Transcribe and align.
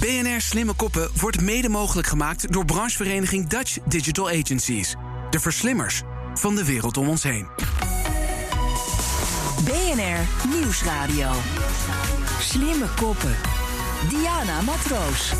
BNR 0.00 0.40
Slimme 0.40 0.74
Koppen 0.74 1.10
wordt 1.20 1.40
mede 1.40 1.68
mogelijk 1.68 2.08
gemaakt 2.08 2.52
door 2.52 2.64
branchevereniging 2.64 3.48
Dutch 3.48 3.78
Digital 3.84 4.28
Agencies. 4.28 4.94
De 5.30 5.40
verslimmers 5.40 6.02
van 6.34 6.54
de 6.54 6.64
wereld 6.64 6.96
om 6.96 7.08
ons 7.08 7.22
heen. 7.22 7.48
BNR 9.64 10.48
Nieuwsradio. 10.56 11.30
Slimme 12.40 12.86
Koppen. 12.96 13.36
Diana 14.08 14.60
Matroos. 14.60 15.32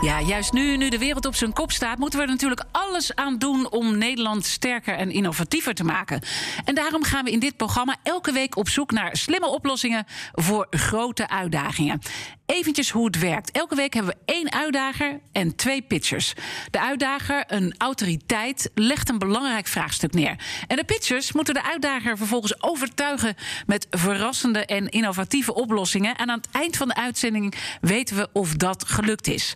Ja, 0.00 0.20
juist 0.20 0.52
nu, 0.52 0.76
nu 0.76 0.88
de 0.88 0.98
wereld 0.98 1.26
op 1.26 1.34
zijn 1.34 1.52
kop 1.52 1.72
staat, 1.72 1.98
moeten 1.98 2.18
we 2.18 2.24
er 2.24 2.30
natuurlijk 2.30 2.64
alles 2.72 3.14
aan 3.14 3.38
doen 3.38 3.70
om 3.70 3.98
Nederland 3.98 4.44
sterker 4.44 4.94
en 4.96 5.10
innovatiever 5.10 5.74
te 5.74 5.84
maken. 5.84 6.20
En 6.64 6.74
daarom 6.74 7.04
gaan 7.04 7.24
we 7.24 7.30
in 7.30 7.38
dit 7.38 7.56
programma 7.56 7.96
elke 8.02 8.32
week 8.32 8.56
op 8.56 8.68
zoek 8.68 8.90
naar 8.90 9.16
slimme 9.16 9.46
oplossingen 9.46 10.04
voor 10.32 10.66
grote 10.70 11.28
uitdagingen. 11.28 12.00
Eventjes 12.46 12.90
hoe 12.90 13.06
het 13.06 13.18
werkt. 13.18 13.50
Elke 13.50 13.74
week 13.74 13.94
hebben 13.94 14.12
we 14.12 14.32
één 14.32 14.52
uitdager 14.52 15.20
en 15.32 15.56
twee 15.56 15.82
pitchers. 15.82 16.32
De 16.70 16.80
uitdager, 16.80 17.44
een 17.46 17.74
autoriteit, 17.78 18.70
legt 18.74 19.08
een 19.08 19.18
belangrijk 19.18 19.66
vraagstuk 19.66 20.12
neer. 20.12 20.36
En 20.66 20.76
de 20.76 20.84
pitchers 20.84 21.32
moeten 21.32 21.54
de 21.54 21.62
uitdager 21.62 22.16
vervolgens 22.16 22.62
overtuigen 22.62 23.34
met 23.66 23.86
verrassende 23.90 24.66
en 24.66 24.88
innovatieve 24.88 25.54
oplossingen. 25.54 26.16
En 26.16 26.30
aan 26.30 26.38
het 26.38 26.48
eind 26.52 26.76
van 26.76 26.88
de 26.88 26.94
uitzending 26.94 27.54
weten 27.80 28.16
we 28.16 28.28
of 28.32 28.54
dat 28.54 28.84
gelukt 28.88 29.26
is. 29.26 29.54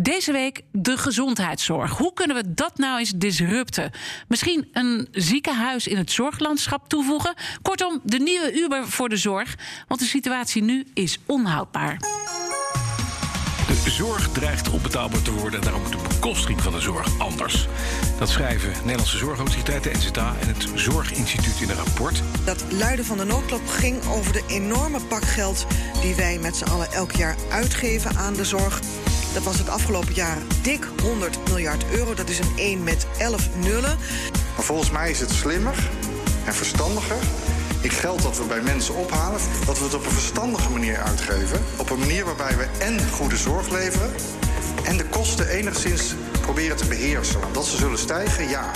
Deze 0.00 0.32
week 0.32 0.62
de 0.72 0.96
gezondheidszorg. 0.96 1.96
Hoe 1.96 2.12
kunnen 2.12 2.36
we 2.36 2.54
dat 2.54 2.76
nou 2.76 2.98
eens 2.98 3.12
disrupten? 3.16 3.90
Misschien 4.28 4.68
een 4.72 5.08
ziekenhuis 5.12 5.86
in 5.86 5.96
het 5.96 6.10
zorglandschap 6.10 6.88
toevoegen? 6.88 7.34
Kortom, 7.62 8.00
de 8.04 8.18
nieuwe 8.18 8.52
Uber 8.52 8.88
voor 8.88 9.08
de 9.08 9.16
zorg. 9.16 9.54
Want 9.88 10.00
de 10.00 10.06
situatie 10.06 10.62
nu 10.62 10.86
is 10.94 11.18
onhoudbaar. 11.26 11.98
De 13.84 13.90
zorg 13.90 14.28
dreigt 14.28 14.70
onbetaalbaar 14.70 15.22
te 15.22 15.32
worden 15.32 15.58
en 15.58 15.64
daarom 15.64 15.82
moet 15.82 15.92
de 15.92 16.08
bekostiging 16.08 16.62
van 16.62 16.72
de 16.72 16.80
zorg 16.80 17.18
anders. 17.18 17.66
Dat 18.18 18.28
schrijven 18.28 18.72
Nederlandse 18.80 19.16
Zorgautoriteiten, 19.16 19.92
NZA 19.92 20.34
en 20.40 20.48
het 20.48 20.66
Zorginstituut 20.74 21.60
in 21.60 21.70
een 21.70 21.76
rapport. 21.76 22.22
Dat 22.44 22.64
luiden 22.72 23.04
van 23.04 23.18
de 23.18 23.24
noodklap 23.24 23.66
ging 23.66 24.06
over 24.06 24.32
de 24.32 24.42
enorme 24.48 25.00
pak 25.00 25.22
geld 25.22 25.66
die 26.02 26.14
wij 26.14 26.38
met 26.38 26.56
z'n 26.56 26.70
allen 26.70 26.92
elk 26.92 27.12
jaar 27.12 27.36
uitgeven 27.50 28.16
aan 28.16 28.34
de 28.34 28.44
zorg. 28.44 28.80
Dat 29.34 29.42
was 29.42 29.58
het 29.58 29.68
afgelopen 29.68 30.14
jaar 30.14 30.38
dik 30.62 30.88
100 31.02 31.38
miljard 31.48 31.84
euro. 31.90 32.14
Dat 32.14 32.28
is 32.28 32.38
een 32.38 32.52
1 32.56 32.82
met 32.82 33.06
11 33.18 33.48
nullen. 33.56 33.98
Maar 34.56 34.64
volgens 34.64 34.90
mij 34.90 35.10
is 35.10 35.20
het 35.20 35.30
slimmer 35.30 35.88
en 36.44 36.54
verstandiger. 36.54 37.16
Ik 37.80 37.92
geld 37.92 38.22
dat 38.22 38.38
we 38.38 38.44
bij 38.44 38.60
mensen 38.60 38.94
ophalen, 38.94 39.40
dat 39.66 39.78
we 39.78 39.84
het 39.84 39.94
op 39.94 40.04
een 40.04 40.12
verstandige 40.12 40.70
manier 40.70 40.98
uitgeven. 40.98 41.60
Op 41.76 41.90
een 41.90 41.98
manier 41.98 42.24
waarbij 42.24 42.56
we 42.56 42.66
en 42.78 43.08
goede 43.10 43.36
zorg 43.36 43.70
leveren 43.70 44.10
en 44.84 44.96
de 44.96 45.04
kosten 45.04 45.48
enigszins 45.48 46.14
proberen 46.40 46.76
te 46.76 46.86
beheersen. 46.86 47.40
Dat 47.52 47.66
ze 47.66 47.76
zullen 47.76 47.98
stijgen, 47.98 48.48
ja. 48.48 48.70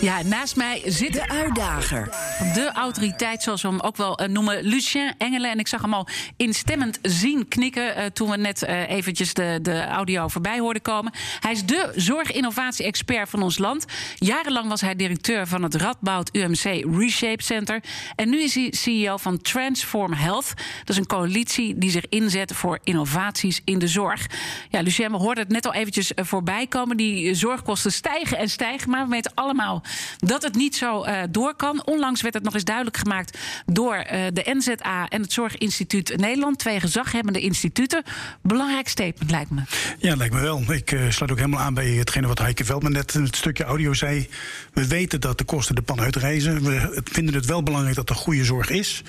Ja, 0.00 0.22
naast 0.22 0.56
mij 0.56 0.82
zit 0.84 1.12
De 1.12 1.28
uitdager. 1.28 2.29
De 2.40 2.70
autoriteit, 2.74 3.42
zoals 3.42 3.62
we 3.62 3.68
hem 3.68 3.80
ook 3.80 3.96
wel 3.96 4.18
eh, 4.18 4.28
noemen, 4.28 4.62
Lucien 4.62 5.14
Engelen. 5.18 5.50
En 5.50 5.58
ik 5.58 5.68
zag 5.68 5.80
hem 5.82 5.94
al 5.94 6.06
instemmend 6.36 6.98
zien 7.02 7.48
knikken 7.48 7.96
eh, 7.96 8.06
toen 8.06 8.30
we 8.30 8.36
net 8.36 8.62
eh, 8.62 8.90
eventjes 8.90 9.34
de, 9.34 9.58
de 9.62 9.84
audio 9.84 10.28
voorbij 10.28 10.58
hoorden 10.58 10.82
komen. 10.82 11.12
Hij 11.40 11.52
is 11.52 11.64
de 11.64 11.92
zorginnovatie-expert 11.94 13.28
van 13.28 13.42
ons 13.42 13.58
land. 13.58 13.84
Jarenlang 14.14 14.68
was 14.68 14.80
hij 14.80 14.96
directeur 14.96 15.46
van 15.46 15.62
het 15.62 15.74
Radboud 15.74 16.28
UMC 16.32 16.84
Reshape 16.98 17.42
Center. 17.42 17.82
En 18.16 18.30
nu 18.30 18.42
is 18.42 18.54
hij 18.54 18.72
CEO 18.76 19.16
van 19.16 19.40
Transform 19.42 20.12
Health. 20.12 20.52
Dat 20.78 20.88
is 20.88 20.96
een 20.96 21.06
coalitie 21.06 21.78
die 21.78 21.90
zich 21.90 22.08
inzet 22.08 22.54
voor 22.54 22.78
innovaties 22.84 23.60
in 23.64 23.78
de 23.78 23.88
zorg. 23.88 24.26
Ja, 24.68 24.80
Lucien, 24.80 25.10
we 25.10 25.16
hoorden 25.16 25.44
het 25.44 25.52
net 25.52 25.66
al 25.66 25.74
eventjes 25.74 26.12
voorbij 26.14 26.66
komen. 26.66 26.96
Die 26.96 27.34
zorgkosten 27.34 27.92
stijgen 27.92 28.38
en 28.38 28.48
stijgen. 28.48 28.90
Maar 28.90 29.04
we 29.04 29.10
weten 29.10 29.32
allemaal 29.34 29.82
dat 30.18 30.42
het 30.42 30.54
niet 30.54 30.76
zo 30.76 31.04
door 31.30 31.54
kan. 31.54 31.86
Onlangs 31.86 32.22
werd 32.22 32.29
het 32.34 32.42
nog 32.42 32.54
eens 32.54 32.64
duidelijk 32.64 32.96
gemaakt 32.96 33.38
door 33.66 33.94
eh, 33.94 34.22
de 34.32 34.54
NZA 34.56 35.08
en 35.08 35.22
het 35.22 35.32
Zorginstituut 35.32 36.16
Nederland. 36.16 36.58
Twee 36.58 36.80
gezaghebbende 36.80 37.40
instituten. 37.40 38.02
Belangrijk 38.42 38.88
statement, 38.88 39.30
lijkt 39.30 39.50
me. 39.50 39.62
Ja, 39.98 40.16
lijkt 40.16 40.34
me 40.34 40.40
wel. 40.40 40.72
Ik 40.72 40.92
eh, 40.92 41.00
sluit 41.08 41.32
ook 41.32 41.38
helemaal 41.38 41.60
aan 41.60 41.74
bij 41.74 41.88
hetgene 41.88 42.26
wat 42.26 42.38
Heike 42.38 42.64
Veldman 42.64 42.92
net 42.92 43.14
in 43.14 43.22
het 43.22 43.36
stukje 43.36 43.64
audio 43.64 43.94
zei. 43.94 44.28
We 44.72 44.86
weten 44.86 45.20
dat 45.20 45.38
de 45.38 45.44
kosten 45.44 45.74
de 45.74 45.82
pan 45.82 46.00
uitreizen. 46.00 46.62
We 46.62 47.00
vinden 47.04 47.34
het 47.34 47.46
wel 47.46 47.62
belangrijk 47.62 47.96
dat 47.96 48.08
er 48.08 48.14
goede 48.14 48.44
zorg 48.44 48.70
is. 48.70 49.02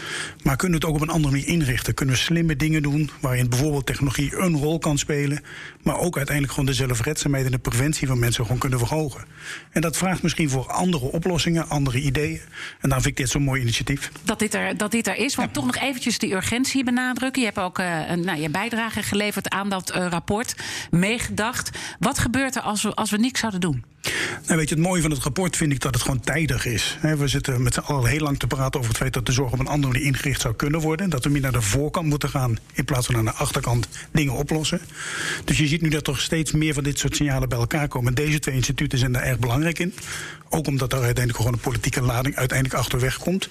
Maar 0.43 0.55
kunnen 0.55 0.79
we 0.79 0.85
het 0.85 0.95
ook 0.95 1.01
op 1.01 1.07
een 1.07 1.13
andere 1.13 1.33
manier 1.33 1.47
inrichten? 1.47 1.93
Kunnen 1.93 2.15
we 2.15 2.21
slimme 2.21 2.55
dingen 2.55 2.81
doen 2.81 3.09
waarin 3.19 3.49
bijvoorbeeld 3.49 3.85
technologie 3.85 4.37
een 4.37 4.57
rol 4.57 4.79
kan 4.79 4.97
spelen. 4.97 5.43
Maar 5.83 5.97
ook 5.97 6.17
uiteindelijk 6.17 6.55
gewoon 6.55 6.69
de 6.69 6.75
zelfredzaamheid 6.75 7.45
en 7.45 7.51
de 7.51 7.57
preventie 7.57 8.07
van 8.07 8.19
mensen 8.19 8.43
gewoon 8.43 8.59
kunnen 8.59 8.79
verhogen. 8.79 9.25
En 9.71 9.81
dat 9.81 9.97
vraagt 9.97 10.23
misschien 10.23 10.49
voor 10.49 10.67
andere 10.67 11.05
oplossingen, 11.05 11.69
andere 11.69 11.99
ideeën. 11.99 12.41
En 12.79 12.89
daarom 12.89 13.01
vind 13.01 13.10
ik 13.11 13.17
dit 13.17 13.29
zo'n 13.29 13.44
mooi 13.44 13.61
initiatief. 13.61 14.11
dat 14.23 14.39
dit 14.39 14.53
er, 14.53 14.77
dat 14.77 14.91
dit 14.91 15.07
er 15.07 15.16
is. 15.16 15.35
Want 15.35 15.53
toch 15.53 15.66
nog 15.66 15.75
eventjes 15.75 16.17
die 16.17 16.33
urgentie 16.33 16.83
benadrukken. 16.83 17.41
Je 17.41 17.47
hebt 17.47 17.59
ook 17.59 17.79
eh, 17.79 18.09
een, 18.09 18.25
nou, 18.25 18.41
je 18.41 18.49
bijdrage 18.49 19.03
geleverd 19.03 19.49
aan 19.49 19.69
dat 19.69 19.89
eh, 19.89 20.07
rapport. 20.09 20.55
Meegedacht. 20.91 21.69
Wat 21.99 22.19
gebeurt 22.19 22.55
er 22.55 22.61
als 22.61 22.81
we, 22.81 22.94
als 22.94 23.11
we 23.11 23.17
niks 23.17 23.39
zouden 23.39 23.61
doen? 23.61 23.83
Nou, 24.45 24.57
weet 24.57 24.69
je, 24.69 24.75
het 24.75 24.84
mooie 24.84 25.01
van 25.01 25.12
het 25.12 25.23
rapport 25.23 25.56
vind 25.56 25.72
ik 25.72 25.79
dat 25.79 25.94
het 25.94 26.03
gewoon 26.03 26.19
tijdig 26.19 26.66
is. 26.66 26.97
We 27.01 27.28
zitten 27.28 27.63
met 27.63 27.73
z'n 27.73 27.79
allen 27.79 28.09
heel 28.09 28.19
lang 28.19 28.39
te 28.39 28.47
praten 28.47 28.79
over 28.79 28.91
het 28.91 29.00
feit 29.00 29.13
dat 29.13 29.25
de 29.25 29.31
zorg 29.31 29.51
op 29.51 29.59
een 29.59 29.67
andere 29.67 29.94
manier 29.94 30.07
ingericht 30.07 30.41
zou 30.41 30.56
kunnen 30.56 30.79
worden. 30.79 31.09
Dat 31.09 31.23
we 31.23 31.29
meer 31.29 31.41
naar 31.41 31.51
de 31.51 31.62
voorkant 31.62 32.07
moeten 32.07 32.29
gaan 32.29 32.57
in 32.73 32.85
plaats 32.85 33.06
van 33.06 33.16
aan 33.16 33.25
de 33.25 33.31
achterkant 33.31 33.88
dingen 34.11 34.34
oplossen. 34.34 34.81
Dus 35.45 35.57
je 35.57 35.67
ziet 35.67 35.81
nu 35.81 35.90
dat 35.90 36.07
er 36.07 36.17
steeds 36.17 36.51
meer 36.51 36.73
van 36.73 36.84
dit 36.84 37.00
soort 37.00 37.16
signalen 37.16 37.50
bij 37.50 37.57
elkaar 37.57 37.88
komen. 37.88 38.07
En 38.07 38.23
deze 38.23 38.40
twee 38.40 38.56
instituten 38.56 39.00
zijn 39.00 39.11
daar 39.11 39.23
erg 39.23 39.40
belangrijk 39.40 39.79
in. 39.79 39.94
Ook 40.53 40.67
omdat 40.67 40.91
er 40.94 40.97
uiteindelijk 40.97 41.38
gewoon 41.38 41.53
een 41.53 41.59
politieke 41.59 42.01
lading 42.01 42.35
uiteindelijk 42.35 42.79
achterweg 42.79 43.17
komt. 43.17 43.50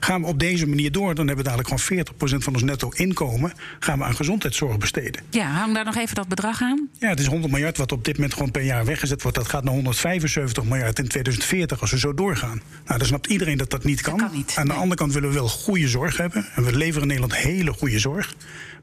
Gaan 0.00 0.20
we 0.20 0.26
op 0.26 0.38
deze 0.38 0.66
manier 0.66 0.92
door, 0.92 1.14
dan 1.14 1.26
hebben 1.26 1.44
we 1.44 1.50
dadelijk 1.50 1.80
gewoon 1.80 2.04
40% 2.40 2.44
van 2.44 2.52
ons 2.52 2.62
netto 2.62 2.88
inkomen 2.90 3.52
gaan 3.80 3.98
we 3.98 4.04
aan 4.04 4.14
gezondheidszorg 4.14 4.78
besteden. 4.78 5.22
Ja, 5.30 5.50
hang 5.50 5.74
daar 5.74 5.84
nog 5.84 5.96
even 5.96 6.14
dat 6.14 6.28
bedrag 6.28 6.62
aan. 6.62 6.88
Ja, 6.98 7.08
het 7.08 7.20
is 7.20 7.26
100 7.26 7.52
miljard 7.52 7.76
wat 7.76 7.92
op 7.92 8.04
dit 8.04 8.14
moment 8.14 8.34
gewoon 8.34 8.50
per 8.50 8.62
jaar 8.62 8.84
weggezet 8.84 9.22
wordt. 9.22 9.36
Dat 9.36 9.48
gaat 9.48 9.64
naar 9.64 9.74
175 9.86 10.64
miljard 10.64 10.98
in 10.98 11.08
2040 11.08 11.80
als 11.80 11.90
we 11.90 11.98
zo 11.98 12.14
doorgaan. 12.14 12.62
Nou, 12.86 12.98
dan 12.98 13.06
snapt 13.06 13.26
iedereen 13.26 13.56
dat 13.56 13.70
dat 13.70 13.84
niet 13.84 14.00
kan. 14.00 14.16
kan 14.16 14.30
niet, 14.32 14.54
Aan 14.56 14.66
de 14.66 14.72
andere 14.72 14.94
kant 14.94 15.12
willen 15.12 15.28
we 15.28 15.34
wel 15.34 15.48
goede 15.48 15.88
zorg 15.88 16.16
hebben. 16.16 16.46
En 16.54 16.64
we 16.64 16.76
leveren 16.76 17.02
in 17.02 17.06
Nederland 17.06 17.36
hele 17.36 17.72
goede 17.72 17.98
zorg. 17.98 18.34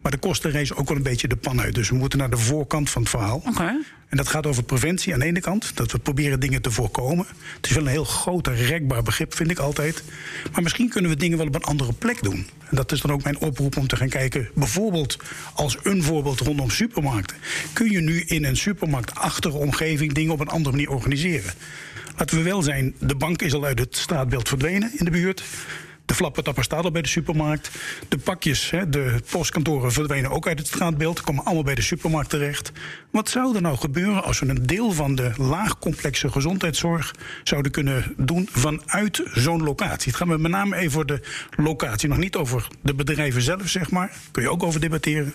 Maar 0.04 0.12
de 0.12 0.18
kosten 0.18 0.52
reizen 0.52 0.76
ook 0.76 0.88
wel 0.88 0.98
een 0.98 1.04
beetje 1.04 1.28
de 1.28 1.36
pan 1.36 1.62
uit. 1.62 1.76
Dus 1.76 1.90
we 1.90 1.96
moeten 1.96 2.20
naar 2.20 2.30
de 2.30 2.38
voorkant 2.38 2.90
van 2.90 3.02
het 3.02 3.12
verhaal. 3.12 3.42
Oké. 3.46 3.80
En 4.08 4.18
dat 4.18 4.28
gaat 4.28 4.46
over 4.46 4.64
preventie 4.64 5.14
aan 5.14 5.20
de 5.20 5.26
ene 5.26 5.40
kant. 5.40 5.72
Dat 5.76 5.92
we 5.92 6.00
proberen 6.00 6.40
dingen 6.40 6.62
te 6.62 6.72
voorkomen. 6.72 7.26
Het 7.56 7.66
is 7.66 7.76
wel 7.76 7.84
een 7.84 7.90
heel 7.90 8.04
groot 8.04 8.48
en 8.48 8.56
rekbaar 8.56 9.04
begrip, 9.04 9.36
vind 9.36 9.52
ik 9.52 9.60
altijd. 9.60 10.04
Maar 10.52 10.64
misschien 10.64 10.90
kunnen 10.90 11.12
we 11.12 11.18
dingen 11.18 11.38
wel 11.38 11.48
op 11.48 11.56
een 11.56 11.64
andere 11.64 11.94
plek 11.94 12.24
doen. 12.24 12.48
En 12.70 12.76
dat 12.76 12.92
is 12.92 13.02
dan 13.02 13.12
ook 13.12 13.24
mijn 13.24 13.38
oproep 13.38 13.78
om 13.78 13.88
te 13.88 13.96
gaan 13.96 14.10
kijken. 14.10 14.50
Bijvoorbeeld 14.54 15.18
als 15.54 15.78
een 15.84 16.04
voorbeeld 16.04 16.40
rondom 16.40 16.70
supermarkten. 16.70 17.38
Kun 17.74 17.92
je 17.92 18.02
nu 18.02 18.22
in 18.22 18.46
een 18.46 18.58
supermarktachtige 18.58 19.58
omgeving 19.58 20.14
dingen 20.14 20.34
op 20.34 20.40
een 20.40 20.48
andere 20.48 20.76
manier 20.76 20.92
organiseren? 20.92 21.54
Laten 22.18 22.38
we 22.38 22.44
wel 22.44 22.62
zijn, 22.62 22.96
de 23.00 23.16
bank 23.16 23.42
is 23.42 23.54
al 23.54 23.66
uit 23.66 23.80
het 23.80 23.98
straatbeeld 23.98 24.48
verdwenen 24.48 24.92
in 24.94 25.06
de 25.06 25.12
buurt. 25.12 25.44
De 26.06 26.14
flappentapper 26.14 26.64
staat 26.64 26.84
al 26.84 26.92
bij 26.92 27.02
de 27.02 27.08
supermarkt. 27.08 27.72
De 28.08 28.18
pakjes, 28.18 28.70
hè, 28.70 28.90
de 28.90 29.22
postkantoren 29.32 29.92
verdwenen 29.92 30.32
ook 30.32 30.48
uit 30.48 30.60
het 30.60 30.68
straatbeeld. 30.68 31.22
Komen 31.22 31.46
allemaal 31.46 31.64
bij 31.64 31.76
de 31.76 31.82
supermarkt 31.82 32.30
terecht. 32.30 32.72
Wat 33.12 33.30
zou 33.30 33.56
er 33.56 33.62
nou 33.62 33.78
gebeuren 33.78 34.24
als 34.24 34.40
we 34.40 34.50
een 34.50 34.66
deel 34.68 34.92
van 34.92 35.16
de 35.16 35.32
laagcomplexe 35.38 36.30
gezondheidszorg 36.30 37.16
zouden 37.44 37.72
kunnen 37.72 38.14
doen 38.18 38.48
vanuit 38.52 39.22
zo'n 39.34 39.64
locatie? 39.64 40.08
Het 40.08 40.16
gaat 40.16 40.28
me 40.28 40.38
met 40.38 40.52
name 40.52 40.76
even 40.76 40.92
voor 40.92 41.06
de 41.06 41.20
locatie. 41.58 42.10
Nog 42.10 42.18
niet 42.18 42.36
over 42.36 42.68
de 42.82 42.94
bedrijven 42.94 43.42
zelf, 43.42 43.70
zeg 43.70 43.92
maar. 43.92 44.12
Kun 44.32 44.44
je 44.44 44.50
ook 44.50 44.64
over 44.64 44.80
debatteren. 44.80 45.34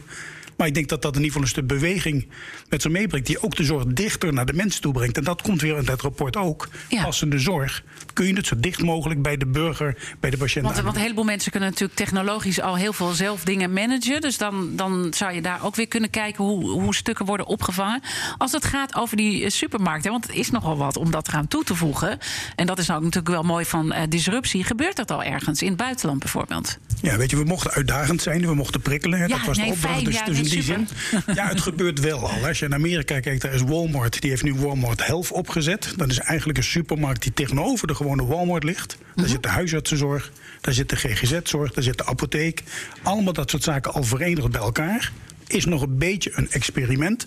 Maar 0.59 0.67
ik 0.67 0.75
denk 0.75 0.89
dat 0.89 1.03
dat 1.03 1.17
in 1.17 1.23
ieder 1.23 1.33
geval 1.33 1.43
een 1.43 1.49
stuk 1.49 1.67
beweging 1.67 2.29
met 2.69 2.83
zich 2.83 2.91
meebrengt. 2.91 3.27
die 3.27 3.43
ook 3.43 3.57
de 3.57 3.65
zorg 3.65 3.85
dichter 3.87 4.33
naar 4.33 4.47
de 4.47 4.53
mensen 4.53 4.81
toe 4.81 4.93
brengt. 4.93 5.17
En 5.17 5.25
dat 5.25 5.43
komt 5.43 5.61
weer 5.61 5.77
in 5.77 5.87
het 5.87 6.01
rapport 6.01 6.37
ook. 6.37 6.69
Ja. 6.89 7.03
Passende 7.03 7.39
zorg. 7.39 7.83
Kun 8.13 8.27
je 8.27 8.35
het 8.35 8.47
zo 8.47 8.55
dicht 8.59 8.83
mogelijk 8.83 9.23
bij 9.23 9.37
de 9.37 9.47
burger, 9.47 9.97
bij 10.21 10.31
de 10.31 10.37
patiënt 10.37 10.65
Want, 10.65 10.81
want 10.81 10.97
een 10.97 11.03
heleboel 11.03 11.25
mensen 11.25 11.51
kunnen 11.51 11.69
natuurlijk 11.69 11.99
technologisch 11.99 12.61
al 12.61 12.77
heel 12.77 12.93
veel 12.93 13.13
zelf 13.13 13.45
dingen 13.45 13.73
managen. 13.73 14.21
Dus 14.21 14.39
dan, 14.39 14.77
dan 14.77 15.13
zou 15.17 15.33
je 15.33 15.43
daar 15.43 15.65
ook 15.65 15.77
weer 15.77 15.89
kunnen 15.89 16.11
kijken 16.11 16.45
hoe, 16.45 16.71
hoe 16.71 16.95
stukken 16.95 17.27
worden 17.27 17.47
opgevangen. 17.47 18.03
Als 18.39 18.53
het 18.53 18.65
gaat 18.65 18.95
over 18.95 19.17
die 19.17 19.45
eh, 19.45 19.51
supermarkten, 19.51 20.11
want 20.11 20.27
het 20.27 20.37
is 20.37 20.51
nogal 20.51 20.77
wat 20.77 20.97
om 20.97 21.11
dat 21.11 21.29
eraan 21.29 21.49
toe 21.49 21.65
te 21.65 21.75
voegen. 21.75 22.19
En 22.57 22.67
dat 22.67 22.79
is 22.79 22.87
nou 22.87 23.01
natuurlijk 23.01 23.29
wel 23.35 23.43
mooi 23.43 23.65
van 23.65 23.93
eh, 23.93 24.03
disruptie. 24.09 24.65
Gebeurt 24.65 24.97
dat 24.97 25.11
al 25.11 25.23
ergens 25.23 25.63
in 25.63 25.69
het 25.69 25.77
buitenland 25.77 26.19
bijvoorbeeld? 26.19 26.79
Ja, 27.03 27.17
weet 27.17 27.31
je, 27.31 27.37
we 27.37 27.45
mochten 27.45 27.71
uitdagend 27.71 28.23
zijn, 28.23 28.41
we 28.47 28.55
mochten 28.55 28.81
prikkelen. 28.81 29.19
hè, 29.19 29.25
Ja, 29.25 29.37
dat 29.37 29.47
was 29.47 29.57
nee, 29.57 29.67
de 29.67 29.73
opdracht. 29.73 29.95
fijn, 29.95 30.05
dus 30.05 30.15
ja, 30.15 30.25
dus 30.25 30.48
die 30.49 30.63
super. 30.63 30.87
zin. 31.11 31.35
Ja, 31.35 31.49
het 31.49 31.61
gebeurt 31.61 32.01
wel 32.01 32.31
al. 32.31 32.47
Als 32.47 32.59
je 32.59 32.65
in 32.65 32.75
Amerika 32.75 33.21
kijkt, 33.21 33.43
daar 33.43 33.55
is 33.55 33.63
Walmart. 33.63 34.21
Die 34.21 34.31
heeft 34.31 34.43
nu 34.43 34.55
Walmart 34.55 35.07
Health 35.07 35.31
opgezet. 35.33 35.93
Dat 35.97 36.11
is 36.11 36.19
eigenlijk 36.19 36.59
een 36.59 36.65
supermarkt 36.65 37.23
die 37.23 37.33
tegenover 37.33 37.87
de 37.87 37.95
gewone 37.95 38.27
Walmart 38.27 38.65
ligt. 38.65 38.97
Daar 38.99 39.09
Mhm. 39.25 39.29
zit 39.29 39.43
de 39.43 39.49
huisartsenzorg. 39.49 40.31
Daar 40.61 40.75
zit 40.75 40.89
de 40.89 40.97
GGZ-zorg, 40.97 41.73
daar 41.73 41.85
zit 41.85 41.99
de 41.99 42.07
apotheek. 42.07 42.63
Allemaal 43.03 43.33
dat 43.33 43.51
soort 43.51 43.63
zaken 43.63 43.93
al 43.93 44.03
verenigd 44.03 44.51
bij 44.51 44.61
elkaar. 44.61 45.13
Is 45.47 45.65
nog 45.65 45.83
een 45.83 45.99
beetje 45.99 46.31
een 46.35 46.51
experiment. 46.51 47.27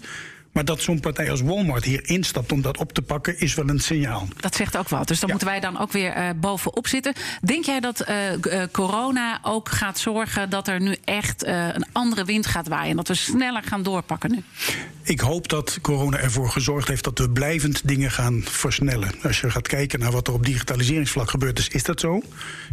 Maar 0.51 0.65
dat 0.65 0.81
zo'n 0.81 0.99
partij 0.99 1.31
als 1.31 1.41
Walmart 1.41 1.83
hier 1.83 2.09
instapt 2.09 2.51
om 2.51 2.61
dat 2.61 2.77
op 2.77 2.93
te 2.93 3.01
pakken, 3.01 3.39
is 3.39 3.53
wel 3.53 3.69
een 3.69 3.79
signaal. 3.79 4.27
Dat 4.39 4.55
zegt 4.55 4.77
ook 4.77 4.89
wat. 4.89 5.07
Dus 5.07 5.19
dan 5.19 5.29
moeten 5.29 5.47
wij 5.47 5.59
dan 5.59 5.79
ook 5.79 5.91
weer 5.91 6.17
uh, 6.17 6.29
bovenop 6.35 6.87
zitten. 6.87 7.13
Denk 7.41 7.65
jij 7.65 7.79
dat 7.79 8.09
uh, 8.09 8.31
uh, 8.31 8.63
corona 8.71 9.39
ook 9.41 9.69
gaat 9.69 9.99
zorgen 9.99 10.49
dat 10.49 10.67
er 10.67 10.81
nu 10.81 10.95
echt 11.05 11.45
een 11.45 11.85
andere 11.91 12.25
wind 12.25 12.45
gaat 12.45 12.67
waaien? 12.67 12.89
En 12.89 12.95
dat 12.95 13.07
we 13.07 13.13
sneller 13.13 13.63
gaan 13.63 13.83
doorpakken 13.83 14.31
nu? 14.31 14.43
Ik 15.03 15.19
hoop 15.19 15.49
dat 15.49 15.79
corona 15.81 16.17
ervoor 16.17 16.49
gezorgd 16.49 16.87
heeft 16.87 17.03
dat 17.03 17.19
we 17.19 17.29
blijvend 17.29 17.87
dingen 17.87 18.11
gaan 18.11 18.41
versnellen. 18.43 19.11
Als 19.23 19.41
je 19.41 19.49
gaat 19.49 19.67
kijken 19.67 19.99
naar 19.99 20.11
wat 20.11 20.27
er 20.27 20.33
op 20.33 20.45
digitaliseringsvlak 20.45 21.29
gebeurd 21.29 21.59
is, 21.59 21.67
is 21.67 21.83
dat 21.83 21.99
zo. 21.99 22.21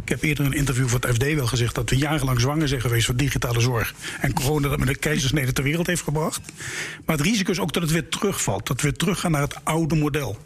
Ik 0.02 0.08
heb 0.08 0.22
eerder 0.22 0.44
in 0.44 0.50
een 0.50 0.56
interview 0.56 0.88
voor 0.88 1.00
het 1.00 1.14
FD 1.14 1.34
wel 1.34 1.46
gezegd 1.46 1.74
dat 1.74 1.90
we 1.90 1.96
jarenlang 1.96 2.40
zwanger 2.40 2.68
zijn 2.68 2.80
geweest 2.80 3.06
voor 3.06 3.16
digitale 3.16 3.60
zorg. 3.60 3.94
En 4.20 4.32
corona 4.32 4.68
dat 4.68 4.78
met 4.78 4.88
een 4.88 4.98
keizersnede 4.98 5.52
ter 5.52 5.64
wereld 5.64 5.86
heeft 5.86 6.02
gebracht. 6.02 6.40
Maar 7.04 7.16
het 7.16 7.26
risico 7.26 7.50
is 7.50 7.60
ook 7.60 7.67
dat 7.72 7.82
het 7.82 7.92
weer 7.92 8.08
terugvalt. 8.08 8.66
Dat 8.66 8.76
we 8.76 8.82
weer 8.82 8.96
teruggaan 8.96 9.30
naar 9.30 9.40
het 9.40 9.64
oude 9.64 9.94
model. 9.94 10.38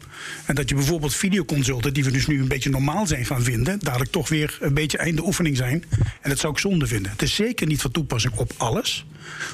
En 0.45 0.55
dat 0.55 0.69
je 0.69 0.75
bijvoorbeeld 0.75 1.15
videoconsulten, 1.15 1.93
die 1.93 2.03
we 2.03 2.11
dus 2.11 2.27
nu 2.27 2.41
een 2.41 2.47
beetje 2.47 2.69
normaal 2.69 3.07
zijn 3.07 3.25
gaan 3.25 3.43
vinden, 3.43 3.79
dadelijk 3.79 4.11
toch 4.11 4.29
weer 4.29 4.57
een 4.61 4.73
beetje 4.73 4.97
einde 4.97 5.25
oefening 5.25 5.57
zijn. 5.57 5.83
En 6.21 6.29
dat 6.29 6.39
zou 6.39 6.53
ik 6.53 6.59
zonde 6.59 6.87
vinden. 6.87 7.11
Het 7.11 7.21
is 7.21 7.35
zeker 7.35 7.67
niet 7.67 7.81
van 7.81 7.91
toepassing 7.91 8.33
op 8.35 8.51
alles. 8.57 9.05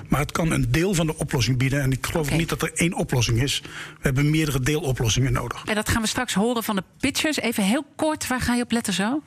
Maar 0.07 0.19
het 0.19 0.31
kan 0.31 0.51
een 0.51 0.65
deel 0.69 0.93
van 0.93 1.05
de 1.05 1.17
oplossing 1.17 1.57
bieden. 1.57 1.81
En 1.81 1.91
ik 1.91 2.05
geloof 2.05 2.25
okay. 2.25 2.37
niet 2.37 2.49
dat 2.49 2.61
er 2.61 2.71
één 2.73 2.93
oplossing 2.93 3.41
is. 3.41 3.61
We 3.63 3.69
hebben 4.01 4.29
meerdere 4.29 4.59
deeloplossingen 4.59 5.33
nodig. 5.33 5.63
En 5.65 5.75
dat 5.75 5.89
gaan 5.89 6.01
we 6.01 6.07
straks 6.07 6.33
horen 6.33 6.63
van 6.63 6.75
de 6.75 6.83
pitchers. 6.99 7.37
Even 7.37 7.63
heel 7.63 7.85
kort, 7.95 8.27
waar 8.27 8.41
ga 8.41 8.55
je 8.55 8.63
op 8.63 8.71
letten 8.71 8.93
zo? 8.93 9.21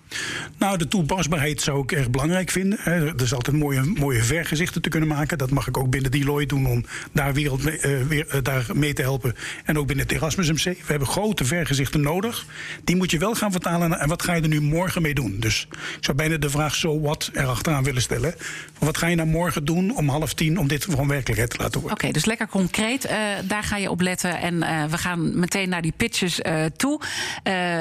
Nou, 0.58 0.78
de 0.78 0.88
toepasbaarheid 0.88 1.60
zou 1.60 1.82
ik 1.82 1.92
erg 1.92 2.10
belangrijk 2.10 2.50
vinden. 2.50 2.84
Er 2.84 3.22
is 3.22 3.34
altijd 3.34 3.56
mooie, 3.56 3.82
mooie 3.82 4.22
vergezichten 4.22 4.82
te 4.82 4.88
kunnen 4.88 5.08
maken. 5.08 5.38
Dat 5.38 5.50
mag 5.50 5.66
ik 5.66 5.76
ook 5.76 5.90
binnen 5.90 6.10
Deloitte 6.10 6.54
doen 6.54 6.66
om 6.66 6.84
daar, 7.12 7.34
wereld 7.34 7.64
mee, 7.64 7.76
uh, 7.82 8.06
weer, 8.06 8.26
uh, 8.34 8.42
daar 8.42 8.66
mee 8.74 8.92
te 8.92 9.02
helpen. 9.02 9.34
En 9.64 9.78
ook 9.78 9.86
binnen 9.86 10.04
het 10.06 10.14
Erasmus 10.14 10.50
MC. 10.50 10.64
We 10.64 10.76
hebben 10.86 11.08
grote 11.08 11.44
vergezichten 11.44 12.00
nodig. 12.00 12.46
Die 12.84 12.96
moet 12.96 13.10
je 13.10 13.18
wel 13.18 13.34
gaan 13.34 13.52
vertalen. 13.52 13.98
En 13.98 14.08
wat 14.08 14.22
ga 14.22 14.34
je 14.34 14.42
er 14.42 14.48
nu 14.48 14.60
morgen 14.60 15.02
mee 15.02 15.14
doen? 15.14 15.36
Dus 15.40 15.66
ik 15.70 16.04
zou 16.04 16.16
bijna 16.16 16.36
de 16.36 16.50
vraag 16.50 16.74
zo 16.74 17.00
wat 17.00 17.30
erachteraan 17.32 17.84
willen 17.84 18.02
stellen. 18.02 18.34
Wat 18.78 18.96
ga 18.96 19.06
je 19.06 19.16
nou 19.16 19.28
morgen 19.28 19.64
doen 19.64 19.96
om 19.96 20.08
half 20.08 20.31
tien 20.34 20.58
om 20.58 20.68
dit 20.68 20.84
gewoon 20.84 21.08
werkelijkheid 21.08 21.50
te 21.50 21.56
laten 21.56 21.80
worden? 21.80 21.90
Oké, 21.90 22.00
okay, 22.00 22.12
dus 22.12 22.24
lekker 22.24 22.48
concreet. 22.48 23.04
Uh, 23.04 23.12
daar 23.44 23.62
ga 23.62 23.76
je 23.76 23.90
op 23.90 24.00
letten. 24.00 24.38
En 24.38 24.54
uh, 24.54 24.84
we 24.84 24.98
gaan 24.98 25.38
meteen 25.38 25.68
naar 25.68 25.82
die 25.82 25.92
pitches 25.96 26.40
uh, 26.40 26.64
toe. 26.76 27.00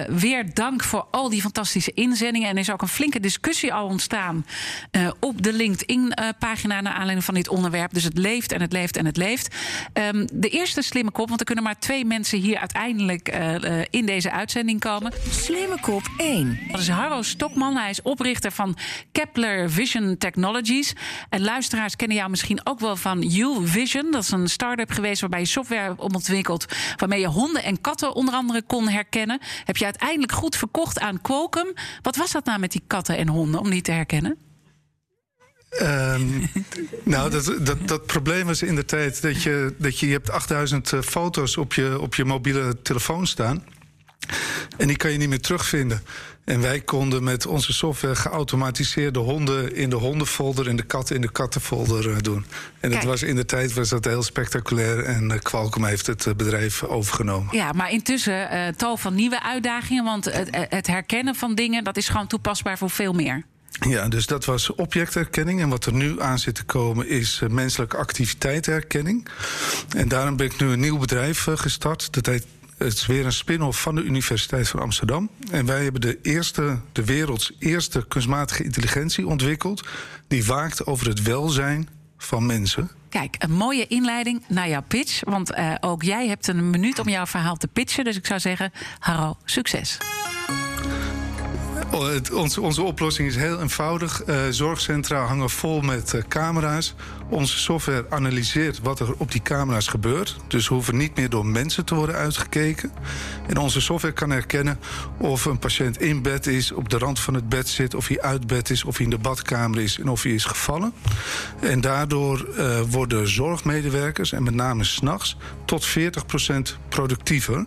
weer 0.07 0.53
dank 0.53 0.83
voor 0.83 1.07
al 1.11 1.29
die 1.29 1.41
fantastische 1.41 1.91
inzendingen. 1.93 2.49
En 2.49 2.53
er 2.55 2.61
is 2.61 2.71
ook 2.71 2.81
een 2.81 2.87
flinke 2.87 3.19
discussie 3.19 3.73
al 3.73 3.87
ontstaan 3.87 4.45
op 5.19 5.43
de 5.43 5.53
LinkedIn-pagina 5.53 6.81
naar 6.81 6.93
aanleiding 6.93 7.23
van 7.23 7.33
dit 7.33 7.47
onderwerp. 7.47 7.93
Dus 7.93 8.03
het 8.03 8.17
leeft 8.17 8.51
en 8.51 8.61
het 8.61 8.71
leeft 8.71 8.97
en 8.97 9.05
het 9.05 9.17
leeft. 9.17 9.55
Um, 9.93 10.27
de 10.33 10.49
eerste 10.49 10.81
slimme 10.81 11.11
kop, 11.11 11.27
want 11.27 11.39
er 11.39 11.45
kunnen 11.45 11.63
maar 11.63 11.79
twee 11.79 12.05
mensen 12.05 12.39
hier 12.39 12.57
uiteindelijk 12.57 13.37
in 13.89 14.05
deze 14.05 14.31
uitzending 14.31 14.79
komen. 14.79 15.13
Slimme 15.29 15.79
kop 15.79 16.09
1. 16.17 16.59
Dat 16.71 16.81
is 16.81 16.89
Harro 16.89 17.21
Stokman. 17.21 17.77
Hij 17.77 17.89
is 17.89 18.01
oprichter 18.01 18.51
van 18.51 18.77
Kepler 19.11 19.71
Vision 19.71 20.17
Technologies. 20.17 20.93
En 21.29 21.41
luisteraars 21.41 21.95
kennen 21.95 22.17
jou 22.17 22.29
misschien 22.29 22.40
ook 22.63 22.79
wel 22.79 22.95
van 22.95 23.21
YouVision. 23.21 24.11
Dat 24.11 24.23
is 24.23 24.31
een 24.31 24.49
start-up 24.49 24.91
geweest 24.91 25.21
waarbij 25.21 25.39
je 25.39 25.45
software 25.45 25.93
ontwikkelt... 25.97 26.65
waarmee 26.97 27.19
je 27.19 27.27
honden 27.27 27.63
en 27.63 27.81
katten 27.81 28.15
onder 28.15 28.33
andere 28.33 28.61
kon 28.61 28.89
herkennen. 28.89 29.39
Heb 29.65 29.77
je 29.77 29.85
uiteindelijk 29.85 30.31
goed 30.31 30.55
verkocht 30.55 30.99
aan 30.99 31.21
Qualcomm. 31.21 31.73
Wat 32.01 32.15
was 32.15 32.31
dat 32.31 32.45
nou 32.45 32.59
met 32.59 32.71
die 32.71 32.83
katten 32.87 33.17
en 33.17 33.27
honden 33.27 33.59
om 33.59 33.69
die 33.69 33.81
te 33.81 33.91
herkennen? 33.91 34.37
Um, 35.81 36.49
nou, 37.03 37.29
dat, 37.29 37.55
dat, 37.61 37.87
dat 37.87 38.05
probleem 38.05 38.45
was 38.45 38.61
in 38.61 38.75
de 38.75 38.85
tijd 38.85 39.21
dat 39.21 39.43
je, 39.43 39.73
dat 39.77 39.99
je, 39.99 40.05
je 40.05 40.11
hebt 40.11 40.29
8000 40.29 40.93
foto's 41.03 41.57
op 41.57 41.73
je, 41.73 41.99
op 41.99 42.15
je 42.15 42.25
mobiele 42.25 42.81
telefoon 42.81 43.27
staan. 43.27 43.63
En 44.77 44.87
die 44.87 44.97
kan 44.97 45.11
je 45.11 45.17
niet 45.17 45.29
meer 45.29 45.41
terugvinden. 45.41 46.03
En 46.43 46.61
wij 46.61 46.81
konden 46.81 47.23
met 47.23 47.45
onze 47.45 47.73
software 47.73 48.15
geautomatiseerde 48.15 49.19
honden 49.19 49.75
in 49.75 49.89
de 49.89 49.95
hondenfolder 49.95 50.67
en 50.67 50.75
de 50.75 50.83
katten 50.83 51.15
in 51.15 51.21
de 51.21 51.31
kattenfolder 51.31 52.23
doen. 52.23 52.45
En 52.79 52.91
dat 52.91 53.03
was 53.03 53.23
in 53.23 53.35
de 53.35 53.45
tijd 53.45 53.73
was 53.73 53.89
dat 53.89 54.05
heel 54.05 54.23
spectaculair 54.23 55.03
en 55.03 55.41
Qualcomm 55.41 55.85
heeft 55.85 56.07
het 56.07 56.37
bedrijf 56.37 56.83
overgenomen. 56.83 57.55
Ja, 57.55 57.71
maar 57.71 57.91
intussen 57.91 58.53
uh, 58.53 58.67
tal 58.67 58.97
van 58.97 59.15
nieuwe 59.15 59.43
uitdagingen, 59.43 60.03
want 60.03 60.25
het, 60.25 60.49
het 60.69 60.87
herkennen 60.87 61.35
van 61.35 61.55
dingen 61.55 61.83
dat 61.83 61.97
is 61.97 62.09
gewoon 62.09 62.27
toepasbaar 62.27 62.77
voor 62.77 62.89
veel 62.89 63.13
meer. 63.13 63.43
Ja, 63.89 64.07
dus 64.07 64.25
dat 64.25 64.45
was 64.45 64.75
objectherkenning. 64.75 65.61
En 65.61 65.69
wat 65.69 65.85
er 65.85 65.93
nu 65.93 66.21
aan 66.21 66.39
zit 66.39 66.55
te 66.55 66.63
komen 66.63 67.07
is 67.07 67.41
menselijke 67.49 67.97
activiteitsherkenning. 67.97 69.27
En 69.95 70.07
daarom 70.07 70.35
ben 70.35 70.45
ik 70.45 70.59
nu 70.59 70.67
een 70.67 70.79
nieuw 70.79 70.97
bedrijf 70.97 71.47
gestart. 71.55 72.13
Dat 72.13 72.25
heet 72.25 72.45
het 72.83 72.93
is 72.93 73.05
weer 73.05 73.25
een 73.25 73.33
spin-off 73.33 73.81
van 73.81 73.95
de 73.95 74.03
Universiteit 74.03 74.69
van 74.69 74.79
Amsterdam. 74.79 75.29
En 75.51 75.65
wij 75.65 75.83
hebben 75.83 76.01
de, 76.01 76.19
eerste, 76.21 76.79
de 76.91 77.05
werelds 77.05 77.51
eerste 77.59 78.05
kunstmatige 78.07 78.63
intelligentie 78.63 79.27
ontwikkeld. 79.27 79.87
die 80.27 80.45
waakt 80.45 80.85
over 80.85 81.07
het 81.07 81.21
welzijn 81.21 81.89
van 82.17 82.45
mensen. 82.45 82.91
Kijk, 83.09 83.35
een 83.39 83.51
mooie 83.51 83.87
inleiding 83.87 84.43
naar 84.47 84.69
jouw 84.69 84.83
pitch. 84.87 85.21
Want 85.23 85.51
uh, 85.51 85.73
ook 85.79 86.03
jij 86.03 86.27
hebt 86.27 86.47
een 86.47 86.69
minuut 86.69 86.99
om 86.99 87.09
jouw 87.09 87.25
verhaal 87.25 87.55
te 87.55 87.67
pitchen. 87.67 88.03
Dus 88.03 88.15
ik 88.15 88.25
zou 88.25 88.39
zeggen, 88.39 88.71
Haro, 88.99 89.37
succes. 89.45 89.97
Oh, 91.91 92.07
het, 92.07 92.31
onze, 92.31 92.61
onze 92.61 92.81
oplossing 92.81 93.27
is 93.27 93.35
heel 93.35 93.61
eenvoudig. 93.61 94.27
Uh, 94.27 94.35
zorgcentra 94.49 95.25
hangen 95.25 95.49
vol 95.49 95.81
met 95.81 96.13
uh, 96.13 96.21
camera's. 96.27 96.93
Onze 97.31 97.57
software 97.57 98.05
analyseert 98.09 98.79
wat 98.79 98.99
er 98.99 99.13
op 99.17 99.31
die 99.31 99.41
camera's 99.41 99.87
gebeurt. 99.87 100.37
Dus 100.47 100.67
hoeven 100.67 100.97
niet 100.97 101.15
meer 101.15 101.29
door 101.29 101.45
mensen 101.45 101.85
te 101.85 101.95
worden 101.95 102.15
uitgekeken. 102.15 102.91
En 103.47 103.57
onze 103.57 103.81
software 103.81 104.13
kan 104.13 104.29
herkennen 104.29 104.79
of 105.17 105.45
een 105.45 105.59
patiënt 105.59 106.01
in 106.01 106.21
bed 106.21 106.47
is, 106.47 106.71
op 106.71 106.89
de 106.89 106.97
rand 106.97 107.19
van 107.19 107.33
het 107.33 107.49
bed 107.49 107.69
zit, 107.69 107.95
of 107.95 108.07
hij 108.07 108.21
uit 108.21 108.47
bed 108.47 108.69
is, 108.69 108.83
of 108.83 108.95
hij 108.95 109.05
in 109.05 109.11
de 109.11 109.17
badkamer 109.17 109.79
is 109.79 109.99
en 109.99 110.09
of 110.09 110.23
hij 110.23 110.31
is 110.31 110.45
gevallen. 110.45 110.93
En 111.59 111.81
daardoor 111.81 112.47
uh, 112.57 112.79
worden 112.89 113.27
zorgmedewerkers, 113.27 114.31
en 114.31 114.43
met 114.43 114.53
name 114.53 114.83
s'nachts, 114.83 115.37
tot 115.65 115.87
40% 115.87 115.91
productiever. 116.89 117.65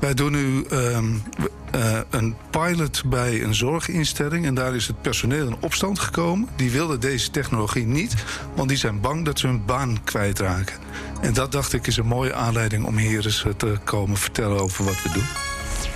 Wij 0.00 0.14
doen 0.14 0.32
nu 0.32 0.64
um, 0.72 1.22
uh, 1.74 1.98
een 2.10 2.36
pilot 2.50 3.02
bij 3.06 3.42
een 3.42 3.54
zorginstelling. 3.54 4.46
En 4.46 4.54
daar 4.54 4.74
is 4.74 4.86
het 4.86 5.02
personeel 5.02 5.46
in 5.46 5.56
opstand 5.60 5.98
gekomen. 5.98 6.48
Die 6.56 6.70
wilden 6.70 7.00
deze 7.00 7.30
technologie 7.30 7.86
niet, 7.86 8.14
want 8.54 8.68
die 8.68 8.78
zijn 8.80 9.00
bang 9.00 9.24
dat 9.24 9.38
ze 9.38 9.46
hun 9.46 9.64
baan 9.64 10.04
kwijtraken. 10.04 10.76
En 11.20 11.32
dat 11.32 11.52
dacht 11.52 11.72
ik 11.72 11.86
is 11.86 11.96
een 11.96 12.06
mooie 12.06 12.34
aanleiding 12.34 12.84
om 12.84 12.96
hier 12.96 13.24
eens 13.24 13.46
te 13.56 13.78
komen 13.84 14.16
vertellen 14.16 14.60
over 14.60 14.84
wat 14.84 15.02
we 15.02 15.10
doen. 15.12 15.49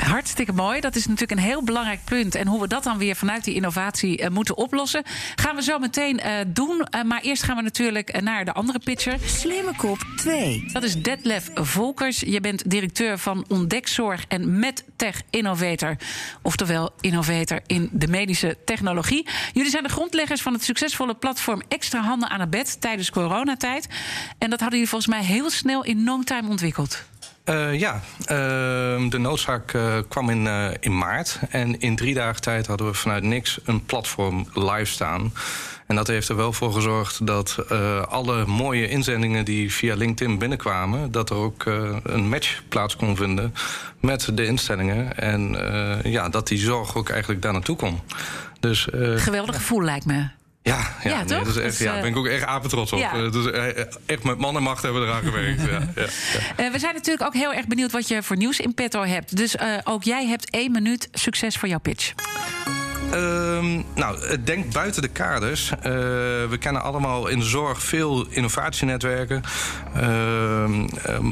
Hartstikke 0.04 0.52
mooi. 0.52 0.80
Dat 0.80 0.96
is 0.96 1.06
natuurlijk 1.06 1.40
een 1.40 1.46
heel 1.46 1.62
belangrijk 1.62 2.00
punt. 2.04 2.34
En 2.34 2.46
hoe 2.46 2.61
we 2.61 2.68
dat 2.68 2.84
dan 2.84 2.99
weer 2.99 3.16
vanuit 3.16 3.44
die 3.44 3.54
innovatie 3.54 4.20
uh, 4.20 4.28
moeten 4.28 4.56
oplossen, 4.56 5.02
gaan 5.34 5.56
we 5.56 5.62
zo 5.62 5.78
meteen 5.78 6.20
uh, 6.25 6.32
doen. 6.46 6.87
Uh, 6.90 7.02
maar 7.02 7.20
eerst 7.20 7.42
gaan 7.42 7.56
we 7.56 7.62
natuurlijk 7.62 8.20
naar 8.20 8.44
de 8.44 8.52
andere 8.52 8.78
pitcher. 8.78 9.18
Slimme 9.25 9.76
kop 9.76 10.06
2. 10.16 10.64
Dat 10.73 10.82
is 10.82 11.02
Detlef 11.02 11.50
Volkers. 11.54 12.20
Je 12.20 12.40
bent 12.40 12.70
directeur 12.70 13.18
van 13.18 13.44
Ontdekzorg 13.49 14.25
en 14.28 14.58
MedTech 14.58 15.23
Innovator. 15.30 15.96
Oftewel 16.42 16.92
innovator 17.00 17.61
in 17.66 17.88
de 17.92 18.08
medische 18.08 18.56
technologie. 18.64 19.26
Jullie 19.52 19.70
zijn 19.70 19.82
de 19.82 19.88
grondleggers 19.88 20.42
van 20.42 20.52
het 20.52 20.64
succesvolle 20.64 21.14
platform 21.14 21.62
Extra 21.68 22.00
Handen 22.00 22.28
aan 22.30 22.40
het 22.40 22.50
Bed 22.50 22.80
tijdens 22.80 23.11
coronatijd. 23.11 23.88
En 24.38 24.50
dat 24.50 24.61
hadden 24.61 24.78
jullie 24.78 24.88
volgens 24.88 25.11
mij 25.11 25.25
heel 25.25 25.50
snel 25.50 25.84
in 25.84 26.04
no 26.04 26.23
time 26.23 26.49
ontwikkeld. 26.49 27.04
Uh, 27.50 27.78
ja, 27.78 28.00
uh, 28.20 29.10
de 29.10 29.18
noodzaak 29.18 29.72
uh, 29.72 29.96
kwam 30.08 30.30
in, 30.30 30.46
in 30.80 30.98
maart. 30.98 31.38
En 31.50 31.80
in 31.80 31.96
drie 31.96 32.14
dagen 32.14 32.40
tijd 32.40 32.66
hadden 32.66 32.86
we 32.86 32.94
vanuit 32.94 33.22
niks 33.22 33.58
een 33.64 33.84
platform 33.84 34.46
live 34.52 34.84
staan. 34.84 35.32
En 35.86 35.96
dat 35.96 36.06
heeft 36.06 36.28
er 36.28 36.36
wel 36.36 36.52
voor 36.52 36.72
gezorgd 36.72 37.26
dat 37.26 37.68
alle 38.08 38.46
mooie 38.46 38.88
inzendingen 38.88 39.44
die 39.44 39.72
via 39.72 39.94
LinkedIn 39.94 40.38
binnenkwamen, 40.38 41.12
dat 41.12 41.30
er 41.30 41.36
ook 41.36 41.64
een 42.02 42.28
match 42.28 42.62
plaats 42.68 42.96
kon 42.96 43.16
vinden 43.16 43.54
met 44.00 44.30
de 44.34 44.46
instellingen. 44.46 45.16
En 45.16 45.56
ja, 46.04 46.28
dat 46.28 46.48
die 46.48 46.58
zorg 46.58 46.96
ook 46.96 47.08
eigenlijk 47.08 47.42
daar 47.42 47.52
naartoe 47.52 47.76
kon. 47.76 48.00
Dus, 48.60 48.88
Geweldig 49.16 49.54
gevoel 49.54 49.82
lijkt 49.82 50.06
me. 50.06 50.28
Ja, 50.64 50.76
ja, 51.02 51.11
ja, 51.11 51.16
nee, 51.16 51.25
toch? 51.25 51.38
dat 51.38 51.56
is 51.56 51.62
echt, 51.62 51.71
dus, 51.71 51.78
ja, 51.78 51.85
uh, 51.85 51.92
daar 51.92 52.00
ben 52.02 52.11
ik 52.11 52.16
ook 52.16 52.26
echt 52.26 52.44
apetrots 52.44 52.92
op. 52.92 52.99
Ja. 52.99 53.14
Uh, 53.14 53.33
dus, 53.33 53.47
uh, 53.47 53.78
echt 54.06 54.23
met 54.23 54.38
man 54.38 54.56
en 54.56 54.62
macht 54.62 54.83
hebben 54.83 55.02
we 55.02 55.09
eraan 55.09 55.23
gewerkt. 55.33 55.61
ja, 55.61 55.92
ja, 55.94 56.06
ja. 56.56 56.71
we 56.71 56.78
zijn 56.78 56.94
natuurlijk 56.94 57.26
ook 57.26 57.35
heel 57.35 57.52
erg 57.52 57.66
benieuwd 57.66 57.92
wat 57.92 58.09
je 58.09 58.23
voor 58.23 58.37
nieuws 58.37 58.61
in 58.61 58.75
petto 58.75 59.02
hebt. 59.02 59.37
Dus 59.37 59.56
ook 59.85 60.02
jij 60.02 60.26
hebt 60.26 60.50
één 60.50 60.73
minuut 60.73 61.09
succes 61.12 61.56
voor 61.56 61.68
jouw 61.68 61.78
pitch. 61.78 62.12
Ehm, 63.14 63.83
nou, 63.94 64.26
het 64.26 64.47
denkt 64.47 64.73
buiten 64.73 65.02
de 65.02 65.09
kaders. 65.09 65.71
Eh, 65.71 65.83
we 66.49 66.56
kennen 66.59 66.83
allemaal 66.83 67.28
in 67.28 67.38
de 67.38 67.44
zorg 67.44 67.83
veel 67.83 68.26
innovatienetwerken. 68.28 69.42
Ehm, 69.94 70.87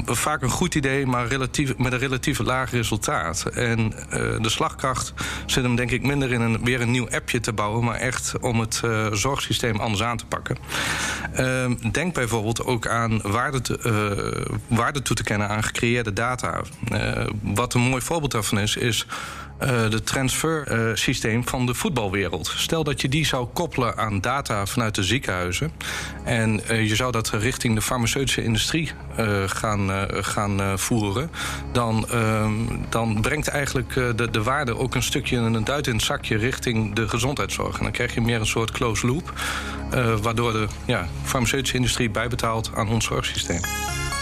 vaak 0.05 0.41
een 0.41 0.49
goed 0.49 0.75
idee, 0.75 1.05
maar 1.05 1.27
relatief, 1.27 1.77
met 1.77 1.93
een 1.93 1.99
relatief 1.99 2.39
laag 2.39 2.71
resultaat. 2.71 3.45
En 3.45 3.93
eh, 4.09 4.19
de 4.41 4.49
slagkracht 4.49 5.13
zit 5.45 5.63
hem 5.63 5.75
denk 5.75 5.91
ik 5.91 6.03
minder 6.03 6.31
in 6.31 6.41
een, 6.41 6.63
weer 6.63 6.81
een 6.81 6.91
nieuw 6.91 7.09
appje 7.09 7.39
te 7.39 7.53
bouwen... 7.53 7.83
maar 7.83 7.95
echt 7.95 8.33
om 8.39 8.59
het 8.59 8.81
eh, 8.83 9.07
zorgsysteem 9.11 9.79
anders 9.79 10.03
aan 10.03 10.17
te 10.17 10.25
pakken. 10.25 10.57
Denk 11.91 12.13
bijvoorbeeld 12.13 12.65
ook 12.65 12.87
aan 12.87 13.21
waarde, 13.21 13.61
te, 13.61 14.45
waarde 14.67 15.01
toe 15.01 15.15
te 15.15 15.23
kennen 15.23 15.49
aan 15.49 15.63
gecreëerde 15.63 16.13
data. 16.13 16.61
Wat 17.41 17.73
een 17.73 17.81
mooi 17.81 18.01
voorbeeld 18.01 18.31
daarvan 18.31 18.59
is, 18.59 18.75
is 18.75 19.05
uh, 19.05 19.52
de 19.59 20.01
transfersysteem 20.03 21.47
van 21.47 21.65
de 21.65 21.73
voetbalwereld. 21.73 22.53
Stel 22.55 22.83
dat 22.83 23.01
je 23.01 23.09
die 23.09 23.25
zou 23.25 23.47
koppelen 23.53 23.97
aan 23.97 24.21
data 24.21 24.65
vanuit 24.65 24.95
de 24.95 25.03
ziekenhuizen. 25.03 25.71
En 26.23 26.61
uh, 26.71 26.87
je 26.87 26.95
zou 26.95 27.11
dat 27.11 27.29
richting 27.29 27.75
de 27.75 27.81
farmaceutische 27.81 28.43
industrie 28.43 28.91
uh, 29.19 29.43
gaan, 29.45 30.07
gaan 30.09 30.79
voeren. 30.79 31.31
Dan, 31.71 32.09
ehm, 32.09 32.53
dan 32.89 33.21
brengt 33.21 33.47
eigenlijk 33.47 33.93
de, 33.93 34.27
de 34.31 34.43
waarde 34.43 34.77
ook 34.77 34.95
een 34.95 35.03
stukje 35.03 35.37
een 35.37 35.63
duit 35.63 35.87
in 35.87 35.93
het 35.93 36.03
zakje 36.03 36.37
richting 36.37 36.95
de 36.95 37.09
gezondheidszorg. 37.09 37.77
En 37.77 37.83
dan 37.83 37.91
krijg 37.91 38.13
je 38.13 38.21
meer 38.21 38.39
een 38.39 38.45
soort 38.45 38.71
closed 38.71 39.09
loop. 39.09 39.33
waardoor 40.21 40.51
de 40.51 40.67
ja, 40.85 41.07
farmaceutische 41.23 41.75
industrie 41.75 42.09
bijbetaalt 42.09 42.71
aan 42.75 42.89
ons 42.89 43.05
zorgsysteem. 43.05 43.61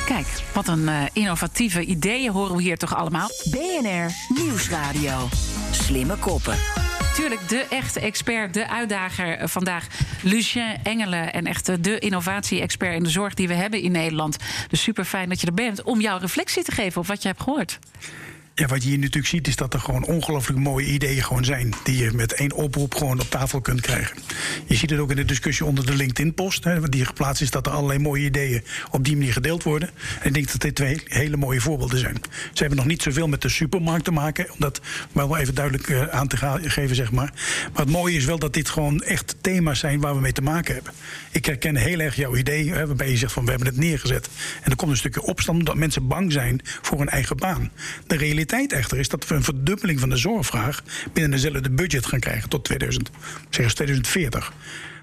Kijk, 0.05 0.27
wat 0.53 0.67
een 0.67 0.83
uh, 0.83 1.03
innovatieve 1.13 1.85
ideeën 1.85 2.31
horen 2.31 2.55
we 2.55 2.61
hier 2.61 2.77
toch 2.77 2.95
allemaal. 2.95 3.27
BNR 3.49 4.11
Nieuwsradio. 4.27 5.27
Slimme 5.71 6.15
koppen. 6.15 6.57
Tuurlijk, 7.15 7.49
de 7.49 7.65
echte 7.69 7.99
expert, 7.99 8.53
de 8.53 8.67
uitdager 8.67 9.49
vandaag. 9.49 9.87
Lucien 10.23 10.83
Engelen. 10.83 11.33
En 11.33 11.45
echt 11.45 11.83
de 11.83 11.99
innovatie-expert 11.99 12.95
in 12.95 13.03
de 13.03 13.09
zorg 13.09 13.33
die 13.33 13.47
we 13.47 13.53
hebben 13.53 13.81
in 13.81 13.91
Nederland. 13.91 14.37
Dus 14.67 14.81
super 14.81 15.05
fijn 15.05 15.29
dat 15.29 15.41
je 15.41 15.47
er 15.47 15.53
bent 15.53 15.83
om 15.83 16.01
jouw 16.01 16.17
reflectie 16.17 16.63
te 16.63 16.71
geven 16.71 17.01
op 17.01 17.07
wat 17.07 17.21
je 17.21 17.27
hebt 17.27 17.41
gehoord. 17.41 17.79
Ja, 18.55 18.67
wat 18.67 18.83
je 18.83 18.89
hier 18.89 18.97
natuurlijk 18.97 19.27
ziet 19.27 19.47
is 19.47 19.55
dat 19.55 19.73
er 19.73 19.79
gewoon 19.79 20.05
ongelooflijk 20.05 20.59
mooie 20.59 20.85
ideeën 20.85 21.23
gewoon 21.23 21.45
zijn. 21.45 21.73
Die 21.83 22.03
je 22.03 22.11
met 22.11 22.33
één 22.33 22.53
oproep 22.53 22.95
gewoon 22.95 23.19
op 23.19 23.29
tafel 23.29 23.61
kunt 23.61 23.81
krijgen. 23.81 24.17
Je 24.65 24.75
ziet 24.75 24.89
het 24.89 24.99
ook 24.99 25.09
in 25.09 25.15
de 25.15 25.25
discussie 25.25 25.65
onder 25.65 25.85
de 25.85 25.95
LinkedIn-post. 25.95 26.65
Die 26.91 27.05
geplaatst 27.05 27.41
is 27.41 27.51
dat 27.51 27.65
er 27.65 27.71
allerlei 27.71 27.99
mooie 27.99 28.25
ideeën 28.25 28.63
op 28.91 29.03
die 29.05 29.17
manier 29.17 29.33
gedeeld 29.33 29.63
worden. 29.63 29.89
En 30.19 30.27
ik 30.27 30.33
denk 30.33 30.51
dat 30.51 30.61
dit 30.61 30.75
twee 30.75 31.01
hele 31.05 31.37
mooie 31.37 31.61
voorbeelden 31.61 31.99
zijn. 31.99 32.21
Ze 32.53 32.59
hebben 32.59 32.77
nog 32.77 32.85
niet 32.85 33.01
zoveel 33.01 33.27
met 33.27 33.41
de 33.41 33.49
supermarkt 33.49 34.03
te 34.03 34.11
maken. 34.11 34.51
Om 34.51 34.59
dat 34.59 34.81
wel 35.11 35.37
even 35.37 35.55
duidelijk 35.55 36.09
aan 36.09 36.27
te 36.27 36.37
geven, 36.69 36.95
zeg 36.95 37.11
maar. 37.11 37.33
Maar 37.73 37.81
het 37.81 37.91
mooie 37.91 38.15
is 38.15 38.25
wel 38.25 38.39
dat 38.39 38.53
dit 38.53 38.69
gewoon 38.69 39.01
echt 39.01 39.35
thema's 39.41 39.79
zijn 39.79 39.99
waar 39.99 40.15
we 40.15 40.21
mee 40.21 40.31
te 40.31 40.41
maken 40.41 40.73
hebben. 40.73 40.93
Ik 41.31 41.45
herken 41.45 41.75
heel 41.75 41.99
erg 41.99 42.15
jouw 42.15 42.35
idee, 42.35 42.73
waarbij 42.73 43.09
je 43.09 43.17
zegt 43.17 43.33
van 43.33 43.43
we 43.43 43.49
hebben 43.49 43.67
het 43.67 43.77
neergezet. 43.77 44.29
En 44.61 44.71
er 44.71 44.77
komt 44.77 44.91
een 44.91 44.97
stukje 44.97 45.21
opstand 45.23 45.59
omdat 45.59 45.75
mensen 45.75 46.07
bang 46.07 46.31
zijn 46.31 46.61
voor 46.81 46.97
hun 46.97 47.09
eigen 47.09 47.37
baan. 47.37 47.71
De 48.07 48.17
realiteit 48.49 48.79
echter 48.79 48.99
is 48.99 49.09
dat 49.09 49.27
we 49.27 49.35
een 49.35 49.43
verdubbeling 49.43 49.99
van 49.99 50.09
de 50.09 50.17
zorgvraag 50.17 50.83
binnen 51.13 51.31
dezelfde 51.31 51.69
budget 51.69 52.05
gaan 52.05 52.19
krijgen 52.19 52.49
tot 52.49 52.63
2000, 52.63 53.09
zeg 53.49 53.73
2040. 53.73 54.53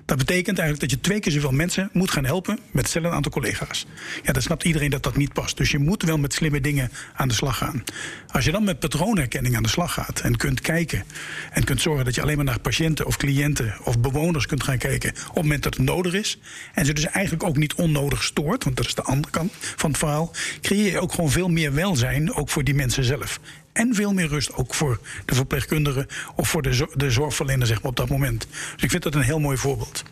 Dat 0.08 0.18
betekent 0.18 0.58
eigenlijk 0.58 0.80
dat 0.80 0.90
je 0.90 1.06
twee 1.06 1.20
keer 1.20 1.32
zoveel 1.32 1.52
mensen 1.52 1.90
moet 1.92 2.10
gaan 2.10 2.24
helpen 2.24 2.58
met 2.70 2.82
hetzelfde 2.82 3.10
aantal 3.10 3.32
collega's. 3.32 3.86
Ja, 4.22 4.32
dan 4.32 4.42
snapt 4.42 4.64
iedereen 4.64 4.90
dat 4.90 5.02
dat 5.02 5.16
niet 5.16 5.32
past. 5.32 5.56
Dus 5.56 5.70
je 5.70 5.78
moet 5.78 6.02
wel 6.02 6.18
met 6.18 6.32
slimme 6.32 6.60
dingen 6.60 6.90
aan 7.14 7.28
de 7.28 7.34
slag 7.34 7.56
gaan. 7.56 7.84
Als 8.28 8.44
je 8.44 8.50
dan 8.50 8.64
met 8.64 8.78
patroonherkenning 8.78 9.56
aan 9.56 9.62
de 9.62 9.68
slag 9.68 9.92
gaat 9.92 10.20
en 10.20 10.36
kunt 10.36 10.60
kijken 10.60 11.04
en 11.50 11.64
kunt 11.64 11.80
zorgen 11.80 12.04
dat 12.04 12.14
je 12.14 12.22
alleen 12.22 12.36
maar 12.36 12.44
naar 12.44 12.60
patiënten 12.60 13.06
of 13.06 13.16
cliënten 13.16 13.74
of 13.84 14.00
bewoners 14.00 14.46
kunt 14.46 14.62
gaan 14.62 14.78
kijken 14.78 15.10
op 15.10 15.34
het 15.34 15.42
moment 15.42 15.62
dat 15.62 15.76
het 15.76 15.84
nodig 15.84 16.12
is. 16.12 16.38
En 16.74 16.86
ze 16.86 16.92
dus 16.92 17.06
eigenlijk 17.06 17.44
ook 17.44 17.56
niet 17.56 17.74
onnodig 17.74 18.24
stoort, 18.24 18.64
want 18.64 18.76
dat 18.76 18.86
is 18.86 18.94
de 18.94 19.02
andere 19.02 19.32
kant 19.32 19.52
van 19.58 19.90
het 19.90 19.98
verhaal. 19.98 20.32
Creëer 20.60 20.92
je 20.92 21.00
ook 21.00 21.12
gewoon 21.12 21.30
veel 21.30 21.48
meer 21.48 21.74
welzijn, 21.74 22.34
ook 22.34 22.48
voor 22.48 22.64
die 22.64 22.74
mensen 22.74 23.04
zelf 23.04 23.40
en 23.78 23.94
veel 23.94 24.12
meer 24.12 24.28
rust 24.28 24.54
ook 24.54 24.74
voor 24.74 25.00
de 25.24 25.34
verpleegkundigen 25.34 26.06
of 26.36 26.48
voor 26.48 26.62
de, 26.62 26.88
de 26.94 27.10
zorgverlener 27.10 27.66
zeg 27.66 27.76
maar, 27.82 27.90
op 27.90 27.96
dat 27.96 28.08
moment. 28.08 28.46
Dus 28.74 28.82
ik 28.82 28.90
vind 28.90 29.02
dat 29.02 29.14
een 29.14 29.20
heel 29.20 29.40
mooi 29.40 29.56
voorbeeld. 29.56 30.02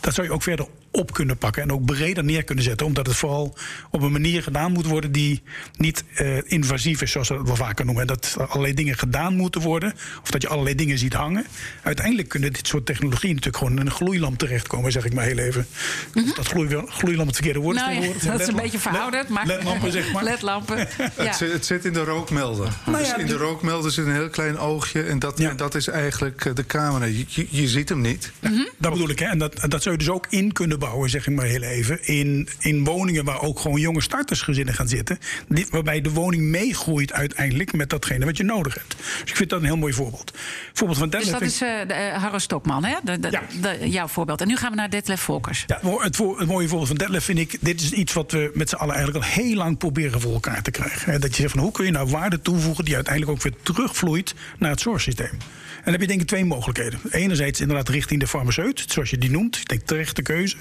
Dat 0.00 0.14
zou 0.14 0.26
je 0.26 0.32
ook 0.32 0.42
verder 0.42 0.66
op 0.96 1.12
kunnen 1.12 1.38
pakken 1.38 1.62
en 1.62 1.72
ook 1.72 1.84
breder 1.84 2.24
neer 2.24 2.44
kunnen 2.44 2.64
zetten, 2.64 2.86
omdat 2.86 3.06
het 3.06 3.16
vooral 3.16 3.56
op 3.90 4.02
een 4.02 4.12
manier 4.12 4.42
gedaan 4.42 4.72
moet 4.72 4.86
worden 4.86 5.12
die 5.12 5.42
niet 5.76 6.04
uh, 6.20 6.38
invasief 6.44 7.02
is, 7.02 7.10
zoals 7.10 7.28
we 7.28 7.34
het 7.34 7.46
wel 7.46 7.56
vaker 7.56 7.84
noemen. 7.84 8.06
Dat 8.06 8.36
er 8.38 8.46
allerlei 8.46 8.74
dingen 8.74 8.98
gedaan 8.98 9.36
moeten 9.36 9.60
worden, 9.60 9.92
of 10.22 10.30
dat 10.30 10.42
je 10.42 10.48
allerlei 10.48 10.74
dingen 10.74 10.98
ziet 10.98 11.12
hangen. 11.12 11.46
Uiteindelijk 11.82 12.28
kunnen 12.28 12.52
dit 12.52 12.66
soort 12.66 12.86
technologieën 12.86 13.34
natuurlijk 13.34 13.62
gewoon 13.62 13.80
in 13.80 13.86
een 13.86 13.92
gloeilamp 13.92 14.38
terechtkomen, 14.38 14.92
zeg 14.92 15.04
ik 15.04 15.14
maar 15.14 15.24
heel 15.24 15.38
even. 15.38 15.66
Mm 16.14 16.22
-hmm. 16.22 16.32
Dat 16.34 16.46
gloei, 16.46 16.82
gloeilamp 16.86 17.26
het 17.26 17.36
verkeerde 17.36 17.60
woord 17.60 17.76
nou, 17.76 17.92
ja, 17.92 18.30
Dat 18.30 18.40
is 18.40 18.46
een 18.46 18.56
beetje 18.56 18.78
verouderd, 18.78 19.28
maar. 19.28 19.46
Ledlampen, 19.46 19.92
zeg 19.92 20.12
maar. 20.12 20.24
Ledlampen. 20.32 20.76
ja. 20.98 21.04
het, 21.16 21.38
het, 21.38 21.66
zit 21.66 21.84
in 21.84 21.92
de 21.92 22.04
rookmelder. 22.04 22.72
Nou 22.86 23.04
dus 23.14 23.22
in 23.22 23.26
de 23.26 23.36
rookmelder 23.36 23.90
zit 23.90 24.06
een 24.06 24.12
heel 24.12 24.28
klein 24.28 24.58
oogje 24.58 25.02
en 25.02 25.18
dat, 25.18 25.38
ja. 25.38 25.54
dat 25.54 25.74
is 25.74 25.88
eigenlijk 25.88 26.56
de 26.56 26.66
camera. 26.66 27.04
Je, 27.04 27.24
je, 27.28 27.46
je 27.50 27.68
ziet 27.68 27.88
hem 27.88 28.00
niet. 28.00 28.32
Ja, 28.40 28.48
mm 28.48 28.54
-hmm. 28.54 28.68
Dat 28.78 28.92
bedoel 28.92 29.08
ik, 29.08 29.18
hè. 29.18 29.26
En 29.26 29.38
dat, 29.38 29.60
dat 29.68 29.82
zou 29.82 29.94
je 29.94 30.04
dus 30.04 30.10
ook 30.10 30.26
in 30.28 30.52
kunnen 30.52 30.78
bouwen, 30.78 31.10
zeg 31.10 31.26
ik 31.26 31.34
maar 31.34 31.46
heel 31.46 31.62
even. 31.62 32.06
In, 32.06 32.48
in 32.58 32.84
woningen 32.84 33.24
waar 33.24 33.40
ook 33.40 33.60
gewoon 33.60 33.80
jonge 33.80 34.00
startersgezinnen 34.00 34.74
gaan 34.74 34.88
zitten. 34.88 35.18
Die, 35.48 35.66
waarbij 35.70 36.00
de 36.00 36.10
woning 36.10 36.42
meegroeit 36.42 37.12
uiteindelijk 37.12 37.72
met 37.72 37.90
datgene 37.90 38.24
wat 38.24 38.36
je 38.36 38.44
nodig 38.44 38.74
hebt. 38.74 38.96
Dus 38.96 39.30
ik 39.30 39.36
vind 39.36 39.50
dat 39.50 39.60
een 39.60 39.66
heel 39.66 39.76
mooi 39.76 39.92
voorbeeld. 39.92 40.32
Voorbeeld 40.72 40.98
van 40.98 41.10
dus 41.10 41.30
dat 41.30 41.40
is 41.40 41.62
uh, 41.62 41.68
uh, 41.68 42.16
Harro 42.16 42.38
Stokman, 42.38 42.84
hè? 42.84 42.94
De, 43.02 43.18
de, 43.18 43.30
ja. 43.30 43.42
de, 43.60 43.88
jouw 43.88 44.06
voorbeeld. 44.06 44.40
En 44.40 44.48
nu 44.48 44.56
gaan 44.56 44.70
we 44.70 44.76
naar 44.76 44.90
Detlef 44.90 45.20
Volkers. 45.20 45.64
Ja, 45.66 45.80
het, 45.98 46.16
voor, 46.16 46.38
het 46.38 46.48
mooie 46.48 46.68
voorbeeld 46.68 46.88
van 46.88 46.96
Detlef 46.96 47.24
vind 47.24 47.38
ik... 47.38 47.56
dit 47.60 47.80
is 47.80 47.92
iets 47.92 48.12
wat 48.12 48.32
we 48.32 48.50
met 48.54 48.68
z'n 48.68 48.74
allen 48.74 48.94
eigenlijk 48.94 49.24
al 49.24 49.30
heel 49.32 49.54
lang 49.54 49.78
proberen 49.78 50.20
voor 50.20 50.32
elkaar 50.32 50.62
te 50.62 50.70
krijgen. 50.70 51.20
Dat 51.20 51.36
je 51.36 51.42
zegt 51.42 51.54
van 51.54 51.62
hoe 51.62 51.72
kun 51.72 51.84
je 51.84 51.90
nou 51.90 52.10
waarde 52.10 52.40
toevoegen... 52.40 52.84
die 52.84 52.95
uiteindelijk 52.96 53.36
ook 53.36 53.42
weer 53.42 53.54
terugvloeit 53.62 54.34
naar 54.58 54.70
het 54.70 54.80
zorgsysteem. 54.80 55.38
En 55.86 55.92
dan 55.92 56.00
heb 56.00 56.00
je 56.00 56.06
denk 56.06 56.20
ik 56.20 56.26
twee 56.26 56.44
mogelijkheden. 56.44 57.00
Enerzijds 57.10 57.60
inderdaad 57.60 57.88
richting 57.88 58.20
de 58.20 58.26
farmaceut, 58.26 58.84
zoals 58.88 59.10
je 59.10 59.18
die 59.18 59.30
noemt. 59.30 59.56
Ik 59.56 59.68
denk 59.68 59.82
terechte 59.82 60.22
keuze. 60.22 60.56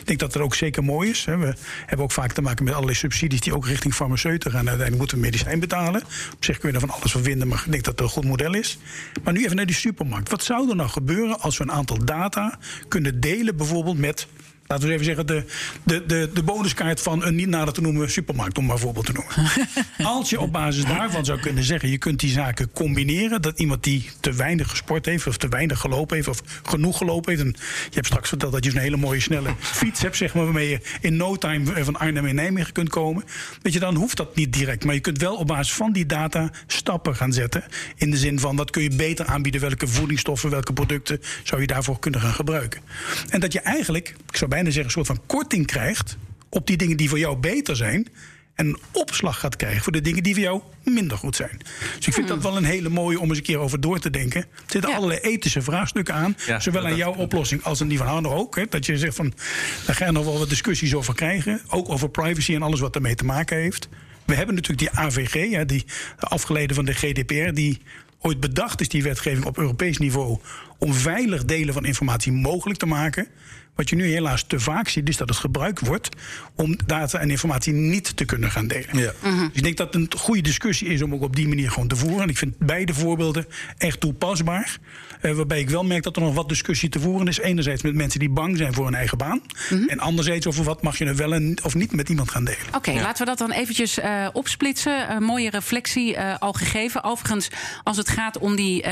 Ik 0.00 0.06
denk 0.06 0.18
dat 0.18 0.32
dat 0.32 0.42
ook 0.42 0.54
zeker 0.54 0.84
mooi 0.84 1.10
is. 1.10 1.24
We 1.24 1.54
hebben 1.86 2.06
ook 2.06 2.12
vaak 2.12 2.32
te 2.32 2.42
maken 2.42 2.64
met 2.64 2.72
allerlei 2.72 2.96
subsidies 2.96 3.40
die 3.40 3.54
ook 3.54 3.66
richting 3.66 3.94
farmaceuten 3.94 4.50
gaan. 4.50 4.68
Uiteindelijk 4.68 4.98
moeten 4.98 5.16
we 5.16 5.22
medicijn 5.22 5.60
betalen. 5.60 6.02
Op 6.34 6.44
zich 6.44 6.58
kun 6.58 6.68
je 6.68 6.74
er 6.74 6.80
van 6.80 6.90
alles 6.90 7.12
van 7.12 7.48
maar 7.48 7.62
ik 7.64 7.72
denk 7.72 7.84
dat 7.84 7.92
het 7.92 8.00
een 8.00 8.08
goed 8.08 8.24
model 8.24 8.54
is. 8.54 8.78
Maar 9.22 9.32
nu 9.32 9.44
even 9.44 9.56
naar 9.56 9.66
die 9.66 9.74
supermarkt. 9.74 10.30
Wat 10.30 10.44
zou 10.44 10.70
er 10.70 10.76
nou 10.76 10.88
gebeuren 10.88 11.40
als 11.40 11.58
we 11.58 11.64
een 11.64 11.72
aantal 11.72 12.04
data 12.04 12.58
kunnen 12.88 13.20
delen, 13.20 13.56
bijvoorbeeld 13.56 13.98
met 13.98 14.26
laten 14.68 14.86
we 14.86 14.92
even 14.92 15.04
zeggen, 15.04 15.26
de, 15.26 15.44
de, 15.82 16.06
de, 16.06 16.30
de 16.34 16.42
bonuskaart 16.42 17.00
van 17.00 17.24
een 17.24 17.34
niet 17.34 17.48
nader 17.48 17.74
te 17.74 17.80
noemen 17.80 18.10
supermarkt, 18.10 18.58
om 18.58 18.64
maar 18.64 18.74
een 18.74 18.80
voorbeeld 18.80 19.06
te 19.06 19.12
noemen. 19.12 19.50
Als 20.16 20.30
je 20.30 20.40
op 20.40 20.52
basis 20.52 20.84
daarvan 20.84 21.24
zou 21.24 21.40
kunnen 21.40 21.64
zeggen, 21.64 21.88
je 21.88 21.98
kunt 21.98 22.20
die 22.20 22.30
zaken 22.30 22.70
combineren, 22.72 23.42
dat 23.42 23.58
iemand 23.58 23.84
die 23.84 24.10
te 24.20 24.32
weinig 24.32 24.70
gesport 24.70 25.06
heeft, 25.06 25.26
of 25.26 25.36
te 25.36 25.48
weinig 25.48 25.80
gelopen 25.80 26.16
heeft, 26.16 26.28
of 26.28 26.42
genoeg 26.62 26.98
gelopen 26.98 27.30
heeft. 27.32 27.44
En 27.44 27.54
je 27.88 27.94
hebt 27.94 28.06
straks 28.06 28.28
verteld 28.28 28.52
dat 28.52 28.64
je 28.64 28.70
zo'n 28.70 28.80
hele 28.80 28.96
mooie 28.96 29.20
snelle 29.20 29.54
fiets 29.60 30.00
hebt, 30.00 30.16
zeg 30.16 30.34
maar, 30.34 30.44
waarmee 30.44 30.68
je 30.68 30.80
in 31.00 31.16
no 31.16 31.36
time 31.36 31.84
van 31.84 31.96
Arnhem 31.96 32.26
in 32.26 32.34
Nijmegen 32.34 32.72
kunt 32.72 32.88
komen. 32.88 33.24
Weet 33.62 33.72
je, 33.72 33.78
dan 33.78 33.94
hoeft 33.94 34.16
dat 34.16 34.36
niet 34.36 34.52
direct. 34.52 34.84
Maar 34.84 34.94
je 34.94 35.00
kunt 35.00 35.18
wel 35.18 35.36
op 35.36 35.46
basis 35.46 35.74
van 35.74 35.92
die 35.92 36.06
data 36.06 36.50
stappen 36.66 37.16
gaan 37.16 37.32
zetten. 37.32 37.64
In 37.96 38.10
de 38.10 38.16
zin 38.16 38.38
van 38.38 38.56
wat 38.56 38.70
kun 38.70 38.82
je 38.82 38.96
beter 38.96 39.26
aanbieden, 39.26 39.60
welke 39.60 39.88
voedingsstoffen, 39.88 40.50
welke 40.50 40.72
producten 40.72 41.20
zou 41.42 41.60
je 41.60 41.66
daarvoor 41.66 41.98
kunnen 41.98 42.20
gaan 42.20 42.34
gebruiken. 42.34 42.80
En 43.28 43.40
dat 43.40 43.52
je 43.52 43.60
eigenlijk, 43.60 44.14
ik 44.28 44.36
zou 44.36 44.50
bijna 44.58 44.72
zeggen, 44.74 44.98
een 44.98 45.04
soort 45.04 45.18
van 45.18 45.26
korting 45.26 45.66
krijgt 45.66 46.16
op 46.48 46.66
die 46.66 46.76
dingen 46.76 46.96
die 46.96 47.08
voor 47.08 47.18
jou 47.18 47.36
beter 47.36 47.76
zijn. 47.76 48.06
En 48.54 48.66
een 48.66 48.78
opslag 48.92 49.38
gaat 49.40 49.56
krijgen 49.56 49.82
voor 49.82 49.92
de 49.92 50.00
dingen 50.00 50.22
die 50.22 50.34
voor 50.34 50.42
jou 50.42 50.62
minder 50.84 51.18
goed 51.18 51.36
zijn. 51.36 51.60
Dus 51.96 52.06
ik 52.06 52.12
vind 52.12 52.28
dat 52.28 52.42
wel 52.42 52.56
een 52.56 52.64
hele 52.64 52.88
mooie 52.88 53.20
om 53.20 53.28
eens 53.28 53.38
een 53.38 53.44
keer 53.44 53.58
over 53.58 53.80
door 53.80 53.98
te 53.98 54.10
denken. 54.10 54.40
Er 54.40 54.48
zitten 54.66 54.90
ja. 54.90 54.96
allerlei 54.96 55.20
ethische 55.20 55.62
vraagstukken 55.62 56.14
aan. 56.14 56.36
Ja, 56.46 56.60
zowel 56.60 56.86
aan 56.86 56.96
jouw 56.96 57.14
oplossing 57.14 57.62
als 57.62 57.80
aan 57.80 57.88
die 57.88 57.98
van 57.98 58.06
Hanno 58.06 58.34
ook. 58.34 58.56
Hè, 58.56 58.64
dat 58.68 58.86
je 58.86 58.98
zegt 58.98 59.16
van, 59.16 59.32
daar 59.86 59.94
ga 59.94 60.06
je 60.06 60.12
nog 60.12 60.24
wel 60.24 60.38
wat 60.38 60.48
discussies 60.48 60.94
over 60.94 61.14
krijgen. 61.14 61.60
Ook 61.68 61.88
over 61.88 62.10
privacy 62.10 62.54
en 62.54 62.62
alles 62.62 62.80
wat 62.80 62.94
ermee 62.94 63.14
te 63.14 63.24
maken 63.24 63.56
heeft. 63.56 63.88
We 64.24 64.34
hebben 64.34 64.54
natuurlijk 64.54 64.92
die 64.92 65.00
AVG, 65.00 65.50
ja, 65.50 65.64
die 65.64 65.84
afgeleide 66.18 66.74
van 66.74 66.84
de 66.84 66.92
GDPR, 66.92 67.52
die 67.52 67.80
ooit 68.20 68.40
bedacht 68.40 68.80
is, 68.80 68.88
die 68.88 69.02
wetgeving 69.02 69.44
op 69.44 69.58
Europees 69.58 69.98
niveau, 69.98 70.38
om 70.78 70.94
veilig 70.94 71.44
delen 71.44 71.74
van 71.74 71.84
informatie 71.84 72.32
mogelijk 72.32 72.78
te 72.78 72.86
maken. 72.86 73.28
Wat 73.78 73.88
je 73.88 73.96
nu 73.96 74.06
helaas 74.06 74.42
te 74.42 74.60
vaak 74.60 74.88
ziet, 74.88 75.08
is 75.08 75.16
dat 75.16 75.28
het 75.28 75.38
gebruikt 75.38 75.86
wordt 75.86 76.08
om 76.54 76.76
data 76.86 77.18
en 77.18 77.30
informatie 77.30 77.72
niet 77.72 78.16
te 78.16 78.24
kunnen 78.24 78.50
gaan 78.50 78.66
delen. 78.66 78.98
Ja. 78.98 79.12
Dus 79.22 79.32
ik 79.52 79.62
denk 79.62 79.76
dat 79.76 79.94
het 79.94 80.12
een 80.12 80.18
goede 80.18 80.42
discussie 80.42 80.88
is 80.88 81.02
om 81.02 81.14
ook 81.14 81.22
op 81.22 81.36
die 81.36 81.48
manier 81.48 81.70
gewoon 81.70 81.88
te 81.88 81.96
voeren. 81.96 82.22
En 82.22 82.28
ik 82.28 82.38
vind 82.38 82.58
beide 82.58 82.94
voorbeelden 82.94 83.46
echt 83.76 84.00
toepasbaar. 84.00 84.78
Uh, 85.22 85.32
waarbij 85.32 85.60
ik 85.60 85.70
wel 85.70 85.84
merk 85.84 86.02
dat 86.02 86.16
er 86.16 86.22
nog 86.22 86.34
wat 86.34 86.48
discussie 86.48 86.88
te 86.88 87.00
voeren 87.00 87.26
is. 87.26 87.38
Enerzijds 87.38 87.82
met 87.82 87.94
mensen 87.94 88.20
die 88.20 88.28
bang 88.28 88.56
zijn 88.56 88.74
voor 88.74 88.84
hun 88.84 88.94
eigen 88.94 89.18
baan. 89.18 89.40
-hmm. 89.68 89.88
En 89.88 89.98
anderzijds 89.98 90.46
over 90.46 90.64
wat 90.64 90.82
mag 90.82 90.98
je 90.98 91.04
er 91.04 91.16
wel 91.16 91.34
en, 91.34 91.58
of 91.62 91.74
niet 91.74 91.92
met 91.92 92.08
iemand 92.08 92.30
gaan 92.30 92.44
delen. 92.44 92.66
Oké, 92.66 92.76
okay, 92.76 92.94
ja. 92.94 93.00
laten 93.00 93.24
we 93.24 93.24
dat 93.24 93.38
dan 93.38 93.50
eventjes 93.50 93.98
uh, 93.98 94.28
opsplitsen. 94.32 95.10
Een 95.10 95.22
mooie 95.22 95.50
reflectie 95.50 96.14
uh, 96.14 96.34
al 96.38 96.52
gegeven. 96.52 97.04
Overigens, 97.04 97.48
als 97.82 97.96
het 97.96 98.08
gaat 98.08 98.38
om 98.38 98.56
die 98.56 98.84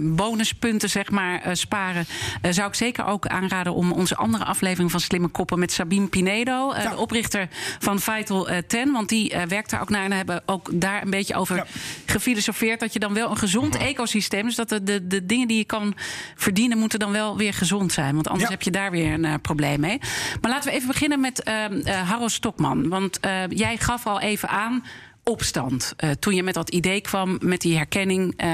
bonuspunten 0.00 0.88
zeg 0.88 1.10
maar, 1.10 1.56
sparen, 1.56 2.06
zou 2.50 2.68
ik 2.68 2.74
zeker 2.74 3.04
ook 3.04 3.26
aanraden 3.26 3.74
om 3.74 3.85
onze 3.92 4.16
andere 4.16 4.44
aflevering 4.44 4.90
van 4.90 5.00
Slimme 5.00 5.28
Koppen 5.28 5.58
met 5.58 5.72
Sabine 5.72 6.06
Pinedo, 6.06 6.72
uh, 6.72 6.82
ja. 6.82 6.90
de 6.90 6.96
oprichter 6.96 7.48
van 7.78 8.00
Vital 8.00 8.48
10. 8.66 8.92
Want 8.92 9.08
die 9.08 9.34
werkt 9.48 9.70
daar 9.70 9.80
ook 9.80 9.88
naar 9.88 10.04
en 10.04 10.12
hebben 10.12 10.42
ook 10.46 10.80
daar 10.80 11.02
een 11.02 11.10
beetje 11.10 11.34
over 11.34 11.56
ja. 11.56 11.66
gefilosofeerd. 12.06 12.80
Dat 12.80 12.92
je 12.92 12.98
dan 12.98 13.14
wel 13.14 13.30
een 13.30 13.36
gezond 13.36 13.76
ecosysteem. 13.76 14.44
Dus 14.44 14.54
dat 14.54 14.68
de, 14.68 14.82
de, 14.82 15.06
de 15.06 15.26
dingen 15.26 15.48
die 15.48 15.56
je 15.56 15.64
kan 15.64 15.94
verdienen, 16.34 16.78
moeten 16.78 16.98
dan 16.98 17.12
wel 17.12 17.36
weer 17.36 17.54
gezond 17.54 17.92
zijn. 17.92 18.14
Want 18.14 18.28
anders 18.28 18.48
ja. 18.48 18.54
heb 18.54 18.62
je 18.62 18.70
daar 18.70 18.90
weer 18.90 19.12
een 19.12 19.40
probleem 19.40 19.80
mee. 19.80 19.98
Maar 20.40 20.50
laten 20.50 20.70
we 20.70 20.76
even 20.76 20.88
beginnen 20.88 21.20
met 21.20 21.50
Harro 21.84 22.28
Stokman. 22.28 22.88
Want 22.88 23.18
jij 23.48 23.76
gaf 23.76 24.06
al 24.06 24.20
even 24.20 24.48
aan 24.48 24.82
opstand. 25.30 25.94
Uh, 26.04 26.10
toen 26.10 26.34
je 26.34 26.42
met 26.42 26.54
dat 26.54 26.70
idee 26.70 27.00
kwam, 27.00 27.38
met 27.40 27.60
die 27.60 27.76
herkenning. 27.76 28.42
Uh, 28.44 28.46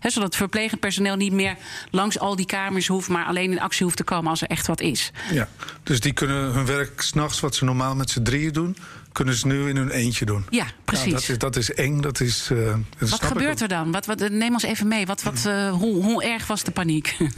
hè, 0.00 0.10
zodat 0.10 0.28
het 0.28 0.36
verplegend 0.36 0.80
personeel 0.80 1.16
niet 1.16 1.32
meer 1.32 1.56
langs 1.90 2.18
al 2.18 2.36
die 2.36 2.46
kamers 2.46 2.86
hoeft, 2.86 3.08
maar 3.08 3.24
alleen 3.24 3.50
in 3.50 3.60
actie 3.60 3.84
hoeft 3.84 3.96
te 3.96 4.04
komen 4.04 4.30
als 4.30 4.42
er 4.42 4.48
echt 4.48 4.66
wat 4.66 4.80
is. 4.80 5.12
Ja, 5.32 5.48
dus 5.82 6.00
die 6.00 6.12
kunnen 6.12 6.52
hun 6.52 6.66
werk 6.66 7.00
s'nachts, 7.00 7.40
wat 7.40 7.54
ze 7.54 7.64
normaal 7.64 7.94
met 7.94 8.10
z'n 8.10 8.22
drieën 8.22 8.52
doen, 8.52 8.76
kunnen 9.12 9.34
ze 9.34 9.46
nu 9.46 9.68
in 9.68 9.76
hun 9.76 9.90
eentje 9.90 10.24
doen. 10.24 10.46
Ja, 10.50 10.66
precies. 10.84 11.12
Dat, 11.12 11.28
is, 11.28 11.38
dat 11.38 11.56
is 11.56 11.74
eng. 11.74 12.00
Dat 12.00 12.20
is, 12.20 12.50
uh, 12.52 12.74
dat 12.98 13.08
wat 13.08 13.24
gebeurt 13.24 13.60
er 13.60 13.68
dan? 13.68 13.92
Wat, 13.92 14.06
wat, 14.06 14.28
neem 14.30 14.52
ons 14.52 14.62
even 14.62 14.88
mee. 14.88 15.06
Wat, 15.06 15.22
wat, 15.22 15.42
hoe, 15.70 16.02
hoe 16.02 16.24
erg 16.24 16.46
was 16.46 16.62
de 16.62 16.70
paniek? 16.70 17.16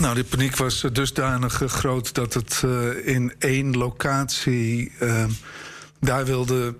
Nou, 0.00 0.14
de 0.14 0.24
paniek 0.24 0.56
was 0.56 0.84
dusdanig 0.92 1.62
groot 1.66 2.14
dat 2.14 2.34
het 2.34 2.62
in 3.04 3.32
één 3.38 3.76
locatie. 3.76 4.92
daar 6.00 6.24
wilde 6.24 6.74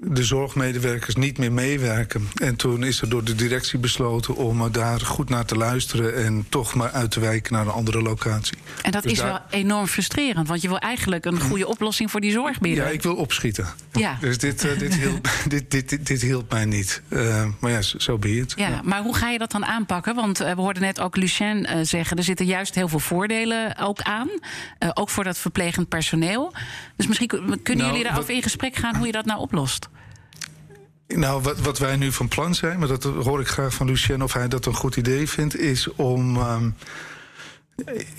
de 0.00 0.24
zorgmedewerkers 0.24 1.14
niet 1.14 1.38
meer 1.38 1.52
meewerken. 1.52 2.28
En 2.34 2.56
toen 2.56 2.84
is 2.84 3.00
er 3.00 3.08
door 3.08 3.24
de 3.24 3.34
directie 3.34 3.78
besloten 3.78 4.36
om 4.36 4.72
daar 4.72 5.00
goed 5.00 5.28
naar 5.28 5.44
te 5.44 5.56
luisteren 5.56 6.14
en 6.24 6.46
toch 6.48 6.74
maar 6.74 6.90
uit 6.90 7.10
te 7.10 7.20
wijken 7.20 7.52
naar 7.52 7.66
een 7.66 7.72
andere 7.72 8.02
locatie. 8.02 8.56
En 8.82 8.90
dat 8.90 9.02
dus 9.02 9.12
is 9.12 9.18
daar... 9.18 9.26
wel 9.28 9.40
enorm 9.60 9.86
frustrerend, 9.86 10.48
want 10.48 10.62
je 10.62 10.68
wil 10.68 10.78
eigenlijk 10.78 11.24
een 11.24 11.40
goede 11.40 11.66
oplossing 11.66 12.10
voor 12.10 12.20
die 12.20 12.30
zorg 12.30 12.58
bieden. 12.60 12.84
Ja, 12.84 12.90
ik 12.90 13.02
wil 13.02 13.14
opschieten. 13.14 13.66
Ja. 13.92 14.16
Dus 14.26 14.38
dit, 14.38 14.64
uh, 14.64 14.78
dit, 14.78 14.94
hielp, 14.94 15.28
dit, 15.48 15.70
dit, 15.70 15.88
dit, 15.88 16.06
dit, 16.06 16.22
hielp 16.22 16.50
mij 16.50 16.64
niet. 16.64 17.02
Uh, 17.08 17.44
maar 17.60 17.70
ja, 17.70 17.82
zo 17.82 17.98
so 17.98 18.18
be 18.18 18.36
it. 18.36 18.52
Ja, 18.56 18.68
ja, 18.68 18.80
maar 18.84 19.02
hoe 19.02 19.16
ga 19.16 19.30
je 19.30 19.38
dat 19.38 19.50
dan 19.50 19.64
aanpakken? 19.64 20.14
Want 20.14 20.40
uh, 20.40 20.52
we 20.54 20.60
hoorden 20.60 20.82
net 20.82 21.00
ook 21.00 21.16
Lucien 21.16 21.68
zeggen, 21.82 22.16
er 22.16 22.22
zitten 22.22 22.46
juist 22.46 22.74
heel 22.74 22.88
veel 22.88 22.98
voordelen 22.98 23.78
ook 23.78 24.00
aan. 24.02 24.28
ook 24.94 25.10
voor 25.10 25.24
dat 25.24 25.38
verplegend 25.38 25.88
personeel. 25.88 26.52
Dus 26.96 27.06
misschien 27.06 27.28
kunnen 27.28 27.50
Nou, 27.64 27.86
jullie 27.88 28.02
daarover 28.02 28.26
wat- 28.26 28.36
in 28.36 28.42
gesprek 28.42 28.76
gaan 28.76 28.96
hoe 28.96 29.06
je 29.06 29.12
dat 29.12 29.24
nou 29.24 29.40
oplost. 29.40 29.88
Nou, 31.08 31.42
wat, 31.42 31.58
wat 31.58 31.78
wij 31.78 31.96
nu 31.96 32.12
van 32.12 32.28
plan 32.28 32.54
zijn, 32.54 32.78
maar 32.78 32.88
dat 32.88 33.02
hoor 33.02 33.40
ik 33.40 33.48
graag 33.48 33.74
van 33.74 33.86
Lucien 33.86 34.22
of 34.22 34.32
hij 34.32 34.48
dat 34.48 34.66
een 34.66 34.74
goed 34.74 34.96
idee 34.96 35.28
vindt, 35.28 35.56
is 35.56 35.92
om. 35.94 36.36
ehm, 36.36 36.70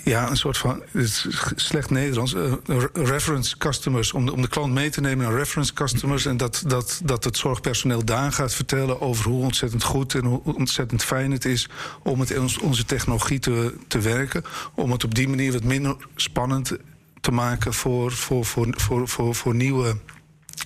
ja, 0.04 0.30
een 0.30 0.36
soort 0.36 0.58
van, 0.58 0.82
het 0.90 1.02
is 1.02 1.26
slecht 1.56 1.90
Nederlands, 1.90 2.34
eh, 2.34 2.52
re- 2.66 2.88
reference 2.92 3.56
customers. 3.58 4.12
Om 4.12 4.26
de, 4.26 4.32
om 4.32 4.42
de 4.42 4.48
klant 4.48 4.72
mee 4.72 4.90
te 4.90 5.00
nemen 5.00 5.24
naar 5.26 5.36
reference 5.36 5.72
customers. 5.72 6.26
En 6.26 6.36
dat, 6.36 6.62
dat, 6.66 7.00
dat 7.04 7.24
het 7.24 7.36
zorgpersoneel 7.36 8.04
daar 8.04 8.32
gaat 8.32 8.54
vertellen 8.54 9.00
over 9.00 9.30
hoe 9.30 9.42
ontzettend 9.42 9.82
goed 9.82 10.14
en 10.14 10.24
hoe 10.24 10.40
ontzettend 10.42 11.04
fijn 11.04 11.30
het 11.30 11.44
is 11.44 11.68
om 12.02 12.18
met 12.18 12.58
onze 12.62 12.84
technologie 12.84 13.38
te, 13.38 13.74
te 13.88 13.98
werken. 13.98 14.44
Om 14.74 14.90
het 14.90 15.04
op 15.04 15.14
die 15.14 15.28
manier 15.28 15.52
wat 15.52 15.64
minder 15.64 15.96
spannend 16.14 16.76
te 17.20 17.30
maken 17.30 17.74
voor, 17.74 18.12
voor, 18.12 18.44
voor, 18.44 18.74
voor, 18.76 19.08
voor, 19.08 19.34
voor 19.34 19.54
nieuwe 19.54 19.96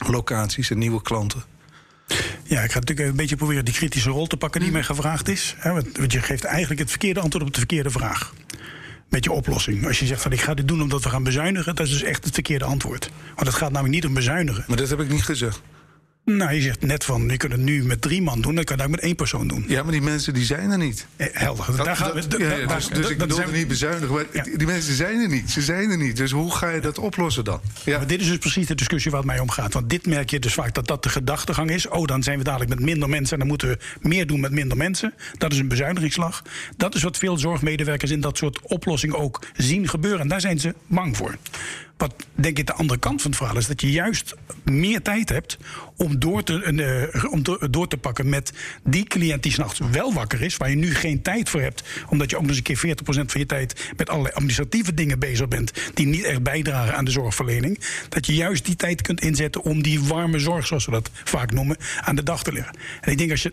locaties 0.06 0.70
en 0.70 0.78
nieuwe 0.78 1.02
klanten. 1.02 1.51
Ja, 2.52 2.60
ik 2.60 2.72
ga 2.72 2.78
natuurlijk 2.78 2.98
even 2.98 3.10
een 3.10 3.16
beetje 3.16 3.36
proberen 3.36 3.64
die 3.64 3.74
kritische 3.74 4.10
rol 4.10 4.26
te 4.26 4.36
pakken 4.36 4.60
die 4.60 4.70
mij 4.70 4.82
gevraagd 4.82 5.28
is. 5.28 5.54
Hè, 5.58 5.72
want 5.72 5.96
want 5.96 6.12
je 6.12 6.20
geeft 6.20 6.44
eigenlijk 6.44 6.80
het 6.80 6.90
verkeerde 6.90 7.20
antwoord 7.20 7.44
op 7.44 7.52
de 7.52 7.58
verkeerde 7.58 7.90
vraag. 7.90 8.34
Met 9.08 9.24
je 9.24 9.32
oplossing. 9.32 9.86
Als 9.86 9.98
je 9.98 10.06
zegt 10.06 10.22
van 10.22 10.32
ik 10.32 10.40
ga 10.40 10.54
dit 10.54 10.68
doen 10.68 10.82
omdat 10.82 11.02
we 11.02 11.08
gaan 11.08 11.22
bezuinigen, 11.22 11.74
dat 11.74 11.86
is 11.86 11.92
dus 11.92 12.02
echt 12.02 12.24
het 12.24 12.34
verkeerde 12.34 12.64
antwoord. 12.64 13.10
Want 13.34 13.46
het 13.46 13.56
gaat 13.56 13.70
namelijk 13.72 13.94
niet 13.94 14.06
om 14.06 14.14
bezuinigen. 14.14 14.64
Maar 14.66 14.76
dat 14.76 14.88
heb 14.88 15.00
ik 15.00 15.08
niet 15.08 15.24
gezegd. 15.24 15.62
Nou, 16.24 16.52
je 16.52 16.60
zegt 16.60 16.80
net 16.82 17.04
van 17.04 17.28
je 17.28 17.36
kunt 17.36 17.52
het 17.52 17.60
nu 17.60 17.84
met 17.84 18.00
drie 18.00 18.22
man 18.22 18.40
doen, 18.40 18.54
dan 18.54 18.64
kan 18.64 18.76
je 18.76 18.82
het 18.82 18.90
ook 18.90 18.96
met 18.96 19.04
één 19.06 19.16
persoon 19.16 19.48
doen. 19.48 19.64
Ja, 19.68 19.82
maar 19.82 19.92
die 19.92 20.02
mensen 20.02 20.34
die 20.34 20.44
zijn 20.44 20.70
er 20.70 20.78
niet. 20.78 21.06
Eh, 21.16 21.26
Helder. 21.32 21.66
Dat- 21.76 21.84
Daar 21.86 21.96
gaan 21.96 22.12
we- 22.14 22.28
dat- 22.28 22.40
ja, 22.40 22.54
ja, 22.56 22.66
dus, 22.74 22.88
dus 22.88 23.08
ik 23.10 23.18
bedoelde 23.18 23.42
zijn- 23.44 23.54
niet 23.54 23.68
bezuinigen, 23.68 24.14
maar 24.14 24.24
Ja. 24.32 24.42
die 24.56 24.66
mensen 24.66 24.94
zijn 24.94 25.20
er 25.20 25.28
niet. 25.28 25.50
Ze 25.50 25.60
zijn 25.62 25.90
er 25.90 25.96
niet. 25.96 26.16
Dus 26.16 26.30
hoe 26.30 26.50
ga 26.54 26.68
je 26.70 26.80
dat 26.80 26.98
oplossen 26.98 27.44
dan? 27.44 27.60
Ja. 27.84 27.98
Maar 27.98 28.06
dit 28.06 28.20
is 28.20 28.26
dus 28.28 28.38
precies 28.38 28.66
de 28.66 28.74
discussie 28.74 29.10
waar 29.10 29.20
het 29.20 29.28
mij 29.28 29.38
om 29.38 29.50
gaat. 29.50 29.72
Want 29.72 29.90
dit 29.90 30.06
merk 30.06 30.30
je 30.30 30.38
dus 30.38 30.54
vaak 30.54 30.74
dat 30.74 30.86
dat 30.86 31.02
de 31.02 31.08
gedachtegang 31.08 31.70
is. 31.70 31.88
Oh, 31.88 32.04
dan 32.06 32.22
zijn 32.22 32.38
we 32.38 32.44
dadelijk 32.44 32.70
met 32.70 32.80
minder 32.80 33.08
mensen 33.08 33.32
en 33.32 33.38
dan 33.38 33.48
moeten 33.48 33.68
we 33.68 33.78
meer 34.08 34.26
doen 34.26 34.40
met 34.40 34.52
minder 34.52 34.76
mensen. 34.76 35.14
Dat 35.38 35.52
is 35.52 35.58
een 35.58 35.68
bezuinigingsslag. 35.68 36.42
Dat 36.76 36.94
is 36.94 37.02
wat 37.02 37.18
veel 37.18 37.38
zorgmedewerkers 37.38 38.10
in 38.10 38.20
dat 38.20 38.36
soort 38.36 38.60
oplossingen 38.62 39.18
ook 39.18 39.42
zien 39.56 39.88
gebeuren. 39.88 40.20
En 40.20 40.28
daar 40.28 40.40
zijn 40.40 40.60
ze 40.60 40.74
bang 40.86 41.16
voor. 41.16 41.36
Wat 42.02 42.14
denk 42.34 42.58
ik 42.58 42.66
de 42.66 42.72
andere 42.72 42.98
kant 42.98 43.22
van 43.22 43.30
het 43.30 43.40
verhaal 43.40 43.56
is 43.56 43.66
dat 43.66 43.80
je 43.80 43.90
juist 43.90 44.34
meer 44.64 45.02
tijd 45.02 45.28
hebt 45.28 45.58
om 45.96 46.18
door 46.18 46.42
te, 46.42 46.62
eh, 46.62 47.32
om 47.32 47.42
door, 47.70 47.88
te 47.88 47.96
pakken 47.96 48.28
met 48.28 48.52
die 48.84 49.04
cliënt 49.04 49.42
die 49.42 49.52
s'nachts 49.52 49.80
wel 49.90 50.12
wakker 50.12 50.42
is, 50.42 50.56
waar 50.56 50.70
je 50.70 50.76
nu 50.76 50.94
geen 50.94 51.22
tijd 51.22 51.48
voor 51.48 51.60
hebt, 51.60 51.82
omdat 52.08 52.30
je 52.30 52.36
ook 52.36 52.42
nog 52.42 52.50
eens 52.50 52.58
een 52.58 52.64
keer 52.64 52.78
40% 52.78 53.30
van 53.30 53.40
je 53.40 53.46
tijd 53.46 53.92
met 53.96 54.08
allerlei 54.08 54.34
administratieve 54.34 54.94
dingen 54.94 55.18
bezig 55.18 55.48
bent 55.48 55.72
die 55.94 56.06
niet 56.06 56.24
echt 56.24 56.42
bijdragen 56.42 56.96
aan 56.96 57.04
de 57.04 57.10
zorgverlening. 57.10 57.80
Dat 58.08 58.26
je 58.26 58.34
juist 58.34 58.64
die 58.64 58.76
tijd 58.76 59.02
kunt 59.02 59.20
inzetten 59.20 59.62
om 59.62 59.82
die 59.82 60.02
warme 60.02 60.38
zorg, 60.38 60.66
zoals 60.66 60.84
we 60.84 60.92
dat 60.92 61.10
vaak 61.24 61.52
noemen, 61.52 61.76
aan 62.00 62.16
de 62.16 62.22
dag 62.22 62.42
te 62.42 62.52
leggen. 62.52 62.76
En 63.00 63.12
ik 63.12 63.18
denk 63.18 63.30
als 63.30 63.42
je 63.42 63.52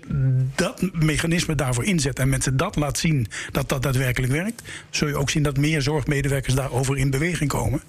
dat 0.55 0.81
mechanisme 0.93 1.55
daarvoor 1.55 1.85
inzet 1.85 2.19
en 2.19 2.29
mensen 2.29 2.57
dat 2.57 2.75
laat 2.75 2.97
zien 2.97 3.27
dat 3.51 3.69
dat 3.69 3.83
daadwerkelijk 3.83 4.33
werkt, 4.33 4.61
zul 4.89 5.07
je 5.07 5.17
ook 5.17 5.29
zien 5.29 5.43
dat 5.43 5.57
meer 5.57 5.81
zorgmedewerkers 5.81 6.53
daarover 6.53 6.97
in 6.97 7.09
beweging 7.09 7.49
komen. 7.49 7.81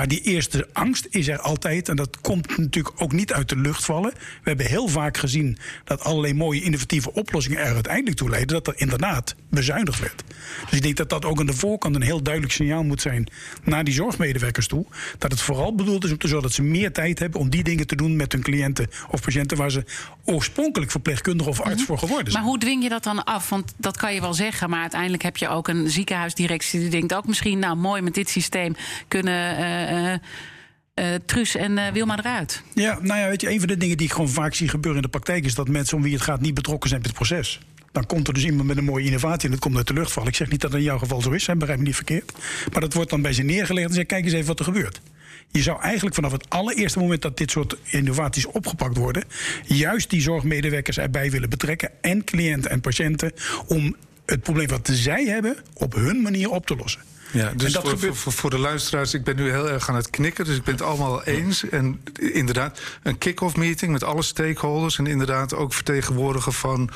Maar 0.00 0.08
die 0.08 0.20
eerste 0.20 0.68
angst 0.72 1.06
is 1.10 1.28
er 1.28 1.38
altijd. 1.38 1.88
En 1.88 1.96
dat 1.96 2.20
komt 2.20 2.58
natuurlijk 2.58 3.02
ook 3.02 3.12
niet 3.12 3.32
uit 3.32 3.48
de 3.48 3.56
lucht 3.56 3.84
vallen. 3.84 4.12
We 4.12 4.48
hebben 4.48 4.66
heel 4.66 4.88
vaak 4.88 5.16
gezien 5.16 5.58
dat 5.84 6.04
allerlei 6.04 6.34
mooie 6.34 6.62
innovatieve 6.62 7.12
oplossingen 7.12 7.58
er 7.58 7.74
uiteindelijk 7.74 8.16
toe 8.16 8.30
leiden 8.30 8.54
dat 8.54 8.66
er 8.66 8.80
inderdaad 8.80 9.34
bezuinigd 9.50 10.00
werd. 10.00 10.22
Dus 10.64 10.72
ik 10.78 10.82
denk 10.82 10.96
dat 10.96 11.08
dat 11.08 11.24
ook 11.24 11.40
aan 11.40 11.46
de 11.46 11.52
voorkant 11.52 11.94
een 11.94 12.02
heel 12.02 12.22
duidelijk 12.22 12.52
signaal 12.54 12.82
moet 12.82 13.00
zijn 13.00 13.28
naar 13.64 13.84
die 13.84 13.94
zorgmedewerkers 13.94 14.66
toe. 14.66 14.86
Dat 15.18 15.30
het 15.30 15.40
vooral 15.40 15.74
bedoeld 15.74 16.04
is 16.04 16.10
om 16.10 16.18
te 16.18 16.28
zorgen 16.28 16.46
dat 16.48 16.56
ze 16.56 16.62
meer 16.62 16.92
tijd 16.92 17.18
hebben 17.18 17.40
om 17.40 17.50
die 17.50 17.62
dingen 17.62 17.86
te 17.86 17.96
doen 17.96 18.16
met 18.16 18.32
hun 18.32 18.42
cliënten 18.42 18.88
of 19.10 19.20
patiënten 19.20 19.56
waar 19.56 19.70
ze 19.70 19.84
oorspronkelijk 20.24 20.90
verpleegkundige 20.90 21.48
of 21.50 21.60
arts 21.60 21.84
voor 21.84 21.98
geworden 21.98 22.32
zijn. 22.32 22.44
Maar 22.44 22.52
hoe 22.52 22.60
dwing 22.60 22.82
je 22.82 22.88
dat 22.88 23.04
dan 23.04 23.24
af? 23.24 23.48
Want 23.48 23.74
dat 23.76 23.96
kan 23.96 24.14
je 24.14 24.20
wel 24.20 24.34
zeggen, 24.34 24.70
maar 24.70 24.80
uiteindelijk 24.80 25.22
heb 25.22 25.36
je 25.36 25.48
ook 25.48 25.68
een 25.68 25.90
ziekenhuisdirectie 25.90 26.80
die 26.80 26.90
denkt 26.90 27.14
ook 27.14 27.26
misschien, 27.26 27.58
nou 27.58 27.76
mooi 27.76 28.02
met 28.02 28.14
dit 28.14 28.28
systeem 28.28 28.74
kunnen. 29.08 29.56
eh, 29.56 29.89
eh, 31.00 31.14
Truus 31.26 31.56
en 31.56 31.78
eh, 31.78 31.92
Wilma 31.92 32.18
eruit. 32.18 32.62
Ja, 32.74 32.98
nou 33.02 33.20
ja, 33.20 33.28
weet 33.28 33.40
je, 33.40 33.50
een 33.50 33.58
van 33.58 33.68
de 33.68 33.76
dingen 33.76 33.96
die 33.96 34.06
ik 34.06 34.12
gewoon 34.12 34.28
vaak 34.28 34.54
zie 34.54 34.68
gebeuren 34.68 34.96
in 34.96 35.02
de 35.02 35.18
praktijk 35.18 35.44
is 35.44 35.54
dat 35.54 35.68
mensen 35.68 35.96
om 35.96 36.02
wie 36.02 36.12
het 36.12 36.22
gaat 36.22 36.40
niet 36.40 36.54
betrokken 36.54 36.88
zijn 36.88 37.02
bij 37.02 37.10
het 37.10 37.18
proces. 37.18 37.60
Dan 37.92 38.06
komt 38.06 38.28
er 38.28 38.34
dus 38.34 38.44
iemand 38.44 38.66
met 38.66 38.76
een 38.76 38.84
mooie 38.84 39.04
innovatie 39.04 39.44
en 39.44 39.50
dat 39.50 39.60
komt 39.60 39.76
uit 39.76 39.86
de 39.86 39.92
luchtval. 39.92 40.26
Ik 40.26 40.34
zeg 40.34 40.50
niet 40.50 40.60
dat 40.60 40.70
dat 40.70 40.80
in 40.80 40.86
jouw 40.86 40.98
geval 40.98 41.22
zo 41.22 41.30
is, 41.30 41.46
hè, 41.46 41.56
begrijp 41.56 41.78
me 41.78 41.84
niet 41.84 41.94
verkeerd. 41.94 42.32
Maar 42.72 42.80
dat 42.80 42.94
wordt 42.94 43.10
dan 43.10 43.22
bij 43.22 43.32
ze 43.32 43.42
neergelegd 43.42 43.88
en 43.88 43.94
zeg 43.94 44.06
kijk 44.06 44.24
eens 44.24 44.32
even 44.32 44.46
wat 44.46 44.58
er 44.58 44.64
gebeurt. 44.64 45.00
Je 45.50 45.62
zou 45.62 45.80
eigenlijk 45.82 46.14
vanaf 46.14 46.32
het 46.32 46.50
allereerste 46.50 46.98
moment 46.98 47.22
dat 47.22 47.36
dit 47.36 47.50
soort 47.50 47.76
innovaties 47.84 48.46
opgepakt 48.46 48.96
worden, 48.96 49.24
juist 49.64 50.10
die 50.10 50.20
zorgmedewerkers 50.20 50.98
erbij 50.98 51.30
willen 51.30 51.50
betrekken 51.50 51.90
en 52.00 52.24
cliënten 52.24 52.70
en 52.70 52.80
patiënten 52.80 53.32
om 53.66 53.96
het 54.26 54.42
probleem 54.42 54.68
wat 54.68 54.88
zij 54.92 55.24
hebben 55.24 55.56
op 55.74 55.94
hun 55.94 56.22
manier 56.22 56.50
op 56.50 56.66
te 56.66 56.76
lossen. 56.76 57.00
Ja, 57.32 57.52
dus 57.56 57.72
dat 57.72 57.82
voor, 57.82 57.90
gebeurt- 57.90 58.16
voor, 58.16 58.32
voor 58.32 58.50
de 58.50 58.58
luisteraars, 58.58 59.14
ik 59.14 59.24
ben 59.24 59.36
nu 59.36 59.50
heel 59.50 59.70
erg 59.70 59.88
aan 59.88 59.94
het 59.96 60.10
knikken, 60.10 60.44
dus 60.44 60.56
ik 60.56 60.64
ben 60.64 60.74
het 60.74 60.82
allemaal 60.82 61.24
eens. 61.24 61.68
En 61.68 62.00
inderdaad, 62.18 62.80
een 63.02 63.18
kick-off 63.18 63.56
meeting 63.56 63.92
met 63.92 64.04
alle 64.04 64.22
stakeholders 64.22 64.98
en 64.98 65.06
inderdaad 65.06 65.54
ook 65.54 65.72
vertegenwoordiger 65.74 66.52
van 66.52 66.90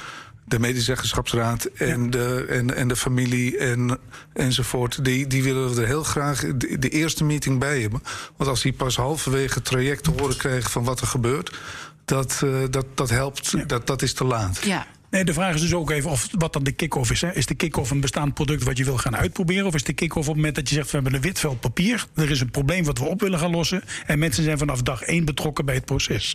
de 0.45 0.59
medezeggenschapsraad 0.59 1.65
en, 1.65 2.11
de, 2.11 2.47
en, 2.49 2.75
en 2.75 2.89
de 2.89 2.97
familie 2.97 3.59
en, 3.59 3.99
enzovoort. 4.33 5.05
Die, 5.05 5.27
die 5.27 5.43
willen 5.43 5.75
we 5.75 5.81
er 5.81 5.87
heel 5.87 6.05
graag 6.05 6.41
de, 6.41 6.79
de 6.79 6.89
eerste 6.89 7.25
meeting 7.25 7.59
bij 7.59 7.81
hebben. 7.81 8.03
Want 8.37 8.51
als 8.51 8.63
die 8.63 8.73
pas 8.73 8.97
halverwege 8.97 9.55
het 9.55 9.65
traject 9.65 10.05
te 10.05 10.11
horen 10.19 10.37
krijgen 10.37 10.71
van 10.71 10.85
wat 10.85 11.01
er 11.01 11.07
gebeurt, 11.07 11.57
dat, 12.05 12.41
eh, 12.45 12.51
dat, 12.71 12.87
dat 12.95 13.11
helpt, 13.11 13.69
dat, 13.69 13.87
dat 13.87 14.03
is 14.03 14.13
te 14.13 14.25
laat. 14.25 14.61
Ja. 14.65 14.87
Nee, 15.15 15.25
de 15.25 15.33
vraag 15.33 15.55
is 15.55 15.61
dus 15.61 15.75
ook 15.75 15.91
even 15.91 16.11
of 16.11 16.29
wat 16.31 16.53
dan 16.53 16.65
de 16.65 16.73
kick-off 16.73 17.11
is. 17.11 17.21
Hè. 17.21 17.33
Is 17.33 17.47
de 17.47 17.55
kick-off 17.55 17.91
een 17.91 18.01
bestaand 18.01 18.35
product 18.35 18.63
wat 18.63 18.79
je 18.79 18.85
wil 18.85 18.97
gaan 18.97 19.17
uitproberen? 19.17 19.67
Of 19.67 19.75
is 19.75 19.85
de 19.85 19.93
kick-off 19.93 20.29
op 20.29 20.35
het 20.35 20.37
moment 20.37 20.55
dat 20.55 20.69
je 20.69 20.75
zegt: 20.75 20.87
we 20.91 20.95
hebben 20.95 21.15
een 21.15 21.21
wit 21.21 21.39
vel 21.39 21.55
papier, 21.55 22.07
er 22.15 22.31
is 22.31 22.41
een 22.41 22.51
probleem 22.51 22.85
wat 22.85 22.99
we 22.99 23.05
op 23.05 23.21
willen 23.21 23.39
gaan 23.39 23.51
lossen. 23.51 23.83
En 24.07 24.19
mensen 24.19 24.45
zijn 24.45 24.59
vanaf 24.59 24.83
dag 24.83 25.03
één 25.03 25.25
betrokken 25.25 25.65
bij 25.65 25.75
het 25.75 25.85
proces. 25.85 26.35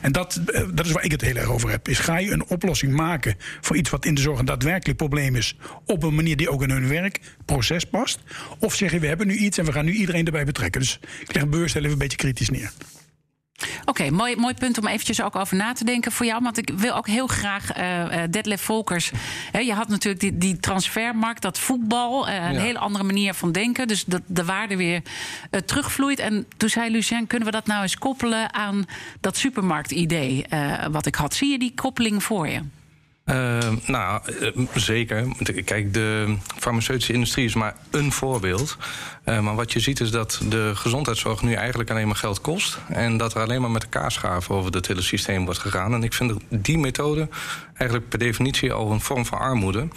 En 0.00 0.12
dat, 0.12 0.40
eh, 0.46 0.62
dat 0.74 0.86
is 0.86 0.92
waar 0.92 1.04
ik 1.04 1.10
het 1.10 1.20
heel 1.20 1.34
erg 1.34 1.50
over 1.50 1.70
heb. 1.70 1.88
Is 1.88 1.98
ga 1.98 2.18
je 2.18 2.30
een 2.30 2.46
oplossing 2.46 2.92
maken 2.92 3.36
voor 3.60 3.76
iets 3.76 3.90
wat 3.90 4.04
in 4.04 4.14
de 4.14 4.20
zorg 4.20 4.38
een 4.38 4.44
daadwerkelijk 4.44 4.98
probleem 4.98 5.36
is, 5.36 5.56
op 5.86 6.02
een 6.02 6.14
manier 6.14 6.36
die 6.36 6.50
ook 6.50 6.62
in 6.62 6.70
hun 6.70 6.88
werkproces 6.88 7.84
past? 7.84 8.18
Of 8.58 8.74
zeg 8.74 8.92
je: 8.92 8.98
we 8.98 9.06
hebben 9.06 9.26
nu 9.26 9.36
iets 9.36 9.58
en 9.58 9.64
we 9.64 9.72
gaan 9.72 9.84
nu 9.84 9.92
iedereen 9.92 10.26
erbij 10.26 10.44
betrekken. 10.44 10.80
Dus 10.80 11.00
ik 11.20 11.34
leg 11.34 11.48
beurs 11.48 11.74
even 11.74 11.90
een 11.90 11.98
beetje 11.98 12.16
kritisch 12.16 12.50
neer. 12.50 12.72
Oké, 13.84 14.10
mooi, 14.10 14.36
mooi 14.36 14.54
punt 14.54 14.78
om 14.78 14.86
eventjes 14.86 15.22
ook 15.22 15.36
over 15.36 15.56
na 15.56 15.72
te 15.72 15.84
denken 15.84 16.12
voor 16.12 16.26
jou. 16.26 16.42
Want 16.42 16.58
ik 16.58 16.70
wil 16.76 16.94
ook 16.94 17.06
heel 17.06 17.26
graag 17.26 17.78
uh, 17.78 18.04
Detlef 18.30 18.60
Volkers. 18.60 19.10
Hè, 19.52 19.58
je 19.58 19.74
had 19.74 19.88
natuurlijk 19.88 20.20
die, 20.20 20.38
die 20.38 20.58
transfermarkt, 20.58 21.42
dat 21.42 21.58
voetbal. 21.58 22.28
Uh, 22.28 22.34
een 22.34 22.60
hele 22.60 22.78
andere 22.78 23.04
manier 23.04 23.34
van 23.34 23.52
denken. 23.52 23.88
Dus 23.88 24.04
dat 24.04 24.22
de 24.26 24.44
waarde 24.44 24.76
weer 24.76 25.02
uh, 25.50 25.60
terugvloeit. 25.60 26.18
En 26.18 26.46
toen 26.56 26.68
zei 26.68 26.90
Lucien, 26.90 27.26
kunnen 27.26 27.46
we 27.46 27.54
dat 27.54 27.66
nou 27.66 27.82
eens 27.82 27.98
koppelen 27.98 28.54
aan 28.54 28.86
dat 29.20 29.36
supermarktidee 29.36 30.46
wat 30.90 31.06
ik 31.06 31.14
had? 31.14 31.34
Zie 31.34 31.50
je 31.50 31.58
die 31.58 31.72
koppeling 31.74 32.22
voor 32.22 32.48
je? 32.48 32.60
Uh, 33.30 33.58
nou, 33.86 34.20
uh, 34.40 34.66
zeker. 34.74 35.26
Kijk, 35.64 35.94
de 35.94 36.36
farmaceutische 36.56 37.12
industrie 37.12 37.44
is 37.44 37.54
maar 37.54 37.74
een 37.90 38.12
voorbeeld. 38.12 38.76
Uh, 39.24 39.40
maar 39.40 39.54
wat 39.54 39.72
je 39.72 39.80
ziet 39.80 40.00
is 40.00 40.10
dat 40.10 40.40
de 40.48 40.72
gezondheidszorg 40.74 41.42
nu 41.42 41.52
eigenlijk 41.52 41.90
alleen 41.90 42.06
maar 42.06 42.16
geld 42.16 42.40
kost. 42.40 42.78
En 42.88 43.16
dat 43.16 43.34
er 43.34 43.42
alleen 43.42 43.60
maar 43.60 43.70
met 43.70 43.82
de 43.82 43.88
kaasschaven 43.88 44.54
over 44.54 44.72
het 44.72 44.86
hele 44.86 45.02
systeem 45.02 45.44
wordt 45.44 45.58
gegaan. 45.58 45.94
En 45.94 46.02
ik 46.02 46.12
vind 46.12 46.32
die 46.48 46.78
methode 46.78 47.28
eigenlijk 47.74 48.08
per 48.08 48.18
definitie 48.18 48.72
al 48.72 48.90
een 48.90 49.00
vorm 49.00 49.26
van 49.26 49.38
armoede. 49.38 49.88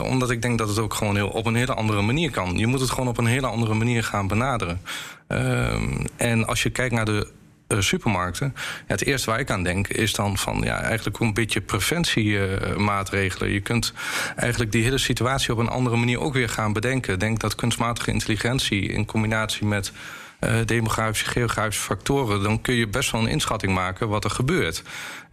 omdat 0.00 0.30
ik 0.30 0.42
denk 0.42 0.58
dat 0.58 0.68
het 0.68 0.78
ook 0.78 0.94
gewoon 0.94 1.16
heel, 1.16 1.28
op 1.28 1.46
een 1.46 1.54
hele 1.54 1.74
andere 1.74 2.02
manier 2.02 2.30
kan. 2.30 2.58
Je 2.58 2.66
moet 2.66 2.80
het 2.80 2.90
gewoon 2.90 3.08
op 3.08 3.18
een 3.18 3.26
hele 3.26 3.46
andere 3.46 3.74
manier 3.74 4.04
gaan 4.04 4.26
benaderen. 4.26 4.80
Ehm, 5.28 6.04
en 6.16 6.46
als 6.46 6.62
je 6.62 6.70
kijkt 6.70 6.94
naar 6.94 7.04
de 7.04 7.28
uh, 7.68 7.80
supermarkten. 7.80 8.52
Ja, 8.56 8.62
het 8.86 9.04
eerste 9.04 9.30
waar 9.30 9.40
ik 9.40 9.50
aan 9.50 9.62
denk 9.62 9.88
is 9.88 10.12
dan 10.12 10.38
van 10.38 10.60
ja, 10.64 10.80
eigenlijk 10.80 11.18
een 11.18 11.34
beetje 11.34 11.60
preventiemaatregelen. 11.60 13.50
Je 13.50 13.60
kunt 13.60 13.92
eigenlijk 14.36 14.72
die 14.72 14.82
hele 14.82 14.98
situatie 14.98 15.52
op 15.52 15.58
een 15.58 15.68
andere 15.68 15.96
manier 15.96 16.20
ook 16.20 16.34
weer 16.34 16.48
gaan 16.48 16.72
bedenken. 16.72 17.18
Denk 17.18 17.40
dat 17.40 17.54
kunstmatige 17.54 18.10
intelligentie 18.10 18.82
in 18.82 19.06
combinatie 19.06 19.66
met 19.66 19.92
uh, 20.40 20.54
demografische, 20.64 21.30
geografische 21.30 21.82
factoren, 21.82 22.42
dan 22.42 22.60
kun 22.60 22.74
je 22.74 22.88
best 22.88 23.10
wel 23.10 23.20
een 23.20 23.28
inschatting 23.28 23.74
maken 23.74 24.08
wat 24.08 24.24
er 24.24 24.30
gebeurt. 24.30 24.82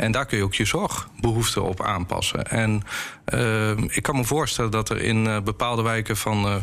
En 0.01 0.11
daar 0.11 0.25
kun 0.25 0.37
je 0.37 0.43
ook 0.43 0.53
je 0.53 0.65
zorgbehoeften 0.65 1.63
op 1.63 1.81
aanpassen. 1.81 2.47
En 2.47 2.81
uh, 3.33 3.69
ik 3.77 4.03
kan 4.03 4.15
me 4.15 4.23
voorstellen 4.23 4.71
dat 4.71 4.89
er 4.89 5.01
in 5.01 5.25
uh, 5.25 5.39
bepaalde 5.39 5.81
wijken 5.81 6.17
van 6.17 6.45
uh, 6.45 6.55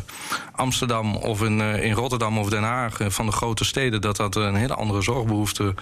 Amsterdam 0.51 1.15
of 1.15 1.43
in, 1.43 1.61
in 1.61 1.93
Rotterdam 1.93 2.37
of 2.37 2.49
Den 2.49 2.63
Haag, 2.63 2.97
van 3.07 3.25
de 3.25 3.31
grote 3.31 3.65
steden, 3.65 4.01
dat 4.01 4.17
dat 4.17 4.35
een 4.35 4.55
hele 4.55 4.73
andere 4.75 5.01
zorgbehoefte 5.01 5.75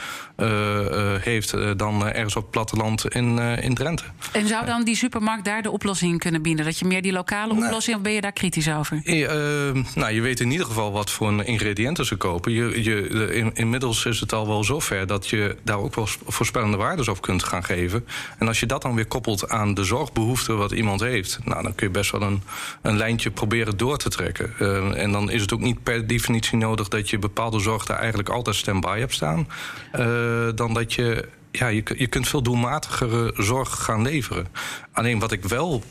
heeft 1.20 1.78
dan 1.78 2.08
ergens 2.08 2.36
op 2.36 2.42
het 2.42 2.52
platteland 2.52 3.08
in, 3.08 3.40
in 3.40 3.74
Drenthe. 3.74 4.04
En 4.32 4.48
zou 4.48 4.66
dan 4.66 4.84
die 4.84 4.96
supermarkt 4.96 5.46
daar 5.46 5.62
de 5.62 5.72
oplossing 5.72 6.20
kunnen 6.20 6.42
bieden? 6.42 6.66
Dat 6.66 6.80
je 6.80 6.86
meer 6.86 7.02
die 7.02 7.12
lokale 7.12 7.54
oplossing, 7.54 7.96
of 7.98 8.02
ben 8.02 8.12
je 8.12 8.22
daar 8.22 8.32
kritisch 8.32 8.70
over? 8.70 9.02
Eh, 9.04 9.84
nou, 9.96 10.14
je 10.14 10.22
weet 10.22 10.40
in 10.40 10.52
ieder 10.52 10.66
geval 10.66 10.92
wat 10.92 11.12
voor 11.12 11.44
ingrediënten 11.44 12.06
ze 12.06 12.16
kopen. 12.16 12.52
Je, 12.52 12.84
je, 12.84 13.34
in- 13.34 13.52
inmiddels 13.54 14.06
is 14.06 14.20
het 14.20 14.34
al 14.34 14.48
wel 14.48 14.64
zover 14.64 15.08
dat 15.08 15.28
je 15.28 15.58
daar 15.64 15.78
ook 15.78 15.96
wel 15.96 16.08
voorspellende 16.28 16.78
waardes 16.78 17.08
op 17.08 17.22
kunt 17.22 17.44
gaan 17.48 17.64
geven. 17.64 18.06
En 18.38 18.48
als 18.48 18.60
je 18.60 18.66
dat 18.66 18.82
dan 18.82 18.96
weer 18.96 19.06
koppelt 19.06 19.50
aan 19.50 19.74
de 19.74 19.84
zorgbehoeften 19.84 20.58
wat 20.58 20.72
iemand 20.72 21.02
heeft, 21.02 21.40
nou, 21.44 21.64
dan 21.64 21.76
kun 21.76 21.88
je 21.88 21.94
best 21.94 22.12
wel 22.12 22.22
een, 22.22 22.42
een 22.82 22.98
lijntje 22.98 23.32
proberen 23.32 23.78
door 23.78 23.98
te 23.98 24.10
trekken. 24.10 24.54
Eh, 24.60 25.04
en 25.04 25.12
dan 25.12 25.30
is 25.30 25.42
het 25.42 25.54
ook 25.54 25.60
niet 25.60 25.84
per 25.84 26.08
definitie 26.08 26.58
nodig 26.58 26.88
dat 26.88 27.10
je 27.10 27.20
bepaalde 27.20 27.60
zorg 27.60 27.86
daar 27.86 27.98
eigenlijk 27.98 28.30
altijd 28.30 28.56
stand-by 28.56 29.00
hebt 29.00 29.14
staan. 29.14 29.48
Eh, 29.92 30.48
dan 30.56 30.74
dat 30.74 30.94
je 30.94 31.28
ja, 31.52 31.68
je, 31.68 31.84
je 31.98 32.08
kunt 32.08 32.28
veel 32.28 32.42
doelmatigere 32.42 33.34
zorg 33.38 33.84
gaan 33.84 34.02
leveren. 34.02 34.48
Alleen 34.92 35.20
wat 35.20 35.32
ik 35.32 35.44
wel 35.44 35.84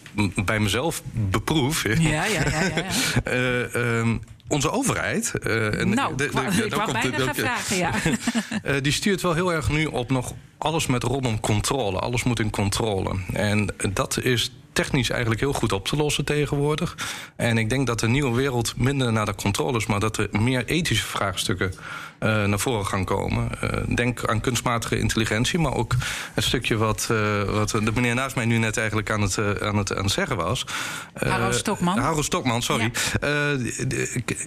bij 0.45 0.61
mezelf 0.61 1.03
beproef. 1.13 1.83
Ja, 1.83 1.99
ja, 1.99 2.25
ja. 2.25 2.43
ja, 2.51 2.61
ja. 2.63 2.85
eh, 3.25 3.75
ehm, 3.75 4.17
onze 4.49 4.71
overheid. 4.71 5.33
en 5.39 5.89
Nou, 5.89 6.17
de- 6.17 6.17
de- 6.17 6.65
ik 6.65 6.75
wou 6.75 6.93
bijna 6.93 7.19
gaan 7.19 7.35
vragen, 7.35 7.77
ja. 7.77 7.93
eh, 8.63 8.75
die 8.83 8.93
stuurt 8.93 9.21
wel 9.21 9.35
heel 9.35 9.53
erg 9.53 9.69
nu 9.69 9.85
op 9.87 10.11
nog 10.11 10.33
alles 10.59 10.87
met 10.87 11.03
rondom 11.03 11.41
controle. 11.41 11.99
Alles 11.99 12.23
moet 12.25 12.41
in 12.41 12.51
controle. 12.51 13.11
En 13.33 13.69
dat 13.93 14.19
is 14.23 14.53
technisch 14.73 15.11
eigenlijk 15.11 15.41
heel 15.41 15.53
goed 15.53 15.73
op 15.73 15.87
te 15.89 15.97
lossen 15.97 16.25
tegenwoordig. 16.25 16.97
En 17.37 17.59
ik 17.59 17.69
denk 17.71 17.87
dat 17.87 18.01
de 18.01 18.09
nieuwe 18.09 18.37
wereld 18.37 18.75
minder 18.77 19.13
naar 19.13 19.27
de 19.27 19.35
controle 19.35 19.77
is, 19.79 19.87
maar 19.87 20.01
dat 20.01 20.17
er 20.17 20.29
meer 20.31 20.65
ethische 20.65 21.07
vraagstukken 21.07 21.73
eh, 22.19 22.45
naar 22.45 22.59
voren 22.59 22.87
gaan 22.87 23.05
komen. 23.05 23.61
Eh, 23.61 23.95
denk 23.95 24.25
aan 24.29 24.41
kunstmatige 24.41 24.99
intelligentie, 24.99 25.59
maar 25.59 25.75
ook 25.75 25.95
het 26.35 26.45
stukje 26.45 26.77
wat, 26.77 27.07
wat 27.47 27.71
de 27.71 27.91
meneer 27.95 28.15
naast 28.15 28.37
mij 28.37 28.45
nu 28.45 28.59
net 28.59 28.77
eigenlijk 28.77 29.11
aan 29.11 29.21
het, 29.21 29.39
aan 29.61 29.77
het, 29.77 29.97
aan 29.97 30.05
het 30.05 30.13
zeggen 30.13 30.37
was. 30.37 30.67
Harro 31.15 31.53
Stokman. 31.53 31.99
Harro 31.99 32.23
Stokman, 32.23 32.63
sorry. 32.63 32.91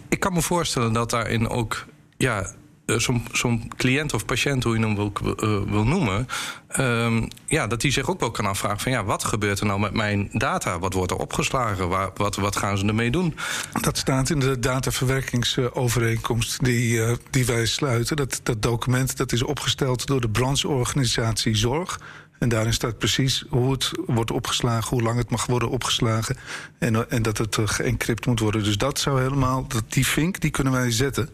Ik, 0.10 0.20
kan 0.20 0.34
me 0.34 0.42
voorstellen 0.42 0.94
dat 0.94 1.10
daarin 1.10 1.50
ook 1.50 1.86
ja, 2.18 2.54
eh, 2.90 2.98
zo'n 2.98 3.26
zo'n 3.32 3.72
cliënt 3.76 4.14
of 4.14 4.26
patiënt, 4.26 4.64
hoe 4.64 4.78
je 4.78 4.86
hem 4.86 4.96
wil, 4.96 5.12
eh, 5.24 5.34
wil 5.72 5.84
noemen, 5.84 6.28
ehm, 6.68 7.28
ja, 7.46 7.68
dat 7.68 7.82
die 7.82 7.92
zich 7.92 8.10
ook 8.10 8.20
wel 8.20 8.32
kan 8.32 8.46
afvragen 8.46 8.80
van 8.80 8.92
ja, 8.92 9.04
wat 9.04 9.24
gebeurt 9.24 9.60
er 9.60 9.66
nou 9.66 9.80
met 9.80 9.94
mijn 9.94 10.30
data? 10.32 10.80
Wat 10.80 10.94
wordt 10.94 11.12
er 11.12 11.18
opgeslagen? 11.18 11.90
Waar, 11.90 12.10
wat, 12.16 12.36
wat 12.36 12.56
gaan 12.56 12.78
ze 12.78 12.86
ermee 12.86 13.12
doen? 13.12 13.36
Dat 13.82 13.98
staat 13.98 14.30
in 14.30 14.40
de 14.40 14.60
dataverwerkingsovereenkomst 14.60 16.64
die, 16.64 17.04
eh, 17.04 17.16
die 17.30 17.46
wij 17.46 17.66
sluiten. 17.66 18.16
Dat, 18.16 18.40
dat 18.44 18.62
document 18.62 19.18
dat 19.18 19.32
is 19.32 19.44
opgesteld 19.44 20.06
door 20.06 20.22
de 20.22 20.30
brancheorganisatie 20.30 21.56
Zorg. 21.56 22.00
En 22.40 22.50
daarin 22.50 22.74
staat 22.74 22.98
precies 22.98 23.44
hoe 23.50 23.72
het 23.72 23.92
wordt 24.06 24.32
opgeslagen, 24.32 24.90
hoe 24.90 25.02
lang 25.02 25.18
het 25.18 25.30
mag 25.30 25.46
worden 25.46 25.70
opgeslagen. 25.70 26.38
En, 26.78 27.10
en 27.10 27.22
dat 27.22 27.38
het 27.38 27.58
eh, 27.58 27.68
geëncrypt 27.68 28.26
moet 28.26 28.40
worden. 28.40 28.64
Dus 28.64 28.78
dat 28.78 29.00
zou 29.00 29.22
helemaal, 29.22 29.68
dat, 29.68 29.84
die 29.88 30.08
vink, 30.08 30.40
die 30.40 30.52
kunnen 30.52 30.74
wij 30.74 30.92
zetten. 30.92 31.30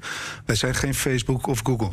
Wij 0.46 0.56
zijn 0.56 0.76
geen 0.76 0.96
Facebook 0.96 1.48
of 1.48 1.60
Google. 1.63 1.91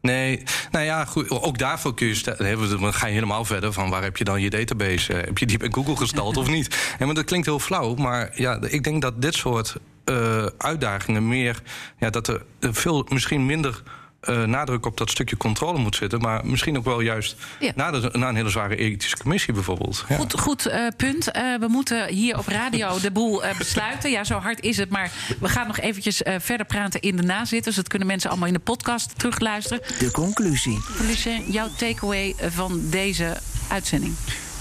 Nee, 0.00 0.42
nou 0.70 0.84
ja, 0.84 1.04
goed, 1.04 1.30
ook 1.30 1.58
daarvoor 1.58 1.94
kun 1.94 2.06
je 2.06 2.14
stellen. 2.14 2.70
Dan 2.80 2.94
ga 2.94 3.06
helemaal 3.06 3.44
verder 3.44 3.72
van 3.72 3.90
waar 3.90 4.02
heb 4.02 4.16
je 4.16 4.24
dan 4.24 4.40
je 4.40 4.50
database? 4.50 5.12
Heb 5.12 5.38
je 5.38 5.46
die 5.46 5.58
bij 5.58 5.68
Google 5.70 5.96
gestald 5.96 6.36
of 6.36 6.48
niet? 6.48 6.94
En 6.98 7.06
maar 7.06 7.14
dat 7.14 7.24
klinkt 7.24 7.46
heel 7.46 7.58
flauw, 7.58 7.94
maar 7.94 8.30
ja, 8.34 8.60
ik 8.60 8.84
denk 8.84 9.02
dat 9.02 9.22
dit 9.22 9.34
soort 9.34 9.76
eh, 10.04 10.46
uitdagingen 10.58 11.28
meer, 11.28 11.62
ja, 11.98 12.10
dat 12.10 12.28
er 12.28 12.42
veel 12.60 13.06
misschien 13.08 13.46
minder. 13.46 13.82
Eh, 14.20 14.42
nadruk 14.44 14.86
op 14.86 14.96
dat 14.96 15.10
stukje 15.10 15.36
controle 15.36 15.78
moet 15.78 15.96
zitten, 15.96 16.20
maar 16.20 16.46
misschien 16.46 16.76
ook 16.78 16.84
wel 16.84 17.00
juist 17.00 17.36
Ja. 17.60 17.72
na, 17.74 17.90
de, 17.90 18.10
na 18.12 18.28
een 18.28 18.34
hele 18.36 18.48
zware 18.48 18.76
ethische 18.76 19.16
commissie 19.16 19.54
bijvoorbeeld. 19.54 20.04
Ja. 20.08 20.16
Goed, 20.16 20.40
goed 20.40 20.66
eh, 20.66 20.86
punt. 20.96 21.30
Eh, 21.30 21.42
we 21.60 21.68
moeten 21.68 22.06
hier 22.08 22.38
op 22.38 22.46
radio 22.46 22.98
de 23.00 23.10
boel 23.10 23.44
eh, 23.44 23.58
besluiten. 23.58 24.10
Ja, 24.10 24.24
zo 24.24 24.38
hard 24.38 24.60
is 24.60 24.76
het. 24.76 24.90
Maar 24.90 25.10
we 25.40 25.48
gaan 25.48 25.66
nog 25.66 25.78
eventjes 25.78 26.22
eh, 26.22 26.34
verder 26.38 26.66
praten 26.66 27.00
in 27.00 27.16
de 27.16 27.22
nazitters. 27.22 27.64
Dus 27.64 27.74
dat 27.74 27.88
kunnen 27.88 28.08
mensen 28.08 28.30
allemaal 28.30 28.48
in 28.48 28.54
de 28.54 28.58
podcast 28.60 29.18
terugluisteren. 29.18 29.80
De 29.98 30.10
conclusie. 30.10 30.78
Lucien, 31.06 31.50
jouw 31.50 31.68
takeaway 31.76 32.34
van 32.50 32.80
deze 32.90 33.36
uitzending. 33.68 34.14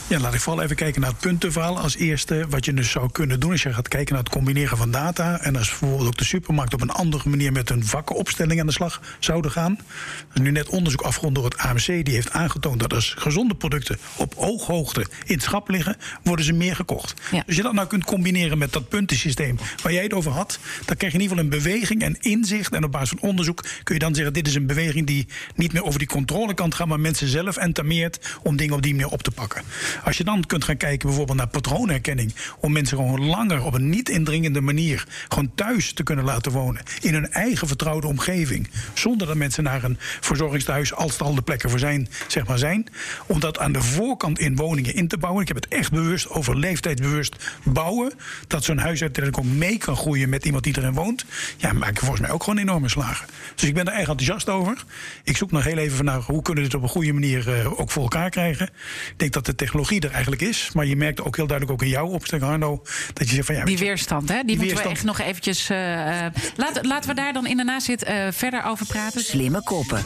Ja, 0.10 0.20
laat 0.20 0.34
ik 0.34 0.40
vooral 0.40 0.64
even 0.64 0.76
kijken 0.76 1.02
naar 1.02 1.10
het 1.10 1.20
puntenverhaal 1.20 1.80
als 1.80 1.96
eerste. 1.96 2.46
Wat 2.50 2.66
je 2.66 2.74
dus 2.74 2.92
zou 2.92 3.12
kunnen 3.12 3.40
doen 3.40 3.52
als 3.52 3.64
je 3.64 3.74
gaat 3.74 3.88
kijken 3.88 4.14
naar 4.14 4.24
het 4.24 4.34
combineren 4.34 4.78
van 4.78 4.92
data. 4.92 5.40
En 5.40 5.56
als 5.56 5.70
bijvoorbeeld 5.70 6.08
ook 6.08 6.18
de 6.18 6.24
supermarkt 6.24 6.74
op 6.74 6.82
een 6.82 6.90
andere 6.90 7.30
manier 7.30 7.52
met 7.52 7.70
een 7.70 7.86
vakkenopstelling 7.86 8.60
aan 8.60 8.66
de 8.66 8.72
slag 8.72 9.02
zouden 9.20 9.52
gaan. 9.52 9.72
Er 9.72 10.36
is 10.36 10.42
nu 10.42 10.52
net 10.52 10.70
onderzoek 10.70 11.02
afgerond 11.02 11.36
door 11.36 11.44
het 11.44 11.58
AMC. 11.58 11.86
Die 11.86 12.14
heeft 12.14 12.32
aangetoond 12.32 12.80
dat 12.80 12.94
als 12.94 13.14
gezonde 13.18 13.56
producten 13.56 13.98
op 14.16 14.34
ooghoogte 14.36 15.06
in 15.26 15.34
het 15.34 15.44
schap 15.44 15.70
liggen, 15.70 15.98
worden 16.24 16.46
ze 16.46 16.54
meer 16.54 16.76
gekocht. 16.76 17.22
Ja. 17.32 17.44
Dus 17.46 17.56
je 17.56 17.62
dat 17.64 17.74
nou 17.74 17.88
kunt 17.88 18.04
combineren 18.04 18.58
met 18.58 18.74
dat 18.74 18.90
puntensysteem 18.90 19.60
waar 19.84 19.94
jij 19.94 20.04
het 20.04 20.14
over 20.14 20.32
had. 20.32 20.60
Dan 20.86 20.98
krijg 20.98 21.14
je 21.14 21.20
in 21.20 21.24
ieder 21.24 21.38
geval 21.38 21.52
een 21.54 21.64
beweging 21.64 22.02
en 22.02 22.18
inzicht. 22.20 22.74
En 22.74 22.84
op 22.84 22.92
basis 22.92 23.10
van 23.10 23.30
onderzoek 23.30 23.66
kun 23.84 23.94
je 23.94 24.02
dan 24.02 24.16
zeggen: 24.16 24.34
dit 24.34 24.48
is 24.48 24.56
een 24.56 24.68
beweging 24.68 25.08
die 25.08 25.28
niet 25.56 25.74
meer 25.74 25.84
over 25.84 26.00
die 26.00 26.08
controlekant 26.08 26.76
gaat, 26.76 26.88
maar 26.88 27.00
mensen 27.00 27.28
zelf 27.28 27.58
entameert 27.58 28.38
om 28.44 28.56
dingen 28.56 28.76
op 28.76 28.82
die 28.82 28.96
manier 28.96 29.12
op 29.12 29.24
te 29.24 29.32
pakken. 29.32 29.62
Als 30.04 30.18
je 30.18 30.24
dan 30.24 30.46
kunt 30.46 30.64
gaan 30.64 30.78
kijken 30.78 31.08
bijvoorbeeld 31.08 31.38
naar 31.38 31.48
patroonherkenning, 31.48 32.36
om 32.60 32.72
mensen 32.72 32.98
gewoon 32.98 33.26
langer 33.26 33.64
op 33.64 33.74
een 33.74 33.90
niet 33.90 34.10
indringende 34.10 34.62
manier 34.62 35.08
gewoon 35.28 35.52
thuis 35.56 35.94
te 35.94 36.04
kunnen 36.04 36.26
laten 36.26 36.52
wonen 36.52 36.84
in 37.02 37.14
hun 37.14 37.32
eigen 37.32 37.68
vertrouwde 37.68 38.08
omgeving, 38.08 38.70
zonder 38.94 39.28
dat 39.28 39.36
mensen 39.36 39.64
naar 39.64 39.84
een 39.84 39.98
verzorgingstehuis, 40.00 40.94
als 40.94 41.12
het 41.12 41.22
al 41.22 41.36
de 41.36 41.42
plekken 41.42 41.70
voor 41.70 41.80
zijn, 41.80 42.10
zeg 42.28 42.48
maar 42.48 42.58
zijn, 42.58 42.88
om 43.28 43.40
dat 43.40 43.60
aan 43.60 43.72
de 43.72 43.82
voorkant 43.82 44.40
in 44.40 44.56
woningen 44.56 44.94
in 44.94 45.08
te 45.08 45.18
bouwen. 45.18 45.42
Ik 45.42 45.48
heb 45.48 45.58
het 45.58 45.68
echt 45.68 45.92
bewust 45.92 46.30
over 46.30 46.58
leeftijdsbewust 46.58 47.36
bouwen, 47.64 48.14
dat 48.48 48.64
zo'n 48.64 48.78
huis 48.78 49.02
uiteindelijk 49.02 49.46
ook 49.46 49.54
mee 49.54 49.78
kan 49.78 49.96
groeien 49.96 50.30
met 50.30 50.46
iemand 50.46 50.64
die 50.64 50.78
erin 50.78 50.94
woont. 50.94 51.26
Ja, 51.58 51.74
maak 51.74 51.94
je 51.94 52.00
volgens 52.00 52.22
mij 52.22 52.32
ook 52.32 52.44
gewoon 52.44 52.60
enorme 52.60 52.90
slagen. 52.90 53.28
Dus 53.56 53.68
ik 53.68 53.74
ben 53.74 53.86
daar 53.86 53.94
erg 53.94 54.08
enthousiast 54.08 54.50
over. 54.50 54.84
Ik 55.24 55.38
zoek 55.38 55.52
nog 55.52 55.64
heel 55.64 55.78
even 55.78 56.06
nou, 56.06 56.24
hoe 56.24 56.42
kunnen 56.42 56.64
we 56.64 56.70
dit 56.70 56.80
op 56.80 56.84
een 56.84 56.94
goede 56.94 57.14
manier 57.14 57.54
eh, 57.54 57.80
ook 57.80 57.92
voor 57.92 58.04
elkaar 58.04 58.30
krijgen. 58.30 58.66
Ik 59.12 59.14
denk 59.18 59.34
dat 59.34 59.46
de 59.46 59.56
technologie 59.56 59.87
er 59.96 60.12
eigenlijk 60.12 60.42
is, 60.42 60.70
maar 60.74 60.86
je 60.86 60.96
merkt 60.96 61.22
ook 61.22 61.36
heel 61.36 61.48
duidelijk 61.48 61.82
ook 61.82 61.88
in 61.88 61.94
jouw 61.94 62.08
opstelling, 62.08 62.48
Arno, 62.48 62.82
dat 63.14 63.28
je 63.30 63.34
zegt 63.36 63.46
van 63.46 63.56
ja, 63.56 63.66
Die 63.66 63.78
weerstand, 63.78 64.30
hè? 64.30 64.36
Die, 64.36 64.46
Die 64.46 64.58
moeten 64.58 64.76
we 64.78 64.84
weerstand. 64.84 64.96
echt 64.98 65.18
nog 65.20 65.28
eventjes... 65.28 65.70
eh, 65.70 66.26
eh, 66.26 66.34
laten, 66.56 66.88
laten 66.88 67.10
we 67.10 67.16
daar 67.16 67.34
dan 67.34 67.46
in 67.48 67.58
de 67.58 67.64
nazit 67.64 68.04
eh, 68.04 68.28
verder 68.32 68.64
over 68.64 68.86
praten. 68.86 69.22
Slimme 69.22 69.64
koppen. 69.64 70.04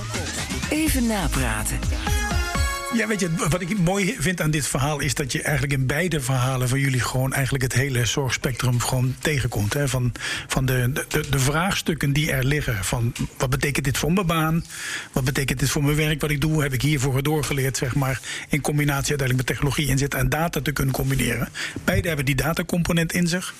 Even 0.70 1.08
napraten. 1.08 1.80
Ja, 2.94 3.08
weet 3.08 3.20
je, 3.20 3.30
wat 3.50 3.62
ik 3.62 3.80
mooi 3.80 4.16
vind 4.20 4.42
aan 4.42 4.52
dit 4.52 4.68
verhaal 4.68 5.00
is 5.00 5.16
dat 5.16 5.32
je 5.32 5.42
eigenlijk 5.42 5.74
in 5.80 5.86
beide 5.86 6.22
verhalen 6.22 6.70
van 6.70 6.80
jullie 6.80 7.00
gewoon 7.00 7.34
eigenlijk 7.34 7.64
het 7.64 7.74
hele 7.74 8.06
zorgspectrum 8.06 8.80
gewoon 8.80 9.16
tegenkomt. 9.20 9.74
Hè? 9.74 9.88
Van, 9.88 10.12
van 10.48 10.66
de, 10.66 10.92
de, 11.08 11.30
de 11.30 11.40
vraagstukken 11.40 12.14
die 12.14 12.32
er 12.32 12.44
liggen. 12.44 12.84
Van 12.84 13.14
wat 13.38 13.50
betekent 13.50 13.86
dit 13.86 13.98
voor 13.98 14.12
mijn 14.12 14.26
baan? 14.26 14.66
Wat 15.12 15.24
betekent 15.24 15.60
dit 15.60 15.70
voor 15.70 15.84
mijn 15.84 15.96
werk? 15.96 16.22
Wat 16.22 16.30
ik 16.30 16.42
doe, 16.42 16.62
heb 16.62 16.74
ik 16.74 16.82
hiervoor 16.82 17.24
doorgeleerd, 17.24 17.78
zeg 17.78 17.96
maar. 17.96 18.20
In 18.50 18.62
combinatie 18.62 19.10
uiteindelijk 19.10 19.38
met 19.38 19.58
technologie 19.58 19.88
inzet 19.88 20.14
en 20.14 20.30
data 20.30 20.62
te 20.62 20.72
kunnen 20.72 20.94
combineren. 20.94 21.50
Beide 21.84 22.08
hebben 22.08 22.26
die 22.26 22.36
datacomponent 22.36 23.14
in 23.14 23.28
zich. 23.28 23.54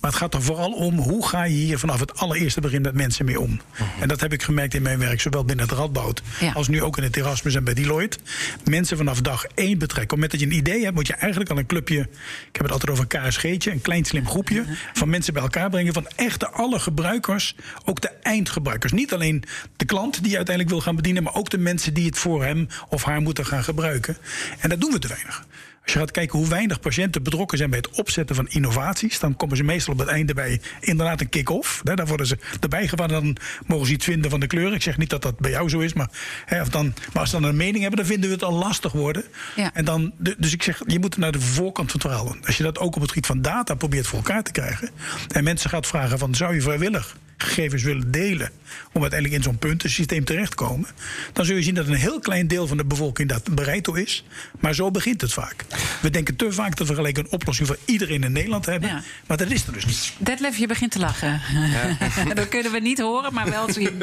Maar 0.00 0.10
het 0.10 0.20
gaat 0.20 0.34
er 0.34 0.42
vooral 0.42 0.72
om 0.72 0.98
hoe 0.98 1.26
ga 1.28 1.44
je 1.44 1.54
hier 1.54 1.78
vanaf 1.78 2.00
het 2.00 2.18
allereerste 2.18 2.60
begin 2.60 2.82
met 2.82 2.94
mensen 2.94 3.24
mee 3.24 3.40
om. 3.40 3.60
En 4.00 4.08
dat 4.08 4.20
heb 4.20 4.32
ik 4.32 4.42
gemerkt 4.42 4.74
in 4.74 4.82
mijn 4.82 4.98
werk, 4.98 5.20
zowel 5.20 5.44
binnen 5.44 5.68
het 5.68 5.78
Radboud 5.78 6.22
Ja. 6.40 6.52
als 6.52 6.68
nu 6.68 6.82
ook 6.82 6.96
in 6.96 7.02
het 7.02 7.16
Erasmus 7.16 7.54
en 7.54 7.64
bij 7.64 7.74
Deloitte. 7.74 8.18
Mensen 8.64 8.96
vanaf 8.96 9.20
dag 9.20 9.44
één 9.54 9.78
betrekken. 9.78 9.94
Op 9.96 10.00
het 10.00 10.10
moment 10.10 10.30
dat 10.30 10.40
je 10.40 10.46
een 10.46 10.52
idee 10.52 10.82
hebt, 10.82 10.94
moet 10.94 11.06
je 11.06 11.12
eigenlijk 11.14 11.50
al 11.50 11.58
een 11.58 11.66
clubje. 11.66 12.00
Ik 12.00 12.08
heb 12.52 12.62
het 12.62 12.72
altijd 12.72 12.90
over 12.90 13.06
een 13.08 13.28
KSG'tje, 13.28 13.70
een 13.70 13.80
klein 13.80 14.04
slim 14.04 14.26
groepje. 14.28 14.64
Van 14.92 15.08
mensen 15.08 15.32
bij 15.32 15.42
elkaar 15.42 15.70
brengen. 15.70 15.92
Van 15.92 16.06
echte 16.16 16.48
alle 16.48 16.78
gebruikers, 16.78 17.54
ook 17.84 18.00
de 18.00 18.10
eindgebruikers. 18.22 18.92
Niet 18.92 19.12
alleen 19.14 19.44
de 19.76 19.84
klant 19.84 20.20
die 20.22 20.30
je 20.30 20.36
uiteindelijk 20.36 20.74
wil 20.74 20.84
gaan 20.84 20.96
bedienen, 20.96 21.22
maar 21.22 21.34
ook 21.34 21.50
de 21.50 21.58
mensen 21.58 21.94
die 21.94 22.06
het 22.06 22.18
voor 22.18 22.44
hem 22.44 22.68
of 22.88 23.02
haar 23.04 23.20
moeten 23.20 23.46
gaan 23.46 23.64
gebruiken. 23.64 24.16
En 24.60 24.68
dat 24.68 24.80
doen 24.80 24.92
we 24.92 24.98
te 24.98 25.08
weinig. 25.08 25.44
Als 25.86 25.94
je 25.94 26.00
gaat 26.00 26.10
kijken 26.10 26.38
hoe 26.38 26.48
weinig 26.48 26.80
patiënten 26.80 27.22
betrokken 27.22 27.58
zijn 27.58 27.70
bij 27.70 27.78
het 27.78 27.90
opzetten 27.90 28.36
van 28.36 28.48
innovaties, 28.48 29.18
dan 29.18 29.36
komen 29.36 29.56
ze 29.56 29.62
meestal 29.62 29.92
op 29.92 29.98
het 29.98 30.08
einde 30.08 30.34
bij 30.34 30.60
inderdaad 30.80 31.20
een 31.20 31.28
kick-off. 31.28 31.80
Daar 31.82 32.06
worden 32.06 32.26
ze 32.26 32.38
erbij 32.60 32.88
gewaard. 32.88 33.10
Dan 33.10 33.36
mogen 33.66 33.86
ze 33.86 33.92
iets 33.92 34.04
vinden 34.04 34.30
van 34.30 34.40
de 34.40 34.46
kleur. 34.46 34.74
Ik 34.74 34.82
zeg 34.82 34.98
niet 34.98 35.10
dat 35.10 35.22
dat 35.22 35.38
bij 35.38 35.50
jou 35.50 35.68
zo 35.68 35.78
is, 35.78 35.92
maar, 35.92 36.10
hè, 36.44 36.60
of 36.60 36.68
dan, 36.68 36.94
maar 37.12 37.20
als 37.20 37.30
ze 37.30 37.40
dan 37.40 37.48
een 37.48 37.56
mening 37.56 37.78
hebben, 37.78 37.98
dan 37.98 38.08
vinden 38.08 38.28
we 38.28 38.34
het 38.34 38.44
al 38.44 38.52
lastig 38.52 38.92
worden. 38.92 39.24
Ja. 39.56 39.70
En 39.74 39.84
dan, 39.84 40.12
dus 40.38 40.52
ik 40.52 40.62
zeg, 40.62 40.82
je 40.86 40.98
moet 40.98 41.16
naar 41.16 41.32
de 41.32 41.40
voorkant 41.40 41.90
van 41.90 42.00
het 42.00 42.10
verhaal 42.10 42.32
doen. 42.32 42.46
Als 42.46 42.56
je 42.56 42.62
dat 42.62 42.78
ook 42.78 42.94
op 42.94 43.00
het 43.00 43.10
gebied 43.10 43.26
van 43.26 43.42
data 43.42 43.74
probeert 43.74 44.06
voor 44.06 44.18
elkaar 44.18 44.42
te 44.42 44.52
krijgen. 44.52 44.90
En 45.28 45.44
mensen 45.44 45.70
gaat 45.70 45.86
vragen 45.86 46.18
van, 46.18 46.34
zou 46.34 46.54
je 46.54 46.60
vrijwillig 46.60 47.16
gegevens 47.36 47.82
willen 47.82 48.10
delen... 48.10 48.50
om 48.92 49.00
uiteindelijk 49.00 49.40
in 49.40 49.42
zo'n 49.42 49.58
puntensysteem 49.58 50.24
terecht 50.24 50.50
te 50.50 50.56
komen... 50.56 50.88
dan 51.32 51.44
zul 51.44 51.56
je 51.56 51.62
zien 51.62 51.74
dat 51.74 51.86
een 51.86 51.94
heel 51.94 52.20
klein 52.20 52.46
deel 52.46 52.66
van 52.66 52.76
de 52.76 52.84
bevolking 52.84 53.28
dat 53.28 53.54
bereid 53.54 53.84
toe 53.84 54.02
is. 54.02 54.24
Maar 54.60 54.74
zo 54.74 54.90
begint 54.90 55.20
het 55.20 55.32
vaak. 55.32 55.64
We 56.00 56.10
denken 56.10 56.36
te 56.36 56.52
vaak 56.52 56.76
dat 56.76 56.88
we 56.88 56.94
gelijk 56.94 57.18
een 57.18 57.30
oplossing 57.30 57.68
voor 57.68 57.78
iedereen 57.84 58.24
in 58.24 58.32
Nederland 58.32 58.66
hebben. 58.66 58.88
Ja. 58.88 59.02
Maar 59.26 59.36
dat 59.36 59.50
is 59.50 59.66
er 59.66 59.72
dus 59.72 59.86
niet. 59.86 60.12
Detlef, 60.18 60.56
je 60.56 60.66
begint 60.66 60.90
te 60.90 60.98
lachen. 60.98 61.40
dat 62.34 62.48
kunnen 62.48 62.72
we 62.72 62.78
niet 62.78 62.98
horen, 63.00 63.32
maar 63.34 63.50
wel 63.50 63.72
zien. 63.72 64.02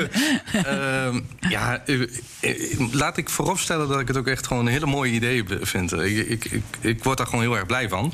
Ehm, 0.51 1.19
ja, 1.39 1.83
laat 2.91 3.17
ik 3.17 3.29
vooropstellen 3.29 3.87
dat 3.87 3.99
ik 3.99 4.07
het 4.07 4.17
ook 4.17 4.27
echt 4.27 4.47
gewoon 4.47 4.65
een 4.65 4.71
hele 4.71 4.85
mooie 4.85 5.11
idee 5.11 5.43
vind. 5.61 5.91
Ik, 5.91 6.27
ik, 6.27 6.45
ik, 6.45 6.63
ik 6.81 7.03
word 7.03 7.17
daar 7.17 7.27
gewoon 7.27 7.41
heel 7.41 7.55
erg 7.55 7.65
blij 7.65 7.89
van. 7.89 8.13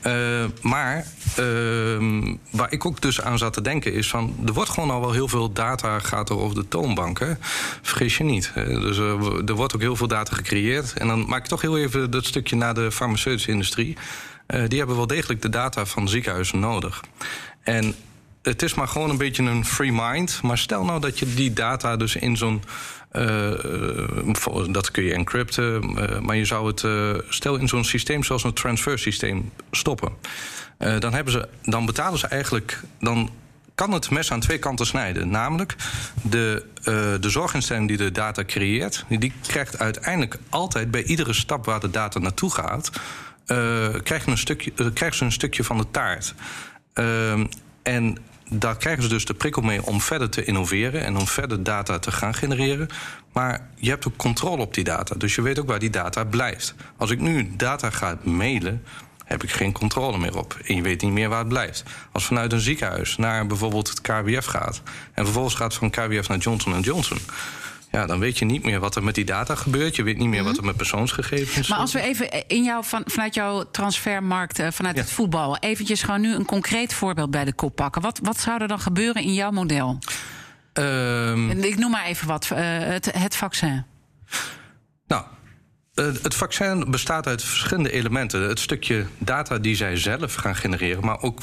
Eh, 0.00 0.44
maar 0.60 1.06
ehm, 1.36 2.34
waar 2.50 2.72
ik 2.72 2.84
ook 2.86 3.00
dus 3.00 3.20
aan 3.20 3.38
zat 3.38 3.52
te 3.52 3.60
denken 3.62 3.92
is 3.92 4.08
van... 4.08 4.36
er 4.46 4.52
wordt 4.52 4.70
gewoon 4.70 4.90
al 4.90 5.00
wel 5.00 5.12
heel 5.12 5.28
veel 5.28 5.52
data 5.52 5.98
gaat 5.98 6.28
er 6.30 6.38
over 6.38 6.54
de 6.54 6.68
toonbank. 6.68 7.18
Hè? 7.18 7.32
Vergis 7.82 8.16
je 8.16 8.24
niet. 8.24 8.50
hè. 8.54 8.80
Dus 8.80 8.98
eh, 8.98 9.48
er 9.48 9.54
wordt 9.54 9.74
ook 9.74 9.80
heel 9.80 9.96
veel 9.96 10.08
data 10.08 10.34
gecreëerd. 10.36 10.92
En 10.92 11.06
dan 11.06 11.26
maak 11.28 11.42
ik 11.42 11.48
toch 11.48 11.60
heel 11.60 11.78
even 11.78 12.10
dat 12.10 12.24
stukje 12.24 12.56
naar 12.56 12.74
de 12.74 12.92
farmaceutische 12.92 13.50
industrie. 13.50 13.96
Eh, 14.46 14.62
die 14.68 14.78
hebben 14.78 14.96
wel 14.96 15.06
degelijk 15.06 15.42
de 15.42 15.48
data 15.48 15.86
van 15.86 16.08
ziekenhuizen 16.08 16.58
nodig. 16.58 17.02
En 17.62 17.94
het 18.42 18.62
is 18.62 18.74
maar 18.74 18.88
gewoon 18.88 19.10
een 19.10 19.16
beetje 19.18 19.42
een 19.42 19.64
free 19.64 19.92
mind. 19.92 20.40
Maar 20.42 20.58
stel 20.58 20.84
nou 20.84 21.00
dat 21.00 21.18
je 21.18 21.34
die 21.34 21.52
data 21.52 21.96
dus 21.96 22.16
in 22.16 22.36
zo'n. 22.36 22.62
eh, 23.10 23.52
eh, 23.52 24.64
dat 24.70 24.90
kun 24.90 25.04
je 25.04 25.14
encrypten. 25.14 25.82
eh, 25.82 26.18
maar 26.20 26.36
je 26.36 26.44
zou 26.44 26.66
het. 26.66 26.84
eh, 26.84 27.10
stel 27.28 27.56
in 27.56 27.68
zo'n 27.68 27.84
systeem 27.84 28.22
zoals 28.24 28.44
een 28.44 28.52
transfer 28.52 28.98
systeem 28.98 29.50
stoppen. 29.70 30.12
Eh, 30.78 30.98
dan, 30.98 31.14
hebben 31.14 31.32
ze, 31.32 31.48
dan 31.62 31.86
betalen 31.86 32.18
ze 32.18 32.26
eigenlijk. 32.26 32.80
Dan 33.00 33.30
kan 33.74 33.92
het 33.92 34.10
mes 34.10 34.32
aan 34.32 34.40
twee 34.40 34.58
kanten 34.58 34.86
snijden. 34.86 35.30
Namelijk, 35.30 35.76
de, 36.22 36.64
eh, 36.78 36.84
de 37.20 37.30
zorginstelling 37.30 37.88
die 37.88 37.96
de 37.96 38.12
data 38.12 38.44
creëert, 38.44 39.04
die 39.08 39.32
krijgt 39.46 39.78
uiteindelijk 39.78 40.38
altijd 40.48 40.90
bij 40.90 41.02
iedere 41.02 41.32
stap 41.32 41.64
waar 41.64 41.80
de 41.80 41.90
data 41.90 42.18
naartoe 42.18 42.50
gaat, 42.50 42.90
eh, 43.46 43.88
krijgt, 44.02 44.26
een 44.26 44.38
stukje, 44.38 44.92
krijgt 44.92 45.16
ze 45.16 45.24
een 45.24 45.32
stukje 45.32 45.64
van 45.64 45.76
de 45.78 45.86
taart. 45.90 46.34
Ehm, 46.92 47.46
en 47.82 48.18
daar 48.50 48.76
krijgen 48.76 49.02
ze 49.02 49.08
dus 49.08 49.24
de 49.24 49.34
prikkel 49.34 49.62
mee 49.62 49.86
om 49.86 50.00
verder 50.00 50.30
te 50.30 50.44
innoveren 50.44 51.04
en 51.04 51.16
om 51.16 51.26
verder 51.26 51.62
data 51.62 51.98
te 51.98 52.12
gaan 52.12 52.34
genereren. 52.34 52.88
Maar 53.32 53.68
je 53.74 53.90
hebt 53.90 54.06
ook 54.06 54.16
controle 54.16 54.62
op 54.62 54.74
die 54.74 54.84
data. 54.84 55.14
Dus 55.14 55.34
je 55.34 55.42
weet 55.42 55.58
ook 55.58 55.66
waar 55.66 55.78
die 55.78 55.90
data 55.90 56.24
blijft. 56.24 56.74
Als 56.96 57.10
ik 57.10 57.20
nu 57.20 57.56
data 57.56 57.90
ga 57.90 58.18
mailen, 58.22 58.82
heb 59.24 59.42
ik 59.42 59.50
geen 59.50 59.72
controle 59.72 60.18
meer 60.18 60.38
op. 60.38 60.56
En 60.66 60.76
je 60.76 60.82
weet 60.82 61.02
niet 61.02 61.12
meer 61.12 61.28
waar 61.28 61.38
het 61.38 61.48
blijft. 61.48 61.82
Als 62.12 62.24
vanuit 62.24 62.52
een 62.52 62.60
ziekenhuis 62.60 63.16
naar 63.16 63.46
bijvoorbeeld 63.46 63.88
het 63.88 64.00
KWF 64.00 64.44
gaat... 64.44 64.82
en 65.14 65.24
vervolgens 65.24 65.54
gaat 65.54 65.74
van 65.74 65.90
KWF 65.90 66.28
naar 66.28 66.38
Johnson 66.38 66.80
Johnson... 66.80 67.18
ja, 67.90 68.06
dan 68.06 68.18
weet 68.18 68.38
je 68.38 68.44
niet 68.44 68.64
meer 68.64 68.80
wat 68.80 68.96
er 68.96 69.04
met 69.04 69.14
die 69.14 69.24
data 69.24 69.54
gebeurt. 69.54 69.96
Je 69.96 70.02
weet 70.02 70.18
niet 70.18 70.28
meer 70.28 70.44
wat 70.44 70.56
er 70.56 70.64
met 70.64 70.76
persoonsgegevens... 70.76 71.58
Mhm. 71.58 71.70
Maar 71.70 71.78
als 71.78 71.92
we 71.92 72.00
even 72.00 72.46
in 72.48 72.64
jou, 72.64 72.84
van, 72.84 73.02
vanuit 73.06 73.34
jouw 73.34 73.64
transfermarkt, 73.70 74.58
eh, 74.58 74.70
vanuit 74.70 74.96
Ja. 74.96 75.00
het 75.02 75.10
voetbal, 75.10 75.56
eventjes 75.58 76.02
gewoon 76.02 76.20
nu 76.20 76.34
een 76.34 76.44
concreet 76.44 76.94
voorbeeld 76.94 77.30
bij 77.30 77.44
de 77.44 77.52
kop 77.52 77.76
pakken. 77.76 78.02
Wat, 78.02 78.20
wat 78.22 78.40
zou 78.40 78.60
er 78.60 78.68
dan 78.68 78.80
gebeuren 78.80 79.22
in 79.22 79.34
jouw 79.34 79.50
model? 79.50 79.98
Ehm, 80.72 81.50
Ik 81.50 81.78
noem 81.78 81.90
maar 81.90 82.04
even 82.04 82.26
wat, 82.26 82.50
eh, 82.50 82.58
het, 82.78 83.12
het 83.18 83.36
vaccin. 83.36 83.84
Nou, 85.06 85.24
het 85.94 86.34
vaccin 86.34 86.90
bestaat 86.90 87.26
uit 87.26 87.42
verschillende 87.42 87.92
elementen. 87.92 88.48
Het 88.48 88.60
stukje 88.60 89.06
data 89.18 89.58
die 89.58 89.76
zij 89.76 89.96
zelf 89.96 90.34
gaan 90.34 90.56
genereren, 90.56 91.04
maar 91.04 91.20
ook 91.20 91.42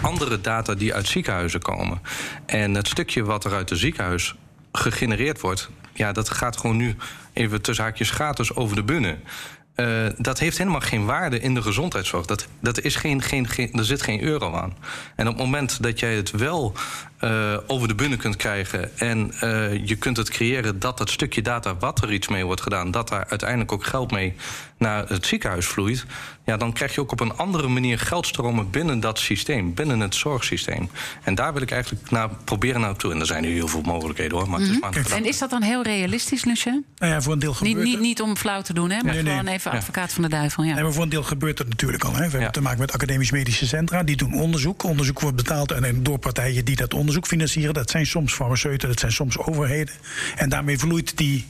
andere 0.00 0.40
data 0.40 0.74
die 0.74 0.94
uit 0.94 1.06
ziekenhuizen 1.06 1.60
komen. 1.60 2.00
En 2.46 2.74
het 2.74 2.88
stukje 2.88 3.24
wat 3.24 3.44
er 3.44 3.54
uit 3.54 3.70
het 3.70 3.78
ziekenhuis 3.78 4.34
gegenereerd 4.72 5.40
wordt, 5.40 5.70
ja, 5.94 6.12
dat 6.12 6.30
gaat 6.30 6.56
gewoon 6.56 6.76
nu 6.76 6.96
even 7.32 7.62
tussen 7.62 7.84
haakjes 7.84 8.10
gratis 8.10 8.54
over 8.54 8.76
de 8.76 8.82
bühne. 8.82 9.16
Eh, 9.74 10.06
dat 10.16 10.38
heeft 10.38 10.58
helemaal 10.58 10.80
geen 10.80 11.04
waarde 11.04 11.40
in 11.40 11.54
de 11.54 11.62
gezondheidszorg. 11.62 12.26
Dat, 12.26 12.46
dat 12.60 12.80
is 12.80 12.96
geen, 12.96 13.22
geen, 13.22 13.48
geen, 13.48 13.72
er 13.72 13.84
zit 13.84 14.02
geen 14.02 14.22
euro 14.22 14.54
aan. 14.54 14.76
En 15.16 15.28
op 15.28 15.34
het 15.34 15.44
moment 15.44 15.82
dat 15.82 16.00
jij 16.00 16.14
het 16.14 16.30
wel 16.30 16.74
eh, 17.18 17.56
over 17.66 17.88
de 17.88 17.94
bühne 17.94 18.16
kunt 18.16 18.36
krijgen... 18.36 18.98
en 18.98 19.32
eh, 19.40 19.86
je 19.86 19.96
kunt 19.96 20.16
het 20.16 20.30
creëren 20.30 20.78
dat 20.78 20.98
dat 20.98 21.10
stukje 21.10 21.42
data, 21.42 21.76
wat 21.76 22.02
er 22.02 22.12
iets 22.12 22.28
mee 22.28 22.44
wordt 22.44 22.60
gedaan... 22.60 22.90
dat 22.90 23.08
daar 23.08 23.26
uiteindelijk 23.28 23.72
ook 23.72 23.84
geld 23.84 24.10
mee 24.10 24.34
naar 24.78 25.08
het 25.08 25.26
ziekenhuis 25.26 25.66
vloeit... 25.66 26.04
ja, 26.44 26.56
dan 26.56 26.72
krijg 26.72 26.94
je 26.94 27.00
ook 27.00 27.12
op 27.12 27.20
een 27.20 27.36
andere 27.36 27.68
manier 27.68 27.98
geldstromen 27.98 28.70
binnen 28.70 29.00
dat 29.00 29.18
systeem... 29.18 29.74
binnen 29.74 30.00
het 30.00 30.14
zorgsysteem. 30.14 30.90
En 31.22 31.34
daar 31.34 31.52
wil 31.52 31.62
ik 31.62 31.70
eigenlijk 31.70 32.10
naar 32.10 32.28
proberen 32.44 32.80
naartoe. 32.80 33.12
En 33.12 33.20
er 33.20 33.26
zijn 33.26 33.42
nu 33.42 33.52
heel 33.52 33.68
veel 33.68 33.82
mogelijkheden, 33.82 34.38
hoor. 34.38 34.48
Maar 34.48 34.60
het 34.60 34.68
is 34.68 34.80
maar 34.80 34.96
een 34.96 35.04
En 35.10 35.24
is 35.24 35.38
dat 35.38 35.50
dan 35.50 35.62
heel 35.62 35.82
realistisch, 35.82 36.44
Lucien? 36.44 36.84
Nou 36.98 37.12
ja, 37.12 37.22
voor 37.22 37.32
een 37.32 37.38
deel 37.38 37.48
Niet, 37.48 37.58
gebeurt 37.58 37.84
niet, 37.84 37.94
het. 37.94 38.02
niet 38.02 38.22
om 38.22 38.36
flauw 38.36 38.62
te 38.62 38.72
doen, 38.72 38.90
hè, 38.90 39.02
maar 39.02 39.14
Nee, 39.14 39.22
nee. 39.22 39.36
gewoon 39.36 39.52
even 39.52 39.70
Ja. 39.70 39.76
advocaat 39.76 40.12
van 40.12 40.22
de 40.22 40.28
duivel. 40.28 40.62
Ja. 40.62 40.74
Nee, 40.74 40.82
maar 40.82 40.92
voor 40.92 41.02
een 41.02 41.08
deel 41.08 41.22
gebeurt 41.22 41.58
het 41.58 41.68
natuurlijk 41.68 42.04
al. 42.04 42.12
Hè. 42.12 42.24
We 42.24 42.30
hebben 42.30 42.52
te 42.52 42.60
maken 42.60 42.80
met 42.80 42.92
academisch 42.92 43.30
medische 43.30 43.66
centra. 43.66 44.02
Die 44.02 44.16
doen 44.16 44.34
onderzoek. 44.34 44.82
Onderzoek 44.82 45.20
wordt 45.20 45.36
betaald 45.36 45.72
en 45.72 46.02
door 46.02 46.18
partijen 46.18 46.64
die 46.64 46.76
dat 46.76 46.94
onderzoek 46.94 47.06
financieren. 47.26 47.74
Dat 47.74 47.90
zijn 47.90 48.06
soms 48.06 48.32
farmaceuten, 48.32 48.88
dat 48.88 49.00
zijn 49.00 49.12
soms 49.12 49.38
overheden. 49.38 49.94
En 50.36 50.48
daarmee 50.48 50.78
vloeit 50.78 51.16
die, 51.16 51.46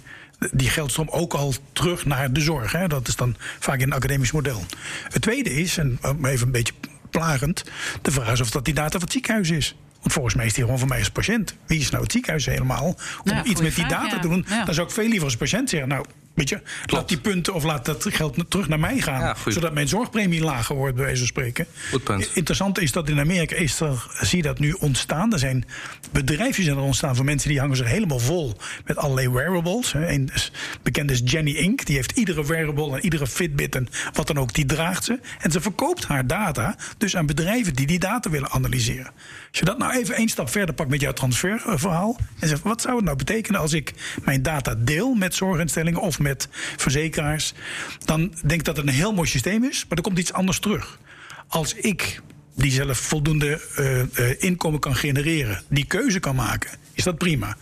die 0.53 0.69
geldstroom 0.69 1.09
ook 1.11 1.35
al 1.35 1.55
terug 1.73 2.07
naar 2.07 2.33
de 2.33 2.41
zorg. 2.41 2.73
Hè. 2.73 2.89
Dat 2.89 3.09
is 3.09 3.17
dan 3.17 3.37
vaak 3.59 3.79
in 3.79 3.87
een 3.87 3.93
academisch 3.93 4.33
model. 4.33 4.65
Het 5.09 5.23
tweede 5.23 5.51
is, 5.55 5.77
en 5.77 5.99
even 6.23 6.47
een 6.47 6.53
beetje 6.53 6.73
plagend... 7.11 7.65
de 8.03 8.11
vraag 8.11 8.33
is 8.33 8.41
of 8.41 8.51
dat 8.51 8.65
die 8.65 8.75
data 8.75 8.91
van 8.91 9.01
het 9.01 9.13
ziekenhuis 9.13 9.51
is. 9.51 9.77
Want 10.01 10.13
volgens 10.13 10.35
mij 10.35 10.47
is 10.47 10.53
die 10.53 10.65
gewoon 10.65 10.79
voor 10.79 10.89
mij 10.89 10.99
als 10.99 11.11
patiënt. 11.11 11.55
Wie 11.67 11.81
is 11.81 11.91
nou 11.91 12.03
het 12.03 12.13
ziekenhuis 12.13 12.47
helemaal? 12.47 12.97
Om 13.25 13.31
Ja, 13.33 13.45
iets 13.45 13.61
met 13.61 13.75
die 13.75 13.85
vraag, 13.85 14.01
data 14.03 14.15
ja. 14.15 14.21
te 14.21 14.29
doen. 14.29 14.45
Ja. 14.49 14.65
Dan 14.65 14.75
zou 14.75 14.87
ik 14.87 14.93
veel 14.93 15.09
liever 15.09 15.25
als 15.25 15.37
patiënt 15.37 15.71
zeggen... 15.71 15.89
nou, 15.89 16.05
weet 16.39 16.49
je, 16.49 16.61
laat 16.87 17.09
die 17.09 17.19
punten 17.19 17.55
of 17.55 17.65
laat 17.65 17.85
dat 17.85 18.07
geld 18.09 18.51
terug 18.51 18.69
naar 18.69 18.81
mij 18.81 18.99
gaan. 18.99 19.21
Ja, 19.21 19.37
zodat 19.47 19.75
mijn 19.75 19.89
zorgpremie 19.89 20.43
lager 20.43 20.77
wordt, 20.77 20.95
bij 20.95 21.05
wijze 21.05 21.19
van 21.19 21.27
spreken. 21.27 21.67
Goed 21.91 22.05
punt. 22.05 22.31
Interessant 22.35 22.81
is 22.81 22.93
dat 22.93 23.09
in 23.09 23.19
Amerika 23.19 23.57
is 23.57 23.81
er, 23.81 24.07
zie 24.21 24.37
je 24.37 24.43
dat 24.43 24.59
nu 24.59 24.73
ontstaan. 24.73 25.33
Er 25.33 25.39
zijn 25.39 25.65
bedrijfjes 26.11 26.65
zijn 26.65 26.77
er 26.77 26.83
ontstaan 26.83 27.17
van 27.17 27.25
mensen 27.25 27.49
die 27.49 27.59
hangen 27.59 27.77
zich 27.77 27.87
helemaal 27.87 28.19
vol 28.19 28.57
met 28.87 28.97
allerlei 28.97 29.31
wearables. 29.31 29.95
Een 29.95 30.31
bekend 30.83 31.11
is 31.11 31.21
Jenny 31.25 31.51
Inc. 31.51 31.87
Die 31.87 31.97
heeft 31.97 32.13
iedere 32.13 32.47
wearable 32.47 32.97
en 32.97 33.05
iedere 33.05 33.27
Fitbit 33.27 33.75
en 33.75 33.89
wat 34.13 34.27
dan 34.27 34.39
ook, 34.39 34.55
die 34.55 34.67
draagt 34.67 35.05
ze. 35.05 35.21
En 35.41 35.51
ze 35.51 35.61
verkoopt 35.61 36.05
haar 36.05 36.27
data 36.27 36.77
dus 36.99 37.17
aan 37.17 37.27
bedrijven 37.27 37.75
die 37.75 37.87
die 37.87 37.99
data 37.99 38.31
willen 38.31 38.51
analyseren. 38.51 39.13
Als 39.51 39.59
je 39.59 39.65
dat 39.65 39.79
nou 39.79 39.93
even 39.93 40.15
één 40.15 40.29
stap 40.29 40.49
verder 40.49 40.75
pakt 40.75 40.91
met 40.91 41.01
jouw 41.01 41.13
transferverhaal. 41.13 42.17
En 42.39 42.49
zegt, 42.49 42.63
wat 42.63 42.81
zou 42.81 42.97
het 42.97 43.05
nou 43.05 43.17
betekenen 43.17 43.61
als 43.61 43.73
ik 43.73 43.95
mijn 44.25 44.43
data 44.43 44.75
deel 44.79 45.15
met 45.15 45.35
zorginstellingen 45.35 46.01
of 46.01 46.19
met 46.19 46.28
verzekeraars. 46.77 47.53
Dan 48.05 48.21
denk 48.21 48.61
ik 48.61 48.65
dat 48.65 48.77
het 48.77 48.87
een 48.87 48.93
heel 48.93 49.13
mooi 49.13 49.29
systeem 49.29 49.65
is, 49.65 49.85
maar 49.89 49.99
er 49.99 50.05
komt 50.05 50.19
iets 50.19 50.33
anders 50.33 50.59
terug. 50.59 50.99
Als 51.49 51.75
ik 51.75 52.21
die 52.55 52.71
zelf 52.71 52.99
voldoende 52.99 53.61
eh, 53.77 54.01
eh, 54.01 54.37
inkomen 54.39 54.81
kan 54.81 54.95
genereren, 54.97 55.63
die 55.69 55.85
keuze 55.85 56.21
kan 56.21 56.35
maken, 56.35 56.71
is 56.93 57.05
dat 57.05 57.19
prima. 57.19 57.57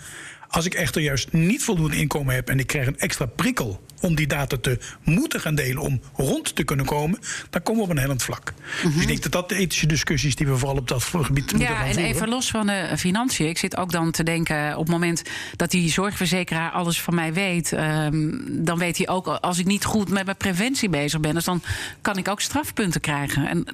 Als 0.48 0.64
ik 0.64 0.74
echter 0.74 1.02
juist 1.02 1.32
niet 1.32 1.64
voldoende 1.64 1.96
inkomen 1.96 2.34
heb 2.34 2.48
en 2.48 2.58
ik 2.58 2.66
krijg 2.66 2.86
een 2.86 2.98
extra 2.98 3.26
prikkel 3.26 3.85
om 4.00 4.14
die 4.14 4.26
data 4.26 4.56
te 4.60 4.78
moeten 5.02 5.40
gaan 5.40 5.54
delen 5.54 5.82
om 5.82 6.00
rond 6.14 6.54
te 6.56 6.62
kunnen 6.64 6.86
komen, 6.86 7.18
dan 7.50 7.62
komen 7.62 7.82
we 7.82 7.88
op 7.90 7.96
een 7.96 8.02
hellend 8.02 8.22
vlak. 8.22 8.52
Dus 8.82 8.94
ik 8.94 9.06
denk 9.06 9.22
dat 9.22 9.32
dat 9.32 9.48
de 9.48 9.54
ethische 9.56 9.86
discussies 9.86 10.36
die 10.36 10.46
we 10.46 10.56
vooral 10.56 10.76
op 10.76 10.88
dat 10.88 11.02
gebied 11.02 11.34
moeten 11.52 11.58
Ja, 11.58 11.66
gaan 11.74 11.86
en 11.86 11.92
voeren. 11.94 12.10
even 12.10 12.28
los 12.28 12.50
van 12.50 12.66
de 12.66 12.94
financiën. 12.96 13.48
Ik 13.48 13.58
zit 13.58 13.76
ook 13.76 13.92
dan 13.92 14.10
te 14.10 14.22
denken, 14.22 14.72
op 14.72 14.82
het 14.82 14.88
moment 14.92 15.22
dat 15.56 15.70
die 15.70 15.90
zorgverzekeraar 15.90 16.70
alles 16.70 17.00
van 17.00 17.14
mij 17.14 17.32
weet, 17.32 17.72
ehm, 17.72 18.30
dan 18.48 18.78
weet 18.78 18.96
hij 18.96 19.08
ook 19.08 19.26
als 19.26 19.58
ik 19.58 19.66
niet 19.66 19.84
goed 19.84 20.08
met 20.10 20.24
mijn 20.24 20.36
preventie 20.36 20.88
bezig 20.88 21.20
ben, 21.20 21.34
dus 21.34 21.44
dan 21.44 21.62
kan 22.00 22.16
ik 22.16 22.28
ook 22.28 22.40
strafpunten 22.40 23.00
krijgen. 23.00 23.48
En 23.48 23.66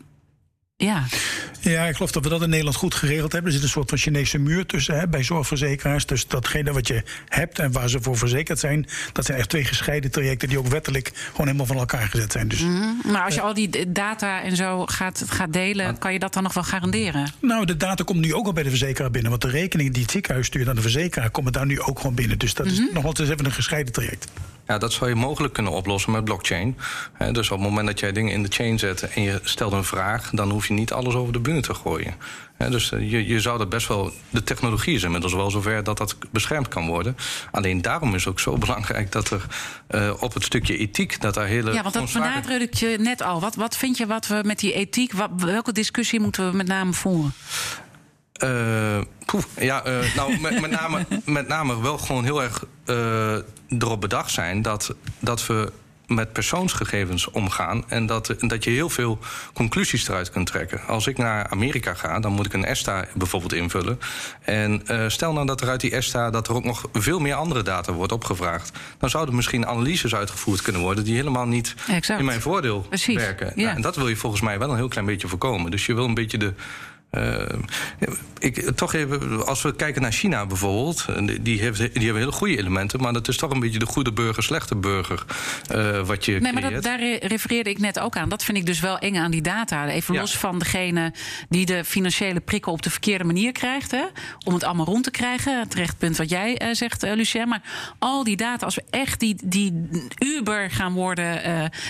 ja, 0.85 1.05
Ja, 1.61 1.85
ik 1.85 1.95
geloof 1.95 2.13
dat 2.13 2.23
we 2.23 2.29
dat 2.29 2.43
in 2.43 2.49
Nederland 2.49 2.77
goed 2.77 2.95
geregeld 2.95 3.33
hebben. 3.33 3.51
Er 3.51 3.57
zit 3.57 3.67
een 3.67 3.73
soort 3.73 3.89
van 3.89 3.99
Chinese 3.99 4.39
muur 4.39 4.67
tussen 4.67 4.99
hè, 4.99 5.09
bij 5.09 5.23
zorgverzekeraars. 5.23 6.07
Dus 6.07 6.27
datgene 6.27 6.73
wat 6.73 6.87
je 6.87 7.03
hebt 7.29 7.59
en 7.59 7.73
waar 7.73 7.89
ze 7.89 8.01
voor 8.01 8.17
verzekerd 8.17 8.59
zijn, 8.59 8.87
dat 9.13 9.25
zijn 9.25 9.39
echt 9.39 9.49
twee 9.49 9.65
gescheiden 9.65 10.11
trajecten 10.11 10.49
die 10.49 10.59
ook 10.59 10.67
wettelijk 10.67 11.13
gewoon 11.31 11.47
helemaal 11.47 11.67
van 11.67 11.77
elkaar 11.77 12.09
gezet 12.09 12.33
zijn. 12.33 12.49
Dus 12.49 12.61
maar 13.13 13.25
als 13.25 13.35
je 13.35 13.41
al 13.41 13.55
die 13.55 13.93
data 13.93 14.43
en 14.43 14.57
zo 14.57 14.87
gaat, 14.87 15.25
gaat 15.29 15.53
delen, 15.53 15.99
kan 15.99 16.13
je 16.13 16.19
dat 16.19 16.33
dan 16.33 16.43
nog 16.43 16.55
wel 16.55 16.65
garanderen? 16.65 17.33
Nou, 17.41 17.65
de 17.67 17.77
data 17.77 18.05
komt 18.05 18.21
nu 18.21 18.35
ook 18.35 18.47
al 18.47 18.53
bij 18.53 18.63
de 18.63 18.69
verzekeraar 18.69 19.11
binnen. 19.11 19.31
Want 19.31 19.43
de 19.43 19.51
rekening 19.51 19.93
die 19.93 20.03
het 20.03 20.11
ziekenhuis 20.11 20.47
stuurt 20.47 20.69
aan 20.69 20.75
de 20.75 20.83
verzekeraar... 20.83 21.31
komen 21.31 21.53
daar 21.53 21.67
nu 21.67 21.81
ook 21.81 21.99
gewoon 21.99 22.15
binnen. 22.15 22.39
Dus 22.39 22.55
dat 22.55 22.67
is 22.67 22.83
nog 22.93 23.03
wel 23.03 23.15
eens 23.19 23.29
even 23.29 23.45
een 23.45 23.53
gescheiden 23.53 23.93
traject. 23.93 24.27
Ja, 24.73 24.79
dat 24.79 24.93
zou 24.93 25.11
je 25.11 25.17
mogelijk 25.17 25.55
kunnen 25.55 25.73
oplossen 25.73 26.13
met 26.13 26.25
blockchain. 26.25 26.77
Dus 27.33 27.51
op 27.51 27.59
het 27.59 27.69
moment 27.69 27.87
dat 27.87 28.01
jij 28.01 28.13
dingen 28.13 28.33
in 28.33 28.43
de 28.43 28.49
chain 28.49 28.79
zet 28.79 29.03
en 29.03 29.23
je 29.23 29.41
stelt 29.43 29.73
een 29.73 29.85
vraag, 29.85 30.31
dan 30.31 30.51
hoef 30.51 30.69
je 30.69 30.75
niet 30.75 30.93
alles 30.93 31.15
over 31.15 31.33
de 31.33 31.41
bühne 31.41 31.61
te 31.61 31.75
gooien. 31.75 32.15
Dus 32.71 32.93
eh, 32.93 33.11
je, 33.11 33.27
je 33.27 33.41
zou 33.41 33.59
dat 33.59 33.69
best 33.69 33.89
wel. 33.89 34.13
De 34.31 34.43
technologie 34.43 34.95
is 34.95 35.03
inmiddels 35.03 35.33
wel 35.33 35.51
zover 35.51 35.85
dat 35.85 35.97
dat 35.97 36.17
beschermd 36.31 36.69
kan 36.69 36.87
worden. 36.87 37.17
Alleen 37.51 37.83
daarom 37.83 38.15
is 38.15 38.25
het 38.25 38.33
ook 38.33 38.41
zo 38.41 38.59
belangrijk 38.67 39.13
dat 39.13 39.31
er 39.31 39.47
eh, 39.87 40.13
op 40.21 40.35
het 40.35 40.45
stukje 40.45 40.77
ethiek. 40.77 41.21
dat 41.21 41.35
daar 41.35 41.47
hele. 41.47 41.73
Ja, 41.73 41.83
want 41.83 41.95
dat 41.95 42.11
gewoon 42.11 42.29
zware- 42.29 42.41
benadruk 42.41 42.75
je 42.75 42.97
net 43.01 43.23
al. 43.23 43.41
Wat, 43.41 43.55
wat 43.55 43.77
vind 43.77 43.97
je 43.97 44.07
wat 44.07 44.27
we 44.27 44.41
met 44.45 44.59
die 44.59 44.73
ethiek, 44.73 45.13
wat, 45.13 45.31
welke 45.37 45.73
discussie 45.73 46.21
moeten 46.21 46.51
we 46.51 46.57
met 46.57 46.67
name 46.67 46.93
voeren? 46.93 47.33
Eh, 48.43 49.01
poeh, 49.27 49.43
ja, 49.61 49.85
eh, 49.85 50.15
nou, 50.17 50.41
met, 50.41 50.61
met, 50.61 50.71
name, 50.71 51.07
met 51.25 51.49
name 51.49 51.83
wel 51.83 51.99
gewoon 51.99 52.25
heel 52.25 52.43
erg 52.43 52.65
eh, 52.85 53.37
erop 53.69 54.01
bedacht 54.01 54.31
zijn 54.31 54.63
dat, 54.63 54.95
dat 55.19 55.47
we 55.47 55.73
met 56.07 56.33
persoonsgegevens 56.33 57.31
omgaan 57.31 57.85
en 57.89 58.07
dat, 58.07 58.35
dat 58.39 58.65
je 58.65 58.71
heel 58.71 58.89
veel 58.89 59.19
conclusies 59.53 60.09
eruit 60.09 60.31
kunt 60.31 60.47
trekken. 60.47 60.81
Als 60.87 61.07
ik 61.07 61.19
naar 61.19 61.47
Amerika 61.49 61.95
ga, 61.95 62.21
dan 62.21 62.33
moet 62.33 62.47
ik 62.47 62.53
een 62.53 62.65
ESTA 62.65 63.05
bijvoorbeeld 63.15 63.53
invullen. 63.53 63.99
En 64.43 64.83
stel 65.07 65.33
nou 65.33 65.47
dat 65.47 65.61
er 65.61 65.69
uit 65.69 65.81
die 65.81 65.91
ESTA 65.91 66.31
dat 66.31 66.49
er 66.49 66.55
ook 66.55 66.65
nog 66.65 66.89
veel 66.93 67.19
meer 67.21 67.35
andere 67.35 67.63
data 67.63 67.93
wordt 67.93 68.13
opgevraagd, 68.13 68.79
dan 68.99 69.11
zouden 69.11 69.35
misschien 69.35 69.67
analyses 69.67 70.15
uitgevoerd 70.15 70.63
kunnen 70.63 70.83
worden 70.83 71.05
die 71.05 71.15
helemaal 71.15 71.47
niet 71.47 71.75
Exact. 71.89 72.21
in 72.21 72.27
mijn 72.27 72.41
voordeel 72.41 72.81
Precies, 72.81 73.17
werken. 73.17 73.53
ja. 73.57 73.63
Nou, 73.63 73.77
en 73.77 73.83
dat 73.83 73.97
wil 73.97 74.09
je 74.09 74.17
volgens 74.17 74.43
mij 74.43 74.59
wel 74.59 74.71
een 74.71 74.77
heel 74.77 74.89
klein 74.89 75.07
beetje 75.07 75.29
voorkomen. 75.29 75.71
Dus 75.71 75.87
je 75.87 75.95
wil 75.95 76.05
een 76.05 76.15
beetje 76.15 76.39
de. 76.39 76.55
Eh, 77.13 77.59
ik, 78.39 78.71
toch 78.77 78.95
even, 78.95 79.47
als 79.47 79.63
we 79.63 79.77
kijken 79.77 80.03
naar 80.03 80.13
China 80.13 80.47
bijvoorbeeld, 80.47 81.05
eh, 81.09 81.27
die, 81.27 81.43
die, 81.43 81.61
heeft, 81.61 81.79
die 81.79 81.91
hebben 82.05 82.17
hele 82.23 82.33
goede 82.33 82.57
elementen, 82.59 83.01
maar 83.01 83.13
dat 83.13 83.29
is 83.29 83.37
toch 83.37 83.51
een 83.51 83.61
beetje 83.61 83.79
de 83.79 83.87
goede 83.87 84.13
burger, 84.13 84.43
slechte 84.43 84.77
burger 84.77 85.25
eh, 85.69 86.01
wat 86.07 86.25
je 86.25 86.41
Nee, 86.41 86.53
maar 86.53 86.71
dat, 86.71 86.83
daar 86.83 86.99
re- 87.01 87.19
refereerde 87.23 87.71
ik 87.71 87.79
net 87.79 87.99
ook 87.99 88.17
aan. 88.17 88.29
Dat 88.29 88.45
vind 88.45 88.59
ik 88.59 88.67
dus 88.67 88.81
wel 88.81 88.99
eng 88.99 89.17
aan 89.17 89.31
die 89.31 89.43
data. 89.43 89.87
Even 89.89 90.15
Ja. 90.15 90.21
los 90.21 90.37
van 90.37 90.59
degene 90.59 91.13
die 91.49 91.67
de 91.67 91.85
financiële 91.85 92.41
prikkel 92.41 92.73
op 92.73 92.83
de 92.83 92.91
verkeerde 92.91 93.25
manier 93.25 93.53
krijgt. 93.53 93.91
Hè, 93.91 94.05
om 94.47 94.55
het 94.55 94.65
allemaal 94.65 94.87
rond 94.87 95.05
te 95.05 95.11
krijgen. 95.11 95.69
Terecht 95.69 95.99
punt 95.99 96.17
wat 96.17 96.31
jij 96.31 96.61
zegt, 96.73 97.03
Lucien. 97.03 97.49
Maar 97.49 97.63
al 97.99 98.25
die 98.25 98.37
data, 98.37 98.65
als 98.65 98.75
we 98.75 98.85
echt 98.91 99.21
die, 99.21 99.37
die 99.45 99.89
Uber 100.19 100.71
gaan 100.71 100.93
worden. 100.93 101.41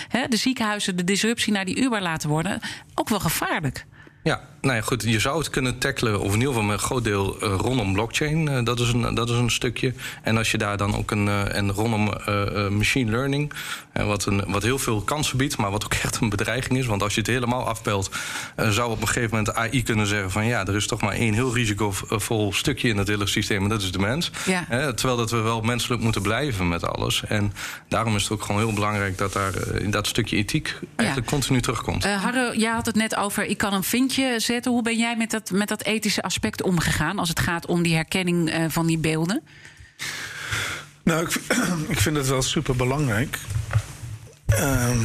hè, 0.07 0.27
de 0.27 0.37
ziekenhuizen, 0.37 0.95
de 0.95 1.03
disruptie 1.03 1.53
naar 1.53 1.65
die 1.65 1.81
Uber 1.81 2.01
laten 2.01 2.29
worden. 2.29 2.59
Ook 2.95 3.09
wel 3.09 3.19
gevaarlijk. 3.19 3.85
Ja, 4.23 4.41
nou 4.61 4.75
ja, 4.75 4.81
goed. 4.81 5.03
Je 5.03 5.19
zou 5.19 5.37
het 5.37 5.49
kunnen 5.49 5.77
tackelen, 5.77 6.19
of 6.19 6.27
in 6.33 6.39
ieder 6.39 6.47
geval 6.47 6.63
met 6.63 6.73
een 6.73 6.85
groot 6.85 7.03
deel 7.03 7.39
eh, 7.39 7.53
rondom 7.57 7.93
blockchain. 7.93 8.47
Eh, 8.47 8.63
dat, 8.63 8.79
is 8.79 8.93
een, 8.93 9.15
dat 9.15 9.29
is 9.29 9.35
een 9.35 9.51
stukje. 9.51 9.93
En 10.21 10.37
als 10.37 10.51
je 10.51 10.57
daar 10.57 10.77
dan 10.77 10.95
ook 10.95 11.11
een. 11.11 11.27
eh, 11.27 11.55
en 11.55 11.71
rondom 11.71 12.13
machine 12.77 13.11
learning. 13.11 13.53
Eh, 13.93 14.05
wat, 14.05 14.25
een, 14.25 14.43
wat 14.47 14.63
heel 14.63 14.79
veel 14.79 15.01
kansen 15.01 15.37
biedt, 15.37 15.57
maar 15.57 15.71
wat 15.71 15.85
ook 15.85 15.93
echt 16.03 16.19
een 16.21 16.29
bedreiging 16.29 16.77
is. 16.77 16.85
Want 16.85 17.03
als 17.03 17.13
je 17.13 17.19
het 17.19 17.29
helemaal 17.29 17.67
afpelt, 17.67 18.11
eh, 18.55 18.69
zou 18.69 18.91
op 18.91 19.01
een 19.01 19.07
gegeven 19.07 19.29
moment 19.29 19.45
de 19.45 19.55
AI 19.55 19.83
kunnen 19.83 20.07
zeggen: 20.07 20.31
van 20.31 20.45
ja, 20.45 20.65
er 20.65 20.75
is 20.75 20.87
toch 20.87 21.01
maar 21.01 21.13
één 21.13 21.33
heel 21.33 21.53
risicovol 21.53 22.53
stukje 22.53 22.89
in 22.89 22.97
het 22.97 23.07
hele 23.07 23.27
systeem. 23.27 23.63
En 23.63 23.69
dat 23.69 23.81
is 23.81 23.91
de 23.91 23.99
mens. 23.99 24.31
Ja. 24.45 24.65
Terwijl 24.93 25.17
dat 25.17 25.31
we 25.31 25.37
wel 25.37 25.61
menselijk 25.61 26.01
moeten 26.01 26.21
blijven 26.21 26.67
met 26.67 26.85
alles. 26.85 27.23
En 27.23 27.53
daarom 27.87 28.15
is 28.15 28.23
het 28.23 28.31
ook 28.31 28.43
gewoon 28.43 28.61
heel 28.61 28.73
belangrijk 28.73 29.17
dat 29.17 29.33
daar 29.33 29.53
eh, 29.53 29.81
in 29.81 29.91
dat 29.91 30.07
stukje 30.07 30.35
ethiek 30.35 30.79
eigenlijk 30.95 31.29
continu 31.29 31.61
terugkomt. 31.61 32.05
Eh 32.05 32.23
Harro, 32.23 32.53
jij 32.55 32.71
had 32.71 32.85
het 32.85 32.95
net 32.95 33.15
over, 33.15 33.45
ik 33.45 33.57
kan 33.57 33.73
een 33.73 33.83
vinkje 33.83 34.39
zetten. 34.39 34.71
Hoe 34.71 34.81
ben 34.81 34.97
jij 34.97 35.15
met 35.17 35.31
dat, 35.31 35.51
met 35.51 35.67
dat 35.67 35.83
ethische 35.83 36.21
aspect 36.21 36.61
omgegaan... 36.61 37.19
als 37.19 37.29
het 37.29 37.39
gaat 37.39 37.65
om 37.65 37.83
die 37.83 37.95
herkenning 37.95 38.53
van 38.67 38.85
die 38.85 38.97
beelden? 38.97 39.41
Nou, 41.03 41.27
ik, 41.87 41.99
vind 41.99 42.17
het 42.17 42.27
wel 42.27 42.41
super 42.41 42.75
belangrijk. 42.75 43.39
Ehm, 44.45 44.99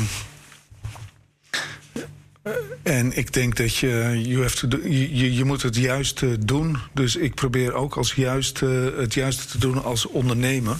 en 2.82 3.16
ik 3.16 3.32
denk 3.32 3.56
dat 3.56 3.76
je, 3.76 4.20
you 4.24 4.42
have 4.42 4.68
to 4.68 4.88
je, 4.88 5.44
moet 5.44 5.62
het 5.62 5.76
juist 5.76 6.22
eh, 6.22 6.30
doen. 6.40 6.78
Dus 6.92 7.16
ik 7.16 7.34
probeer 7.34 7.72
ook 7.72 7.96
als 7.96 8.14
juist, 8.14 8.62
eh, 8.62 8.84
het 8.96 9.14
juiste 9.14 9.46
te 9.46 9.58
doen 9.58 9.84
als 9.84 10.06
ondernemer. 10.06 10.76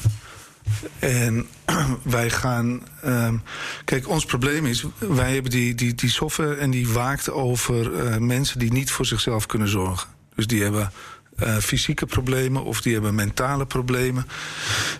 En 0.99 1.47
wij 2.03 2.31
gaan. 2.31 2.83
ehm, 3.03 3.37
kijk, 3.85 4.09
ons 4.09 4.25
probleem 4.25 4.67
is. 4.67 4.85
Wij 4.99 5.33
hebben 5.33 5.51
die, 5.51 5.75
die, 5.75 5.95
die 5.95 6.11
software 6.11 6.55
en 6.55 6.71
die 6.71 6.89
waakt 6.89 7.31
over 7.31 7.95
eh, 7.95 8.17
mensen 8.17 8.59
die 8.59 8.73
niet 8.73 8.91
voor 8.91 9.07
zichzelf 9.07 9.47
kunnen 9.47 9.69
zorgen. 9.69 10.09
Dus 10.35 10.47
die 10.47 10.63
hebben 10.63 10.93
eh, 11.39 11.57
fysieke 11.57 12.07
problemen 12.07 12.65
of 12.65 12.81
die 12.81 12.93
hebben 12.93 13.15
mentale 13.15 13.67
problemen. 13.67 14.27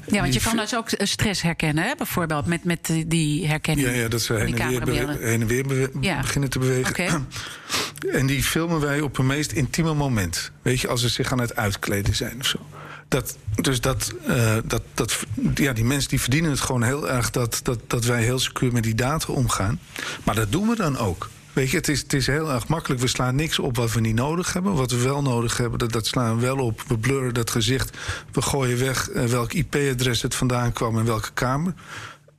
Ja, 0.07 0.21
want 0.21 0.35
je 0.35 0.41
kan 0.41 0.57
dus 0.57 0.77
ook 0.77 0.91
eh, 0.91 1.07
stress 1.07 1.43
herkennen, 1.43 1.85
hè? 1.85 1.95
bijvoorbeeld 1.97 2.47
met, 2.47 2.65
met 2.65 2.91
die- 3.07 3.47
herkenning. 3.47 3.89
Ja, 3.89 3.95
ja 3.95 4.09
dat 4.09 4.21
ze 4.23 4.33
heen 4.35 4.41
en 4.41 4.69
weer, 4.69 4.81
bewe- 4.81 4.85
camerabeelden. 4.85 5.29
heen 5.29 5.41
en 5.41 5.47
weer 5.47 5.67
bewe- 5.67 5.91
Ja. 6.01 6.21
beginnen 6.21 6.51
te 6.51 6.59
bewegen. 6.59 7.27
En 8.13 8.27
die 8.27 8.43
filmen 8.43 8.81
wij 8.81 9.01
op 9.01 9.19
een 9.19 9.27
meest 9.27 9.53
intieme 9.53 9.95
moment. 9.95 10.51
Weet 10.63 10.81
je, 10.81 10.89
als 10.89 11.01
ze 11.01 11.09
zich 11.09 11.33
aan 11.33 11.41
het 11.41 11.57
uitkleden 11.57 12.15
zijn 12.17 12.37
of 12.41 12.47
zo. 12.47 12.59
Dat, 13.09 13.37
dus 13.61 13.81
dat, 13.81 14.13
eh, 14.27 14.57
dat, 14.65 14.83
dat, 14.95 15.19
ja, 15.55 15.73
die 15.73 15.85
mensen 15.85 16.09
die 16.11 16.21
verdienen 16.21 16.51
het 16.51 16.61
gewoon 16.61 16.83
heel 16.83 17.11
erg 17.11 17.31
dat, 17.31 17.61
dat, 17.63 17.79
dat 17.87 18.05
wij 18.05 18.23
heel 18.23 18.39
secuur 18.39 18.73
met 18.73 18.83
die 18.83 18.95
data 18.95 19.33
omgaan. 19.33 19.81
Maar 20.25 20.35
dat 20.35 20.53
doen 20.53 20.69
we 20.69 20.77
dan 20.77 20.99
ook. 20.99 21.29
Weet 21.53 21.71
je, 21.71 21.77
het 21.77 21.89
is, 21.89 22.05
is 22.05 22.27
heel 22.27 22.53
erg 22.53 22.69
makkelijk. 22.69 23.01
We 23.01 23.07
slaan 23.07 23.35
niks 23.35 23.59
op 23.59 23.77
wat 23.77 23.93
we 23.93 24.01
niet 24.01 24.15
nodig 24.15 24.53
hebben. 24.53 24.75
Wat 24.75 24.91
we 24.91 25.03
wel 25.03 25.23
nodig 25.23 25.57
hebben, 25.57 25.79
dat, 25.79 25.93
dat 25.93 26.07
slaan 26.07 26.35
we 26.35 26.41
wel 26.41 26.59
op. 26.59 26.83
We 26.89 26.99
blurren 26.99 27.35
dat 27.35 27.51
gezicht. 27.51 27.97
We 28.33 28.43
gooien 28.43 28.79
weg 28.79 29.11
eh, 29.11 29.25
welk 29.25 29.53
IP-adres 29.53 30.23
het 30.23 30.35
vandaan 30.35 30.73
kwam 30.73 30.99
en 30.99 31.05
welke 31.05 31.31
kamer. 31.35 31.75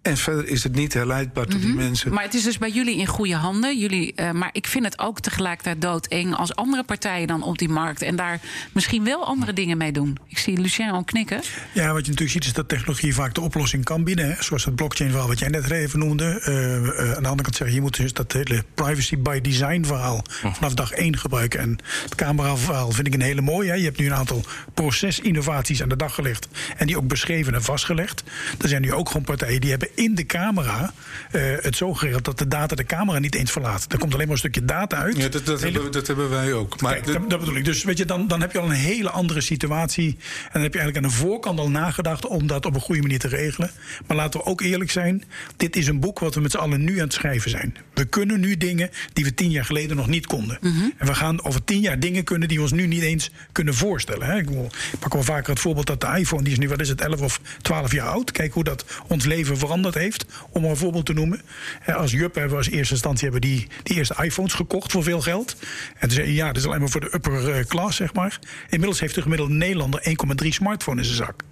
En 0.02 0.18
verder 0.18 0.48
is 0.48 0.64
het 0.64 0.76
niet 0.76 0.94
herleidbaar 0.94 1.46
tot 1.46 1.62
die 1.62 1.74
mensen. 1.74 2.14
Maar 2.14 2.24
het 2.24 2.34
is 2.34 2.44
dus 2.44 2.58
bij 2.58 2.70
jullie 2.70 2.98
in 2.98 3.06
goede 3.06 3.36
handen. 3.36 3.80
Jullie, 3.80 4.14
eh, 4.14 4.32
maar 4.32 4.50
ik 4.52 4.68
vind 4.68 4.86
het 4.86 5.00
ook 5.00 5.20
tegelijkertijd 5.20 5.82
doodeng 5.82 6.36
als 6.36 6.56
andere 6.56 6.84
partijen 6.84 7.28
dan 7.28 7.44
op 7.44 7.58
die 7.58 7.70
markt 7.70 8.02
en 8.02 8.16
daar 8.16 8.40
misschien 8.72 9.04
wel 9.04 9.26
andere 9.26 9.54
dingen 9.54 9.78
mee 9.78 9.92
doen. 9.92 10.18
Ik 10.28 10.38
zie 10.38 10.60
Lucien 10.60 10.90
al 10.90 11.04
knikken. 11.04 11.42
Ja, 11.74 11.94
wat 11.94 12.06
je 12.06 12.12
natuurlijk 12.12 12.32
ziet 12.32 12.46
is 12.46 12.54
dat 12.54 12.70
technologie 12.70 13.14
vaak 13.14 13.34
de 13.34 13.42
oplossing 13.42 13.84
kan 13.84 14.04
bieden. 14.04 14.26
Hè? 14.26 14.44
Zoals 14.44 14.66
het 14.66 14.76
blockchain 14.76 15.10
verhaal 15.10 15.28
wat 15.28 15.40
jij 15.40 15.48
net 15.48 15.72
even 15.72 16.00
noemde. 16.00 16.42
Eh, 16.44 16.76
eh, 16.76 17.16
aan 17.16 17.24
de 17.24 17.30
andere 17.30 17.42
kant 17.42 17.56
zeggen, 17.56 17.76
je 17.76 17.82
moet 17.82 17.98
dus 17.98 18.14
dat 18.14 18.32
hele 18.32 18.64
privacy 18.74 19.18
by 19.18 19.42
design 19.42 19.84
verhaal 19.84 20.24
vanaf 20.30 20.74
dag 20.74 20.92
één 20.92 21.18
gebruiken. 21.18 21.60
En 21.60 21.78
het 22.04 22.16
camera 22.16 22.56
verhaal 22.58 22.92
vind 22.92 23.08
ik 23.08 23.14
een 23.14 23.22
hele 23.22 23.42
mooie. 23.42 23.70
Hè? 23.70 23.76
Je 23.76 23.84
hebt 23.84 23.98
nu 23.98 24.06
een 24.06 24.14
aantal 24.14 24.44
procesinnovaties 24.74 25.82
aan 25.82 25.90
de 25.90 25.96
dag 25.96 26.14
gelegd. 26.14 26.48
En 26.78 26.88
die 26.88 26.98
ook 26.98 27.08
beschreven 27.08 27.54
en 27.54 27.64
vastgelegd. 27.64 28.24
Er 28.62 28.68
zijn 28.68 28.82
nu 28.82 28.94
ook 28.94 29.08
gewoon 29.08 29.24
partijen 29.24 29.62
die 29.62 29.70
hebben 29.70 29.89
in 29.96 30.16
de 30.16 30.26
camera 30.26 30.94
eh, 31.32 31.42
het 31.60 31.76
zo 31.76 31.94
geregeld 31.94 32.26
dat 32.26 32.38
de 32.38 32.48
data 32.48 32.76
de 32.76 32.84
camera 32.86 33.20
niet 33.20 33.36
eens 33.36 33.52
verlaat. 33.52 33.86
Er 33.92 33.98
komt 33.98 34.14
alleen 34.14 34.26
maar 34.26 34.34
een 34.34 34.40
stukje 34.40 34.66
data 34.66 34.98
uit. 34.98 35.18
Ja, 35.18 35.28
dat, 35.30 35.46
dat, 35.46 35.60
Hele- 35.62 35.74
hebben, 35.74 35.92
dat 35.92 36.08
hebben 36.08 36.30
wij 36.30 36.54
ook. 36.54 36.82
Maar 36.82 36.94
Kijk, 36.94 37.06
de- 37.06 37.12
dat, 37.12 37.30
dat 37.30 37.40
bedoel 37.40 37.56
ik. 37.56 37.66
Dus 37.66 37.84
weet 37.84 37.98
je, 37.98 38.06
dan, 38.06 38.28
dan 38.28 38.42
heb 38.42 38.52
je 38.52 38.60
al 38.60 38.66
een 38.66 38.72
hele 38.72 39.10
andere 39.10 39.42
situatie. 39.42 40.08
En 40.46 40.50
dan 40.54 40.62
heb 40.62 40.74
je 40.74 40.80
eigenlijk 40.80 40.98
aan 40.98 41.12
de 41.12 41.18
voorkant 41.26 41.60
al 41.60 41.70
nagedacht 41.70 42.28
om 42.28 42.48
dat 42.48 42.66
op 42.66 42.76
een 42.76 42.82
goede 42.82 43.02
manier 43.02 43.20
te 43.20 43.28
regelen. 43.28 43.72
Maar 44.08 44.18
laten 44.18 44.40
we 44.40 44.46
ook 44.46 44.62
eerlijk 44.62 44.92
zijn: 44.92 45.24
dit 45.58 45.76
is 45.76 45.88
een 45.88 46.00
boek 46.00 46.20
wat 46.20 46.36
we 46.36 46.42
met 46.42 46.52
z'n 46.52 46.58
allen 46.58 46.84
nu 46.84 46.94
aan 46.98 47.04
het 47.04 47.14
schrijven 47.14 47.50
zijn. 47.50 47.78
We 47.94 48.06
kunnen 48.06 48.40
nu 48.40 48.58
dingen 48.58 48.90
die 49.14 49.24
we 49.24 49.34
tien 49.34 49.52
jaar 49.52 49.66
geleden 49.66 49.96
nog 49.98 50.08
niet 50.08 50.26
konden. 50.28 50.60
En 50.98 51.08
we 51.08 51.14
gaan 51.14 51.44
over 51.44 51.64
tien 51.64 51.80
jaar 51.82 52.00
dingen 52.00 52.24
kunnen 52.24 52.48
die 52.48 52.58
we 52.58 52.64
ons 52.64 52.72
nu 52.72 52.88
niet 52.88 53.02
eens 53.02 53.32
kunnen 53.52 53.74
voorstellen. 53.74 54.28
Hè. 54.28 54.38
Ik, 54.38 54.46
bedoel, 54.46 54.70
ik 54.92 55.00
pak 55.00 55.14
wel 55.14 55.24
vaker 55.24 55.50
het 55.50 55.60
voorbeeld 55.62 55.88
dat 55.88 56.02
de 56.02 56.08
iPhone 56.18 56.44
die 56.44 56.52
is 56.52 56.60
nu, 56.60 56.68
wat 56.70 56.80
is 56.82 56.90
het, 56.90 57.02
11 57.02 57.22
of 57.22 57.42
12 57.62 57.92
jaar 57.92 58.08
oud. 58.08 58.32
Kijk 58.32 58.54
hoe 58.54 58.64
dat 58.64 58.86
ons 59.08 59.26
leven 59.26 59.58
heeft, 59.88 60.26
om 60.50 60.64
een 60.64 60.78
voorbeeld 60.78 61.06
te 61.06 61.14
noemen. 61.14 61.42
Als 61.86 62.12
Jup 62.12 62.34
hebben 62.34 62.52
we 62.52 62.58
als 62.58 62.70
eerste 62.70 62.94
instantie 62.94 63.24
hebben 63.24 63.50
die, 63.50 63.68
die 63.84 63.98
eerste 63.98 64.24
iPhones 64.24 64.54
gekocht 64.54 64.92
voor 64.92 65.04
veel 65.04 65.22
geld. 65.22 65.56
En 65.94 66.08
toen 66.08 66.12
zei 66.12 66.34
ja, 66.34 66.48
dat 66.48 66.58
is 66.58 66.66
alleen 66.66 66.80
maar 66.80 66.90
voor 66.90 67.02
de 67.02 67.14
upper 67.14 67.52
eh, 67.52 67.66
class, 67.66 67.98
zeg 67.98 68.14
maar. 68.14 68.40
Inmiddels 68.70 69.00
heeft 69.00 69.16
de 69.16 69.22
gemiddelde 69.22 69.54
Nederlander 69.54 70.16
1,3 70.44 70.48
smartphone 70.48 71.00
in 71.00 71.06
zijn 71.06 71.18
zak. 71.18 71.44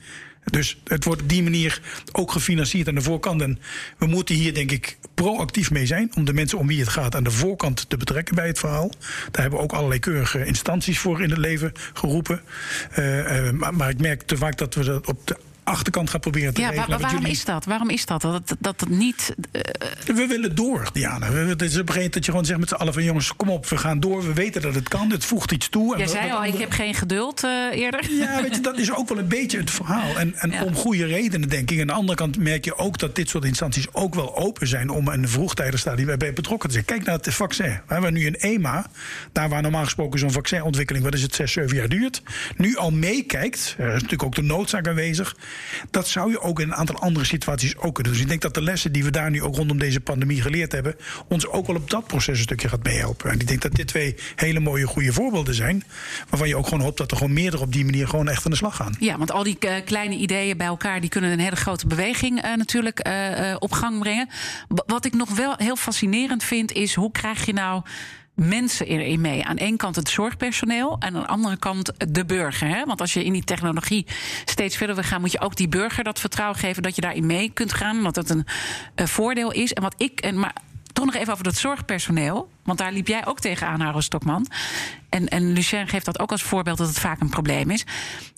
Dus 0.52 0.82
het 0.84 1.04
wordt 1.04 1.22
op 1.22 1.30
die 1.30 1.44
manier 1.44 1.82
ook 2.12 2.32
gefinancierd 2.32 2.88
aan 2.88 2.96
de 2.96 3.02
voorkant. 3.02 3.42
En 3.42 3.60
we 3.98 4.06
moeten 4.06 4.36
hier, 4.36 4.54
denk 4.54 4.72
ik, 4.72 4.98
proactief 5.14 5.72
mee 5.72 5.86
zijn. 5.86 6.12
Om 6.16 6.26
de 6.26 6.34
mensen 6.34 6.58
om 6.58 6.68
wie 6.68 6.80
het 6.80 6.90
gaat 6.90 7.16
aan 7.16 7.24
de 7.24 7.32
voorkant 7.32 7.90
te 7.90 7.98
betrekken 7.98 8.36
bij 8.36 8.48
het 8.48 8.60
verhaal. 8.60 8.90
Daar 9.32 9.42
hebben 9.42 9.60
we 9.60 9.66
ook 9.66 9.74
allerlei 9.74 10.00
keurige 10.00 10.46
instanties 10.46 11.00
voor 11.00 11.22
in 11.22 11.30
het 11.30 11.40
leven 11.40 11.72
geroepen. 11.94 12.42
Uh, 13.00 13.18
uh, 13.18 13.52
maar, 13.52 13.74
maar, 13.74 13.90
ik 13.90 14.00
merk 14.00 14.22
te 14.22 14.38
vaak 14.38 14.58
dat 14.58 14.74
we 14.74 14.84
dat 14.84 15.08
op 15.08 15.28
de 15.28 15.38
achterkant 15.68 16.10
gaat 16.10 16.22
proberen 16.22 16.54
te 16.54 16.62
ja, 16.62 16.70
regelen. 16.70 16.90
maar 16.90 17.00
waarom 17.00 17.20
jullie... 17.20 17.36
is 17.36 17.46
dat? 17.46 17.66
Waarom 17.66 17.90
is 17.90 18.06
dat? 18.06 18.22
Dat, 18.22 18.56
dat 18.60 18.80
het 18.80 18.90
niet. 18.90 19.36
Uh... 19.52 19.62
We 20.16 20.26
willen 20.28 20.56
door, 20.56 20.90
Diana. 20.94 21.32
Het 21.32 21.32
is 21.32 21.46
op 21.46 21.54
een 21.54 21.62
gegeven 21.62 21.94
moment 21.94 22.14
dat 22.14 22.26
je 22.26 22.32
gewoon 22.32 22.46
zegt 22.46 22.60
met 22.60 22.70
z'n 22.70 22.76
allen 22.76 22.94
van 22.94 23.04
jongens, 23.04 23.36
kom 23.36 23.50
op, 23.50 23.68
we 23.68 23.78
gaan 23.78 24.00
door. 24.00 24.26
We 24.26 24.34
weten 24.34 24.62
dat 24.62 24.76
het 24.76 24.88
kan. 24.88 25.12
Het 25.12 25.26
voegt 25.26 25.52
iets 25.52 25.70
toe. 25.70 25.98
Jij 25.98 26.08
zei 26.08 26.32
al, 26.32 26.46
ik 26.46 26.58
heb 26.58 26.72
geen 26.72 26.94
geduld 26.94 27.44
uh, 27.44 27.52
eerder. 27.72 28.12
Ja, 28.12 28.42
weet 28.42 28.56
je, 28.56 28.62
dat 28.62 28.78
is 28.78 28.94
ook 28.94 29.10
wel 29.10 29.18
een 29.18 29.28
beetje 29.28 29.58
het 29.58 29.72
verhaal. 29.72 30.18
En, 30.18 30.36
en 30.36 30.52
ja. 30.52 30.64
om 30.64 30.76
goede 30.76 31.06
redenen, 31.06 31.50
denk 31.50 31.72
ik. 31.72 31.80
Aan 31.82 31.88
de 31.88 31.94
andere 31.94 32.18
kant 32.18 32.38
merk 32.38 32.66
je 32.66 32.78
ook 32.78 32.98
dat 32.98 33.16
dit 33.16 33.30
soort 33.30 33.46
instanties 33.46 33.94
ook 33.94 34.16
wel 34.16 34.38
open 34.38 34.68
zijn 34.68 34.90
om 34.90 35.08
een 35.08 35.30
vroegtijdig 35.30 35.80
stadium 35.80 36.18
bij 36.18 36.34
betrokken 36.34 36.70
te 36.70 36.74
zijn. 36.74 36.86
Kijk 36.86 37.04
naar 37.04 37.16
het 37.16 37.34
vaccin. 37.34 37.80
We 37.88 37.94
hebben 37.94 38.14
nu 38.14 38.28
een 38.28 38.36
EMA, 38.36 38.86
daar 39.32 39.50
waar 39.50 39.62
normaal 39.62 39.84
gesproken 39.84 40.20
zo'n 40.20 40.32
vaccinontwikkeling, 40.32 41.06
wat 41.06 41.14
is 41.14 41.22
het, 41.22 41.36
zes, 41.36 41.52
zeven 41.52 41.78
jaar 41.78 41.90
duurt, 41.90 42.22
nu 42.56 42.78
al 42.78 42.92
meekijkt. 42.92 43.76
Er 43.78 43.88
is 43.88 43.94
natuurlijk 43.94 44.24
ook 44.24 44.36
de 44.36 44.42
noodzaak 44.42 44.88
aanwezig. 44.88 45.36
Dat 45.92 46.08
zou 46.08 46.32
je 46.32 46.42
ook 46.42 46.60
in 46.60 46.68
een 46.68 46.76
aantal 46.76 47.00
andere 47.00 47.26
situaties 47.26 47.78
ook 47.78 47.96
kunnen. 47.96 48.14
Dus 48.14 48.22
ik 48.22 48.28
denk 48.28 48.42
dat 48.42 48.54
de 48.54 48.62
lessen 48.62 48.92
die 48.92 49.04
we 49.04 49.12
daar 49.12 49.30
nu 49.30 49.44
ook 49.44 49.56
rondom 49.56 49.80
deze 49.80 50.00
pandemie 50.00 50.42
geleerd 50.42 50.72
hebben, 50.72 50.96
ons 51.28 51.48
ook 51.48 51.68
wel 51.68 51.76
op 51.76 51.90
dat 51.90 52.08
proces 52.08 52.38
een 52.38 52.44
stukje 52.44 52.70
gaat 52.70 52.84
meehelpen. 52.84 53.32
En 53.32 53.40
ik 53.40 53.48
denk 53.48 53.62
dat 53.62 53.74
dit 53.74 53.88
twee 53.88 54.16
hele 54.36 54.60
mooie, 54.60 54.88
goede 54.88 55.14
voorbeelden 55.14 55.54
zijn. 55.54 55.84
Waarvan 56.30 56.48
je 56.48 56.56
ook 56.56 56.68
gewoon 56.68 56.84
hoopt 56.84 56.98
dat 56.98 57.12
er 57.12 57.18
gewoon 57.18 57.34
meerdere 57.34 57.64
op 57.64 57.74
die 57.74 57.86
manier 57.86 58.08
gewoon 58.08 58.30
echt 58.30 58.46
aan 58.46 58.52
de 58.52 58.58
slag 58.58 58.76
gaan. 58.76 58.96
Ja, 59.00 59.18
want 59.18 59.32
al 59.32 59.44
die 59.44 59.58
uh, 59.60 59.72
kleine 59.86 60.16
ideeën 60.16 60.58
bij 60.58 60.68
elkaar, 60.68 61.02
die 61.02 61.10
kunnen 61.10 61.32
een 61.32 61.40
hele 61.40 61.56
grote 61.56 61.88
beweging 61.88 62.46
uh, 62.46 62.56
natuurlijk 62.56 63.08
uh, 63.08 63.56
op 63.60 63.72
gang 63.72 64.00
brengen. 64.00 64.30
Wat 64.68 65.06
ik 65.06 65.14
nog 65.14 65.36
wel 65.36 65.54
heel 65.58 65.76
fascinerend 65.76 66.44
vind, 66.44 66.72
is 66.72 66.94
hoe 66.94 67.12
krijg 67.12 67.46
je 67.46 67.54
nou 67.54 67.84
mensen 68.38 68.88
erin 68.88 69.22
mee. 69.22 69.46
Aan 69.46 69.58
één 69.58 69.78
kant 69.78 69.96
het 69.96 70.10
zorgpersoneel 70.10 70.96
en 71.00 71.16
aan 71.16 71.22
de 71.22 71.28
andere 71.28 71.58
kant 71.58 71.92
de 72.08 72.26
burger. 72.26 72.68
Hè? 72.68 72.86
Want 72.86 73.02
als 73.02 73.14
je 73.14 73.24
in 73.24 73.34
die 73.34 73.44
technologie 73.44 74.06
steeds 74.46 74.78
verder 74.78 74.96
wil 74.96 75.04
gaan, 75.04 75.22
moet 75.22 75.32
je 75.32 75.42
ook 75.42 75.56
die 75.56 75.68
burger 75.68 76.04
dat 76.04 76.20
vertrouwen 76.20 76.60
geven 76.60 76.84
dat 76.84 76.96
je 76.96 77.02
daarin 77.02 77.26
mee 77.26 77.50
kunt 77.50 77.74
gaan. 77.74 78.02
Want 78.02 78.16
dat 78.16 78.30
een 78.30 78.46
voordeel 79.08 79.52
is. 79.52 79.74
En 79.74 79.82
wat 79.82 79.96
ik. 79.98 80.20
En, 80.20 80.40
maar 80.40 80.54
toch 80.94 81.06
nog 81.06 81.16
even 81.16 81.34
over 81.34 81.44
dat 81.44 81.56
zorgpersoneel. 81.56 82.50
Want 82.64 82.78
daar 82.78 82.92
liep 82.92 83.08
jij 83.08 83.26
ook 83.26 83.40
tegenaan, 83.40 83.80
Haro 83.80 84.00
Stokman. 84.00 84.48
En, 85.10 85.28
en 85.28 85.54
Lucien 85.54 85.88
geeft 85.88 86.06
dat 86.06 86.20
ook 86.20 86.32
als 86.32 86.44
voorbeeld 86.44 86.78
dat 86.78 86.88
het 86.88 87.00
vaak 87.00 87.22
een 87.22 87.30
probleem 87.30 87.70
is. 87.70 87.86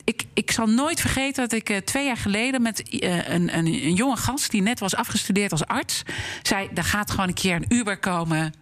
Ik, 0.04 0.26
ik 0.34 0.52
zal 0.52 0.66
nooit 0.66 1.02
vergeten 1.02 1.44
dat 1.44 1.60
ik 1.60 1.70
uh, 1.70 1.78
twee 1.78 2.06
jaar 2.06 2.18
geleden 2.18 2.62
met 2.62 2.94
uh, 2.94 3.30
een, 3.30 3.58
een, 3.58 3.66
een 3.66 3.94
jonge 3.94 4.18
gast 4.18 4.52
die 4.52 4.62
net 4.62 4.80
was 4.80 4.96
afgestudeerd 4.96 5.52
als 5.52 5.66
arts, 5.66 6.04
zei: 6.42 6.70
er 6.74 6.84
gaat 6.84 7.12
gewoon 7.12 7.28
een 7.28 7.34
keer 7.34 7.56
een 7.56 7.78
Uber 7.78 8.00
komen 8.00 8.54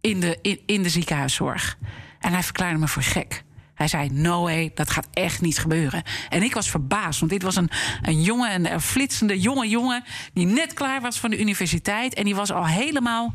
in 0.00 0.20
de, 0.20 0.38
in, 0.42 0.60
in 0.66 0.82
de 0.82 0.88
ziekenhuiszorg. 0.88 1.78
En 2.18 2.32
hij 2.32 2.42
verklaarde 2.42 2.78
me 2.78 2.88
voor 2.88 3.02
gek. 3.02 3.44
Hij 3.74 3.88
zei: 3.88 4.08
No 4.10 4.42
way, 4.42 4.70
dat 4.74 4.90
gaat 4.90 5.08
echt 5.12 5.40
niet 5.40 5.58
gebeuren. 5.58 6.02
En 6.28 6.42
ik 6.42 6.54
was 6.54 6.70
verbaasd, 6.70 7.20
want 7.20 7.32
dit 7.32 7.42
was 7.42 7.56
een, 7.56 7.70
een 8.02 8.22
jonge, 8.22 8.52
een, 8.52 8.72
een 8.72 8.80
flitsende 8.80 9.40
jonge 9.40 9.68
jongen. 9.68 10.04
die 10.34 10.46
net 10.46 10.72
klaar 10.72 11.00
was 11.00 11.18
van 11.18 11.30
de 11.30 11.40
universiteit. 11.40 12.14
En 12.14 12.24
die 12.24 12.34
was 12.34 12.52
al 12.52 12.66
helemaal 12.66 13.32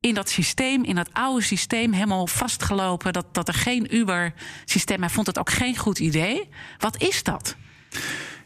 in 0.00 0.14
dat 0.14 0.30
systeem, 0.30 0.84
in 0.84 0.94
dat 0.94 1.12
oude 1.12 1.42
systeem, 1.42 1.92
helemaal 1.92 2.26
vastgelopen. 2.26 3.12
Dat, 3.12 3.34
dat 3.34 3.48
er 3.48 3.54
geen 3.54 3.94
Uber-systeem. 3.96 5.00
Hij 5.00 5.10
vond 5.10 5.26
het 5.26 5.38
ook 5.38 5.50
geen 5.50 5.76
goed 5.76 5.98
idee. 5.98 6.48
Wat 6.78 7.02
is 7.02 7.22
dat? 7.22 7.56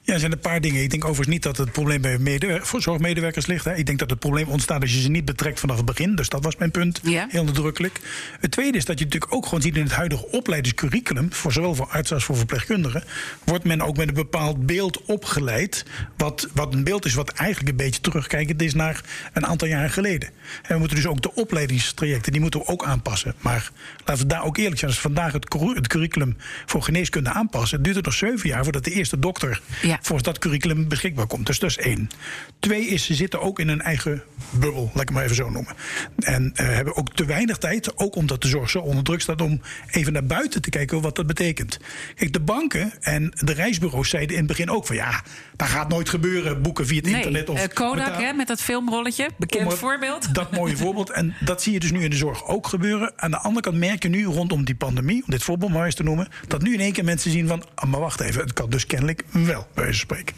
Ja, 0.03 0.13
er 0.13 0.21
zijn 0.21 0.33
een 0.33 0.39
paar 0.41 0.61
dingen. 0.61 0.83
Ik 0.83 0.91
denk 0.91 1.05
overigens 1.05 1.29
niet 1.35 1.43
dat 1.43 1.57
het 1.57 1.73
probleem 1.73 2.01
bij 2.01 2.19
medewer- 2.19 2.63
zorgmedewerkers 2.79 3.47
ligt. 3.47 3.65
Hè. 3.65 3.75
Ik 3.75 3.87
denk 3.87 3.99
dat 3.99 4.11
het 4.11 4.19
probleem 4.19 4.49
ontstaat 4.49 4.81
als 4.81 4.95
je 4.95 5.01
ze 5.01 5.11
niet 5.11 5.25
betrekt 5.25 5.61
vanaf 5.61 5.77
het 5.77 5.85
begin. 5.85 6.15
Dus 6.15 6.29
dat 6.29 6.45
was 6.45 6.57
mijn 6.57 6.71
punt. 6.71 7.01
Ja. 7.03 7.27
Heel 7.31 7.45
nadrukkelijk. 7.45 8.01
Het 8.41 8.51
tweede 8.51 8.79
is 8.79 8.85
dat 8.85 8.99
je 8.99 9.05
natuurlijk 9.05 9.35
ook 9.35 9.45
gewoon 9.45 9.63
ziet 9.63 9.77
in 9.77 9.83
het 9.83 9.93
huidige 9.93 10.31
opleidingscurriculum. 10.31 11.33
voor 11.33 11.53
zowel 11.53 11.75
voor 11.75 11.87
artsen 11.87 12.17
als 12.17 12.25
voor 12.25 12.37
verpleegkundigen. 12.37 13.05
wordt 13.45 13.65
men 13.65 13.81
ook 13.83 13.97
met 13.97 14.09
een 14.09 14.15
bepaald 14.15 14.67
beeld 14.67 15.05
opgeleid. 15.05 15.85
Wat, 16.17 16.49
wat 16.55 16.75
een 16.75 16.85
beeld 16.85 17.05
is 17.05 17.15
wat 17.15 17.31
eigenlijk 17.31 17.71
een 17.71 17.77
beetje 17.85 18.01
terugkijkend 18.01 18.63
is 18.63 18.75
naar 18.75 19.01
een 19.33 19.47
aantal 19.47 19.69
jaren 19.69 19.91
geleden. 19.91 20.29
En 20.63 20.73
we 20.73 20.79
moeten 20.79 20.97
dus 20.97 21.07
ook 21.07 21.23
de 21.23 21.35
opleidingstrajecten. 21.35 22.33
die 22.33 22.41
moeten 22.41 22.61
we 22.61 22.67
ook 22.67 22.85
aanpassen. 22.85 23.35
Maar 23.39 23.71
laten 24.05 24.23
we 24.23 24.29
daar 24.29 24.45
ook 24.45 24.57
eerlijk 24.57 24.79
zijn. 24.79 24.91
Als 24.91 25.03
we 25.03 25.09
vandaag 25.09 25.33
het, 25.33 25.49
curriculum 25.89 26.37
voor 26.67 26.83
geneeskunde 26.83 27.31
aanpassen. 27.31 27.83
duurt 27.83 27.97
het 27.97 28.05
nog 28.05 28.15
zeven 28.15 28.49
jaar 28.49 28.63
voordat 28.63 28.85
de 28.85 28.91
eerste 28.91 29.19
dokter. 29.19 29.61
Ja. 29.83 29.90
Volgens 30.01 30.23
dat 30.23 30.39
curriculum 30.39 30.89
beschikbaar 30.89 31.27
komt. 31.27 31.47
Dus 31.47 31.59
dat 31.59 31.71
is 31.71 31.79
één. 31.79 32.11
Twee 32.59 32.87
is, 32.87 33.05
ze 33.05 33.15
zitten 33.15 33.41
ook 33.41 33.59
in 33.59 33.69
een 33.69 33.81
eigen 33.81 34.23
bubbel, 34.51 34.83
laat 34.83 35.03
ik 35.03 35.09
het 35.09 35.11
maar 35.11 35.25
even 35.25 35.37
zo 35.37 35.51
noemen. 35.51 35.75
En 36.19 36.53
uh, 36.55 36.67
hebben 36.67 36.97
ook 36.97 37.15
te 37.15 37.25
weinig 37.25 37.59
tijd, 37.59 37.99
ook 37.99 38.17
omdat 38.17 38.43
de 38.43 38.49
zorg 38.49 38.71
zo 38.71 38.79
onder 38.79 39.05
druk 39.05 39.21
staat, 39.21 39.41
om 39.41 39.61
even 39.91 40.13
naar 40.13 40.27
buiten 40.27 40.63
te 40.63 40.71
kijken 40.71 41.01
wat 41.01 41.17
dat 41.17 41.27
betekent. 41.27 41.79
Kijk, 42.15 42.33
de 42.33 42.41
banken 42.41 42.93
en 43.01 43.33
de 43.35 43.53
reisbureaus 43.53 44.09
zeiden 44.09 44.33
in 44.33 44.39
het 44.39 44.49
begin 44.49 44.71
ook 44.71 44.87
van 44.87 44.97
ja, 44.97 45.23
dat 45.61 45.69
gaat 45.69 45.89
nooit 45.89 46.09
gebeuren, 46.09 46.63
boeken 46.63 46.87
via 46.87 46.97
het 46.97 47.05
nee, 47.05 47.15
internet. 47.15 47.49
Of 47.49 47.63
uh, 47.63 47.69
Kodak 47.75 48.21
hè, 48.21 48.33
met 48.33 48.47
dat 48.47 48.61
filmrolletje, 48.61 49.29
bekend 49.37 49.75
voorbeeld. 49.75 50.35
Dat 50.35 50.51
mooie 50.51 50.77
voorbeeld. 50.85 51.11
En 51.11 51.35
dat 51.41 51.63
zie 51.63 51.73
je 51.73 51.81
dus 51.81 51.91
nu 51.91 52.03
in 52.05 52.11
de 52.11 52.17
zorg 52.17 52.47
ook 52.47 52.67
gebeuren. 52.67 53.13
Aan 53.17 53.31
de 53.31 53.39
andere 53.39 53.61
kant 53.61 53.77
merk 53.77 54.03
je 54.03 54.09
nu 54.09 54.25
rondom 54.25 54.65
die 54.65 54.75
pandemie, 54.75 55.23
om 55.25 55.31
dit 55.31 55.43
voorbeeld 55.43 55.73
maar 55.73 55.85
eens 55.85 55.95
te 55.95 56.03
noemen, 56.03 56.29
dat 56.47 56.63
nu 56.63 56.73
in 56.73 56.81
één 56.81 56.93
keer 56.93 57.05
mensen 57.05 57.31
zien 57.31 57.49
van, 57.49 57.65
ah, 57.75 57.91
maar 57.91 58.01
wacht 58.01 58.21
even, 58.21 58.43
het 58.43 58.53
kan 58.53 58.71
dus 58.71 58.87
kennelijk 58.87 59.25
wel, 59.31 59.67
bij 59.75 59.85
wijze 59.85 60.07
van 60.07 60.17
spreken. 60.17 60.35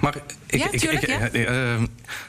Maar 0.00 0.16
ik, 0.16 0.58
ja, 0.58 0.68
ik, 0.70 0.80
tuurlijk, 0.80 1.02
ik, 1.02 1.32
ja. 1.32 1.74
uh, 1.74 1.82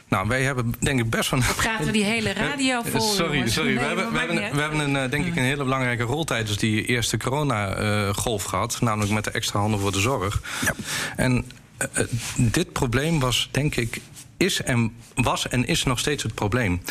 nou, 0.08 0.28
wij 0.28 0.44
hebben 0.44 0.74
denk 0.80 1.00
ik 1.00 1.10
best 1.10 1.30
van. 1.30 1.40
We 1.40 1.54
praten 1.56 1.94
die 1.94 2.04
hele 2.04 2.34
radio 2.34 2.82
vol. 2.82 3.02
Sorry, 3.02 3.34
jongens. 3.34 3.54
sorry. 3.54 3.70
Nee, 3.70 3.80
we 3.80 3.86
hebben, 3.86 4.12
we 4.12 4.18
hebben, 4.18 4.36
niet 4.36 4.52
we 4.52 4.62
hebben 4.62 4.80
een, 4.80 5.10
denk 5.10 5.26
ik 5.26 5.36
een 5.36 5.44
hele 5.44 5.64
belangrijke 5.64 6.04
rol 6.04 6.24
tijdens 6.24 6.58
die 6.58 6.86
eerste 6.86 7.18
corona-golf 7.18 8.44
gehad. 8.44 8.78
Namelijk 8.82 9.12
met 9.12 9.24
de 9.24 9.32
extra 9.32 9.60
handen 9.60 9.80
voor 9.80 9.92
de 9.92 10.00
zorg. 10.00 10.42
Ja. 10.62 10.74
En 11.16 11.46
uh, 11.80 12.06
dit 12.38 12.72
probleem 12.72 13.20
was, 13.20 13.50
denk 13.52 13.76
ik, 13.76 14.02
is 14.38 14.62
en 14.62 14.96
was 15.16 15.48
en 15.48 15.66
is 15.66 15.84
nog 15.84 16.00
steeds 16.00 16.24
het 16.24 16.34
probleem. 16.34 16.82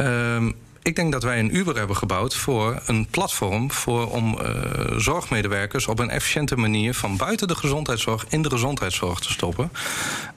Uh, 0.00 0.46
ik 0.88 0.96
denk 0.96 1.12
dat 1.12 1.22
wij 1.22 1.38
een 1.38 1.56
Uber 1.56 1.76
hebben 1.76 1.96
gebouwd 1.96 2.36
voor 2.36 2.82
een 2.86 3.06
platform 3.06 3.72
voor 3.72 4.10
om 4.10 4.38
uh, 4.42 4.48
zorgmedewerkers 4.96 5.86
op 5.86 5.98
een 5.98 6.10
efficiënte 6.10 6.56
manier 6.56 6.94
van 6.94 7.16
buiten 7.16 7.48
de 7.48 7.54
gezondheidszorg 7.54 8.24
in 8.28 8.42
de 8.42 8.50
gezondheidszorg 8.50 9.20
te 9.20 9.32
stoppen. 9.32 9.72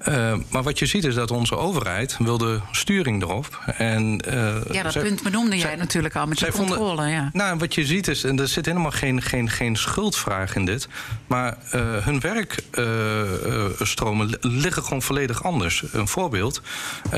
Uh, 0.07 0.33
maar 0.49 0.63
wat 0.63 0.79
je 0.79 0.85
ziet 0.85 1.03
is 1.03 1.15
dat 1.15 1.31
onze 1.31 1.57
overheid 1.57 2.17
wil 2.19 2.37
de 2.37 2.59
sturing 2.71 3.21
erop. 3.21 3.59
En, 3.77 4.23
uh, 4.27 4.33
ja, 4.71 4.83
dat 4.83 4.91
zij, 4.91 5.01
punt 5.01 5.23
benoemde 5.23 5.57
jij 5.57 5.67
zij, 5.67 5.75
natuurlijk 5.75 6.15
al 6.15 6.27
met 6.27 6.39
de 6.39 6.51
vonden, 6.51 6.77
controle. 6.77 7.09
Ja. 7.09 7.29
Nou, 7.33 7.57
wat 7.57 7.75
je 7.75 7.85
ziet 7.85 8.07
is, 8.07 8.23
en 8.23 8.39
er 8.39 8.47
zit 8.47 8.65
helemaal 8.65 8.91
geen, 8.91 9.21
geen, 9.21 9.49
geen 9.49 9.75
schuldvraag 9.75 10.55
in 10.55 10.65
dit, 10.65 10.87
maar 11.27 11.57
hun 12.03 12.19
werkstromen 12.19 14.37
liggen 14.41 14.83
gewoon 14.83 15.01
volledig 15.01 15.43
anders. 15.43 15.83
Een 15.91 16.07
voorbeeld, 16.07 16.61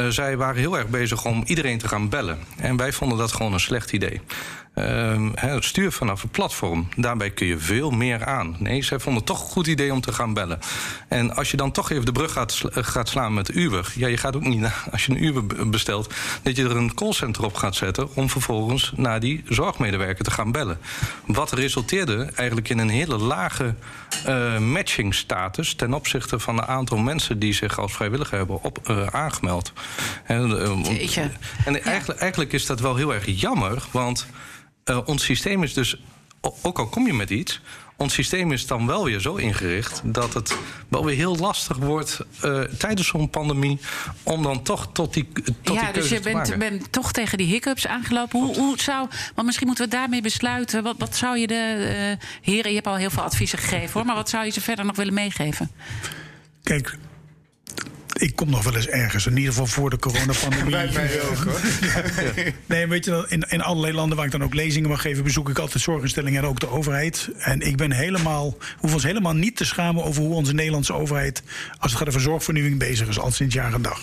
zij 0.09 0.37
waren 0.37 0.61
heel 0.61 0.77
erg 0.77 0.87
bezig 0.87 1.25
om 1.25 1.43
iedereen 1.45 1.77
te 1.77 1.87
gaan 1.87 2.09
bellen. 2.09 2.39
En 2.57 2.77
wij 2.77 2.93
vonden 2.93 3.17
dat 3.17 3.22
gewoon 3.31 3.53
een 3.53 3.59
slecht 3.59 3.93
idee. 3.93 4.21
Uh, 4.75 5.29
het 5.35 5.63
stuur 5.63 5.91
vanaf 5.91 6.23
een 6.23 6.29
platform, 6.29 6.87
daarbij 6.95 7.29
kun 7.29 7.47
je 7.47 7.57
veel 7.57 7.91
meer 7.91 8.25
aan. 8.25 8.55
Nee, 8.59 8.83
zij 8.83 8.99
vonden 8.99 9.23
het 9.23 9.31
toch 9.31 9.41
een 9.41 9.51
goed 9.51 9.67
idee 9.67 9.93
om 9.93 10.01
te 10.01 10.13
gaan 10.13 10.33
bellen. 10.33 10.59
En 11.07 11.35
als 11.35 11.51
je 11.51 11.57
dan 11.57 11.71
toch 11.71 11.91
even 11.91 12.05
de 12.05 12.11
brug 12.11 12.31
gaat, 12.31 12.61
gaat 12.71 13.09
slaan 13.09 13.33
met 13.33 13.55
Uber... 13.55 13.91
ja, 13.95 14.07
je 14.07 14.17
gaat 14.17 14.35
ook 14.35 14.43
niet, 14.43 14.59
naar, 14.59 14.83
als 14.91 15.05
je 15.05 15.11
een 15.11 15.23
Uber 15.23 15.69
bestelt... 15.69 16.13
dat 16.41 16.55
je 16.55 16.63
er 16.63 16.75
een 16.75 16.93
callcenter 16.93 17.43
op 17.43 17.55
gaat 17.55 17.75
zetten... 17.75 18.15
om 18.15 18.29
vervolgens 18.29 18.93
naar 18.95 19.19
die 19.19 19.43
zorgmedewerker 19.47 20.23
te 20.23 20.31
gaan 20.31 20.51
bellen. 20.51 20.79
Wat 21.25 21.51
resulteerde 21.51 22.31
eigenlijk 22.35 22.69
in 22.69 22.77
een 22.77 22.89
hele 22.89 23.17
lage 23.17 23.75
uh, 24.27 24.57
matchingstatus... 24.59 25.73
ten 25.75 25.93
opzichte 25.93 26.39
van 26.39 26.57
een 26.57 26.65
aantal 26.65 26.97
mensen 26.97 27.39
die 27.39 27.53
zich 27.53 27.79
als 27.79 27.93
vrijwilliger 27.93 28.37
hebben 28.37 28.63
op, 28.63 28.79
uh, 28.89 29.05
aangemeld. 29.05 29.73
En, 30.23 30.49
uh, 30.49 31.17
en 31.65 31.83
eigenlijk, 31.83 32.19
eigenlijk 32.19 32.53
is 32.53 32.65
dat 32.65 32.79
wel 32.79 32.95
heel 32.95 33.13
erg 33.13 33.25
jammer, 33.25 33.83
want... 33.91 34.27
Uh, 34.85 34.99
ons 35.05 35.23
systeem 35.23 35.63
is 35.63 35.73
dus, 35.73 35.97
ook 36.61 36.79
al 36.79 36.87
kom 36.87 37.05
je 37.05 37.13
met 37.13 37.29
iets, 37.29 37.61
ons 37.97 38.13
systeem 38.13 38.51
is 38.51 38.67
dan 38.67 38.87
wel 38.87 39.03
weer 39.05 39.19
zo 39.19 39.35
ingericht 39.35 40.01
dat 40.03 40.33
het 40.33 40.57
wel 40.87 41.05
weer 41.05 41.15
heel 41.15 41.37
lastig 41.37 41.77
wordt 41.77 42.19
uh, 42.45 42.61
tijdens 42.61 43.07
zo'n 43.07 43.29
pandemie 43.29 43.79
om 44.23 44.43
dan 44.43 44.63
toch 44.63 44.89
tot 44.93 45.13
die 45.13 45.27
tot 45.61 45.75
Ja, 45.75 45.83
die 45.83 45.93
dus 45.93 46.09
je 46.09 46.15
te 46.15 46.21
bent, 46.21 46.35
maken. 46.35 46.59
bent 46.59 46.91
toch 46.91 47.11
tegen 47.11 47.37
die 47.37 47.47
hiccups 47.47 47.87
aangelopen. 47.87 48.39
Hoe, 48.39 48.55
hoe 48.55 48.79
zou, 48.81 49.07
want 49.35 49.45
misschien 49.47 49.67
moeten 49.67 49.85
we 49.85 49.91
daarmee 49.91 50.21
besluiten. 50.21 50.83
Wat, 50.83 50.95
wat 50.97 51.15
zou 51.15 51.37
je 51.37 51.47
de 51.47 52.17
uh, 52.19 52.25
heren, 52.41 52.69
je 52.69 52.75
hebt 52.75 52.87
al 52.87 52.95
heel 52.95 53.09
veel 53.09 53.23
adviezen 53.23 53.57
gegeven 53.57 53.93
hoor, 53.93 54.05
maar 54.05 54.15
wat 54.15 54.29
zou 54.29 54.45
je 54.45 54.51
ze 54.51 54.61
verder 54.61 54.85
nog 54.85 54.95
willen 54.95 55.13
meegeven? 55.13 55.71
Kijk, 56.63 56.97
ik 58.23 58.35
kom 58.35 58.49
nog 58.49 58.63
wel 58.63 58.75
eens 58.75 58.87
ergens. 58.87 59.25
In 59.25 59.37
ieder 59.37 59.51
geval 59.51 59.65
voor 59.65 59.89
de 59.89 59.97
coronapandemie. 59.97 60.71
Wij, 60.75 60.91
wij 60.93 61.21
ook 61.21 61.35
hoor. 61.35 61.59
Nee, 62.65 62.87
weet 62.87 63.05
je, 63.05 63.25
in, 63.29 63.45
in 63.49 63.61
allerlei 63.61 63.93
landen 63.93 64.17
waar 64.17 64.25
ik 64.25 64.31
dan 64.31 64.43
ook 64.43 64.53
lezingen 64.53 64.89
mag 64.89 65.01
geven, 65.01 65.23
bezoek 65.23 65.49
ik 65.49 65.59
altijd 65.59 65.83
zorginstellingen 65.83 66.43
en 66.43 66.49
ook 66.49 66.59
de 66.59 66.69
overheid. 66.69 67.29
En 67.37 67.61
ik 67.61 67.77
ben 67.77 67.91
helemaal, 67.91 68.57
hoef 68.77 68.93
ons 68.93 69.03
helemaal 69.03 69.33
niet 69.33 69.55
te 69.55 69.65
schamen 69.65 70.03
over 70.03 70.23
hoe 70.23 70.33
onze 70.33 70.53
Nederlandse 70.53 70.93
overheid, 70.93 71.43
als 71.77 71.91
het 71.91 71.99
gaat 71.99 72.07
over 72.07 72.21
zorgvernieuwing, 72.21 72.79
bezig 72.79 73.07
is, 73.07 73.19
al 73.19 73.31
sinds 73.31 73.55
jaar 73.55 73.73
en 73.73 73.81
dag. 73.81 74.01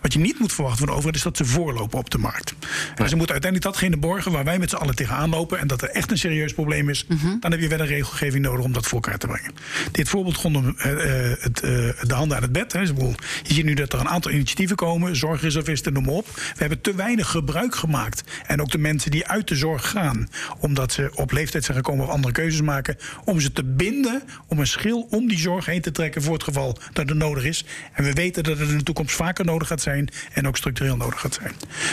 Wat 0.00 0.12
je 0.12 0.18
niet 0.18 0.38
moet 0.38 0.52
verwachten 0.52 0.78
van 0.78 0.86
de 0.86 0.92
overheid 0.92 1.16
is 1.16 1.22
dat 1.22 1.36
ze 1.36 1.44
voorlopen 1.44 1.98
op 1.98 2.10
de 2.10 2.18
markt. 2.18 2.54
En 2.94 3.08
ze 3.08 3.16
moeten 3.16 3.34
uiteindelijk 3.34 3.72
datgene 3.72 3.96
borgen 3.96 4.32
waar 4.32 4.44
wij 4.44 4.58
met 4.58 4.70
z'n 4.70 4.76
allen 4.76 4.94
tegenaan 4.94 5.30
lopen 5.30 5.58
en 5.58 5.66
dat 5.66 5.82
er 5.82 5.88
echt 5.88 6.10
een 6.10 6.18
serieus 6.18 6.52
probleem 6.52 6.88
is. 6.88 7.06
Dan 7.40 7.50
heb 7.50 7.60
je 7.60 7.68
wel 7.68 7.80
een 7.80 7.86
regelgeving 7.86 8.44
nodig 8.44 8.64
om 8.64 8.72
dat 8.72 8.86
voor 8.86 9.00
elkaar 9.00 9.18
te 9.18 9.26
brengen. 9.26 9.52
Dit 9.92 10.08
voorbeeld 10.08 10.36
rondom 10.36 10.74
eh, 10.78 10.92
eh, 10.92 11.36
het, 11.40 11.60
eh, 11.60 11.70
de 12.00 12.14
handen 12.14 12.36
aan 12.36 12.42
het 12.42 12.52
bed. 12.52 12.72
Hè. 12.72 12.80
Je 12.80 13.14
ziet 13.42 13.64
nu 13.64 13.74
dat 13.74 13.92
er 13.92 14.00
een 14.00 14.08
aantal 14.08 14.30
initiatieven 14.30 14.76
komen, 14.76 15.16
zorgreservisten, 15.16 15.92
noem 15.92 16.04
maar 16.04 16.14
op. 16.14 16.26
We 16.34 16.56
hebben 16.56 16.80
te 16.80 16.94
weinig 16.94 17.30
gebruik 17.30 17.74
gemaakt. 17.74 18.24
En 18.46 18.60
ook 18.60 18.70
de 18.70 18.78
mensen 18.78 19.10
die 19.10 19.26
uit 19.26 19.48
de 19.48 19.56
zorg 19.56 19.90
gaan, 19.90 20.28
omdat 20.58 20.92
ze 20.92 21.10
op 21.14 21.32
leeftijd 21.32 21.64
zijn 21.64 21.76
gekomen 21.76 22.04
of 22.06 22.10
andere 22.10 22.32
keuzes 22.32 22.60
maken, 22.60 22.96
om 23.24 23.40
ze 23.40 23.52
te 23.52 23.64
binden, 23.64 24.22
om 24.46 24.58
een 24.58 24.66
schil 24.66 25.06
om 25.10 25.28
die 25.28 25.38
zorg 25.38 25.66
heen 25.66 25.80
te 25.80 25.92
trekken 25.92 26.22
voor 26.22 26.34
het 26.34 26.42
geval 26.42 26.78
dat 26.92 27.08
het 27.08 27.18
nodig 27.18 27.44
is. 27.44 27.64
En 27.92 28.04
we 28.04 28.12
weten 28.12 28.42
dat 28.42 28.58
het 28.58 28.68
in 28.68 28.78
de 28.78 28.84
toekomst 28.84 29.14
vaker 29.14 29.44
nodig 29.44 29.68
gaat 29.68 29.80
zijn 29.80 29.87
en 30.32 30.46
ook 30.46 30.56
structureel 30.56 30.96
nodig 30.96 31.20
gaat 31.20 31.34
zijn. 31.34 31.52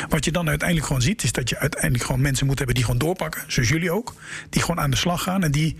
Wat 0.10 0.26
je 0.26 0.32
dan 0.32 0.50
uiteindelijk 0.50 0.88
gewoon 0.88 1.02
ziet, 1.02 1.24
is 1.24 1.32
dat 1.32 1.50
je 1.50 1.58
uiteindelijk 1.58 2.04
gewoon 2.04 2.22
mensen 2.22 2.46
moet 2.46 2.58
hebben 2.58 2.76
die 2.76 2.84
gewoon 2.84 3.00
doorpakken, 3.00 3.44
zoals 3.48 3.70
jullie 3.70 3.92
ook, 3.92 4.14
die 4.50 4.62
gewoon 4.62 4.80
aan 4.80 4.90
de 4.90 4.98
slag 4.98 5.24
gaan 5.24 5.44
en 5.44 5.52
die 5.52 5.76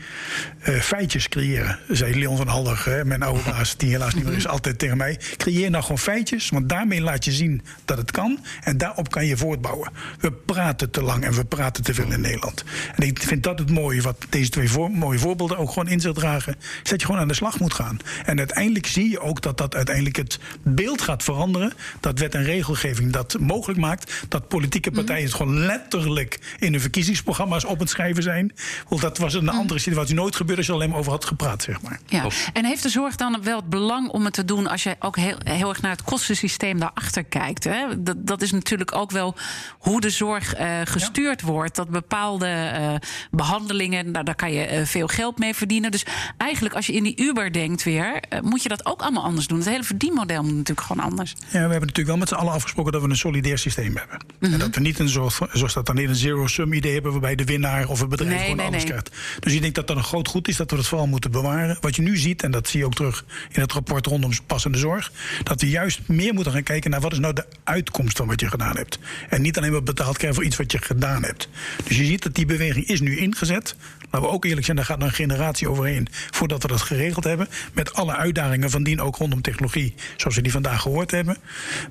eh, 0.60 0.76
feitjes 0.76 1.30
creëren. 1.30 1.80
Zei 1.88 2.20
Leon 2.20 2.38
van 2.38 2.48
Halder, 2.48 2.86
hè, 2.86 3.06
mijn 3.06 3.24
oude 3.24 3.42
baas, 3.52 3.78
die 3.78 3.90
helaas 3.90 4.14
niet 4.14 4.24
meer 4.24 4.36
is, 4.36 4.48
altijd 4.48 4.80
tegen 4.80 4.98
mij. 4.98 5.20
Creëer 5.38 5.70
nou 5.70 5.84
gewoon 5.84 6.00
feitjes, 6.00 6.50
want 6.50 6.70
daarmee 6.70 7.02
laat 7.02 7.26
je 7.26 7.32
zien 7.32 7.62
dat 7.86 7.98
het 7.98 8.12
kan 8.12 8.40
en 8.64 8.78
daarop 8.78 9.12
kan 9.12 9.26
je 9.26 9.38
voortbouwen. 9.38 9.92
We 10.20 10.32
praten 10.32 10.92
te 10.92 11.02
lang 11.02 11.24
en 11.24 11.34
we 11.34 11.46
praten 11.46 11.84
te 11.84 11.94
veel 11.94 12.12
in 12.12 12.22
Nederland. 12.22 12.64
En 12.96 13.08
ik 13.08 13.20
vind 13.22 13.44
dat 13.44 13.60
het 13.60 13.70
mooie, 13.72 14.02
wat 14.02 14.26
deze 14.30 14.50
twee 14.50 14.70
voor- 14.70 14.92
mooie 14.92 15.20
voorbeelden 15.20 15.58
ook 15.58 15.70
gewoon 15.70 15.88
in 15.88 16.00
zich 16.00 16.14
dragen, 16.14 16.56
is 16.84 16.90
dat 16.90 17.00
je 17.00 17.06
gewoon 17.06 17.22
aan 17.22 17.28
de 17.28 17.34
slag 17.34 17.60
moet 17.60 17.74
gaan. 17.74 17.98
En 18.26 18.38
uiteindelijk 18.38 18.88
zie 18.88 19.10
je 19.10 19.20
ook 19.20 19.42
dat 19.42 19.58
dat 19.58 19.76
uiteindelijk 19.76 20.16
het 20.16 20.40
beeld 20.64 21.02
gaat 21.02 21.24
veranderen. 21.24 21.74
Dat 22.06 22.20
wet 22.20 22.36
en 22.36 22.44
regelgeving 22.44 23.12
dat 23.12 23.40
mogelijk 23.40 23.80
maakt 23.80 24.26
dat 24.30 24.48
politieke 24.48 24.92
partijen 24.92 25.24
het 25.24 25.34
gewoon 25.34 25.60
letterlijk 25.60 26.56
in 26.60 26.72
hun 26.72 26.82
verkiezingsprogramma's 26.82 27.66
op 27.66 27.80
het 27.80 27.90
schrijven 27.90 28.24
zijn. 28.24 28.54
Want 28.90 29.02
dat 29.02 29.18
was 29.18 29.34
een 29.34 29.50
andere 29.50 29.80
situatie 29.80 30.16
nooit 30.16 30.36
gebeurd 30.36 30.58
als 30.58 30.68
je 30.68 30.74
alleen 30.74 30.90
maar 30.90 31.00
over 31.00 31.12
had 31.12 31.26
gepraat, 31.26 31.64
zeg 31.64 31.82
maar. 31.82 32.00
Ja. 32.06 32.28
En 32.54 32.66
heeft 32.66 32.84
de 32.84 32.90
zorg 32.90 33.16
dan 33.16 33.44
wel 33.44 33.56
het 33.56 33.70
belang 33.70 34.10
om 34.10 34.26
het 34.26 34.34
te 34.34 34.46
doen 34.46 34.68
als 34.68 34.84
je 34.84 34.96
ook 35.00 35.16
heel, 35.16 35.38
heel 35.44 35.70
erg 35.70 35.82
naar 35.82 35.92
het 35.92 36.04
kostensysteem 36.04 36.80
daarachter 36.80 37.24
kijkt? 37.24 37.64
Hè? 37.64 38.04
Dat, 38.04 38.28
dat 38.28 38.42
is 38.42 38.52
natuurlijk 38.52 38.96
ook 38.96 39.12
wel 39.12 39.36
hoe 39.80 40.02
de 40.02 40.10
zorg 40.10 40.54
eh, 40.54 40.68
gestuurd 40.84 41.42
wordt. 41.42 41.76
Dat 41.76 41.90
bepaalde 41.90 42.48
eh, 42.48 42.94
behandelingen, 43.32 44.12
nou, 44.12 44.26
daar 44.26 44.36
kan 44.36 44.52
je 44.52 44.66
eh, 44.66 44.86
veel 44.86 45.08
geld 45.08 45.40
mee 45.40 45.56
verdienen. 45.56 45.92
Dus 45.92 46.06
eigenlijk, 46.38 46.76
als 46.76 46.86
je 46.86 46.94
in 46.94 47.04
die 47.04 47.22
Uber 47.22 47.54
denkt 47.54 47.84
weer, 47.84 48.24
moet 48.42 48.64
je 48.64 48.70
dat 48.70 48.86
ook 48.86 49.02
allemaal 49.02 49.24
anders 49.24 49.48
doen. 49.48 49.58
Het 49.58 49.70
hele 49.70 49.84
verdienmodel 49.84 50.44
moet 50.44 50.56
natuurlijk 50.56 50.88
gewoon 50.88 51.06
anders. 51.06 51.36
Ja, 51.40 51.66
we 51.66 51.72
hebben 51.72 51.88
natuurlijk 51.96 52.08
wel 52.08 52.18
met 52.18 52.28
z'n 52.30 52.46
allen 52.46 52.54
afgesproken 52.54 52.92
dat 52.92 53.02
we 53.02 53.10
een 53.10 53.16
solidair 53.16 53.58
systeem 53.58 53.98
hebben. 53.98 54.20
En 54.40 54.60
dat 54.60 54.76
we 54.76 54.82
niet 54.82 55.00
een 55.00 55.10
soort, 55.10 55.40
zoals 55.52 55.74
dat 55.74 55.86
dan 55.86 55.98
in 55.98 56.10
een 56.10 56.16
zero-sum 56.16 56.74
idee 56.74 56.94
hebben, 56.94 57.12
waarbij 57.12 57.36
de 57.36 57.44
winnaar 57.44 57.88
of 57.88 58.00
het 58.00 58.10
bedrijf 58.10 58.32
Nee, 58.32 58.42
gewoon 58.42 58.58
nee, 58.58 58.66
alles 58.66 58.78
nee. 58.78 58.86
krijgt. 58.86 59.12
Dus 59.40 59.54
ik 59.54 59.62
denk 59.62 59.76
dat 59.76 59.88
dat 59.88 59.98
een 59.98 60.04
groot 60.04 60.28
goed 60.28 60.48
is, 60.48 60.56
dat 60.56 60.70
we 60.72 60.76
dat 60.76 60.88
vooral 60.88 61.08
moeten 61.08 61.32
bewaren. 61.32 61.78
Wat 61.82 61.96
je 61.96 62.02
nu 62.02 62.18
ziet, 62.18 62.44
en 62.44 62.52
dat 62.52 62.68
zie 62.68 62.80
je 62.80 62.86
ook 62.86 62.94
terug 62.94 63.26
in 63.52 63.62
het 63.62 63.72
rapport 63.72 64.06
rondom 64.06 64.32
passende 64.46 64.78
zorg, 64.78 65.12
dat 65.44 65.62
we 65.62 65.70
juist 65.70 66.08
meer 66.08 66.34
moeten 66.34 66.54
gaan 66.54 66.64
kijken 66.64 66.92
naar 66.92 67.02
wat 67.02 67.12
is 67.12 67.20
nou 67.20 67.34
de 67.34 67.46
uitkomst 67.64 68.18
van 68.18 68.28
wat 68.28 68.40
je 68.40 68.50
gedaan 68.50 68.78
hebt. 68.78 69.00
En 69.30 69.42
niet 69.42 69.58
alleen 69.58 69.72
maar 69.72 69.84
betaald 69.84 70.18
krijgen 70.18 70.36
voor 70.36 70.48
iets 70.48 70.58
wat 70.58 70.72
je 70.72 70.78
gedaan 70.82 71.24
hebt. 71.24 71.50
Dus 71.84 71.98
je 71.98 72.06
ziet 72.06 72.24
dat 72.24 72.36
die 72.36 72.46
beweging 72.46 72.88
is 72.88 73.02
nu 73.02 73.18
ingezet. 73.18 73.76
Laten 74.16 74.30
we 74.30 74.36
ook 74.36 74.46
eerlijk 74.46 74.66
zijn, 74.66 74.78
daar 74.78 74.86
gaat 74.86 75.02
een 75.02 75.12
generatie 75.12 75.70
overheen 75.70 76.08
voordat 76.30 76.62
we 76.62 76.68
dat 76.68 76.82
geregeld 76.82 77.24
hebben. 77.24 77.48
Met 77.74 77.94
alle 77.94 78.16
uitdagingen 78.16 78.70
van 78.70 78.84
dien 78.84 79.02
ook 79.02 79.16
rondom 79.16 79.42
technologie, 79.42 79.94
zoals 80.18 80.36
we 80.36 80.42
die 80.42 80.52
vandaag 80.52 80.82
gehoord 80.82 81.12
hebben. 81.12 81.38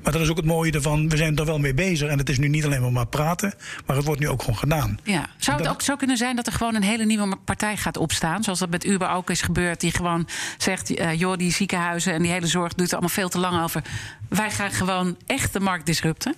Maar 0.03 0.13
dat 0.13 0.23
is 0.23 0.29
ook 0.29 0.37
het 0.37 0.45
mooie 0.45 0.73
ervan, 0.73 1.09
we 1.09 1.17
zijn 1.17 1.37
er 1.37 1.45
wel 1.45 1.59
mee 1.59 1.75
bezig. 1.75 2.09
En 2.09 2.19
het 2.19 2.29
is 2.29 2.39
nu 2.39 2.49
niet 2.49 2.65
alleen 2.65 2.81
maar, 2.81 2.93
maar 2.93 3.07
praten, 3.07 3.55
maar 3.87 3.97
het 3.97 4.05
wordt 4.05 4.21
nu 4.21 4.29
ook 4.29 4.41
gewoon 4.41 4.59
gedaan. 4.59 4.99
Ja. 5.03 5.27
Zou 5.39 5.57
het 5.57 5.67
Dat- 5.67 5.75
ook 5.75 5.83
zo 5.83 5.97
kunnen 5.97 6.17
zijn 6.17 6.37
dat 6.37 6.47
er 6.47 6.53
gewoon 6.53 6.75
een 6.75 6.83
hele 6.83 7.05
nieuwe 7.05 7.37
partij 7.45 7.77
gaat 7.77 7.97
opstaan? 7.97 8.43
Zoals 8.43 8.59
dat 8.59 8.71
met 8.71 8.85
Uber 8.85 9.11
ook 9.11 9.31
is 9.31 9.41
gebeurd. 9.43 9.81
Die 9.81 9.93
gewoon 9.93 10.29
zegt: 10.59 10.95
eh, 10.95 11.19
joh, 11.19 11.37
die 11.37 11.53
ziekenhuizen 11.53 12.13
en 12.13 12.23
die 12.23 12.31
hele 12.33 12.47
zorg 12.47 12.75
doet 12.75 12.87
er 12.87 12.93
allemaal 12.93 13.09
veel 13.11 13.29
te 13.29 13.39
lang 13.39 13.63
over. 13.63 13.83
Wij 14.29 14.51
gaan 14.51 14.71
gewoon 14.73 15.17
echt 15.27 15.53
de 15.53 15.61
markt 15.61 15.87
disrupten. 15.87 16.35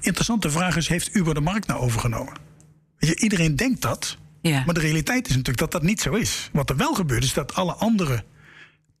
Interessante 0.00 0.50
vraag 0.50 0.76
is, 0.76 0.88
heeft 0.88 1.14
Uber 1.14 1.34
de 1.34 1.40
markt 1.40 1.66
nou 1.66 1.80
overgenomen? 1.80 2.32
Weet 2.98 3.10
je, 3.10 3.20
iedereen 3.20 3.56
denkt 3.56 3.82
dat. 3.82 4.16
Maar 4.50 4.74
de 4.74 4.80
realiteit 4.80 5.24
is 5.24 5.36
natuurlijk 5.36 5.58
dat 5.58 5.72
dat 5.72 5.82
niet 5.82 6.00
zo 6.00 6.14
is. 6.14 6.50
Wat 6.52 6.70
er 6.70 6.76
wel 6.76 6.94
gebeurt 6.94 7.24
is 7.24 7.34
dat 7.34 7.54
alle 7.54 7.72
andere 7.72 8.24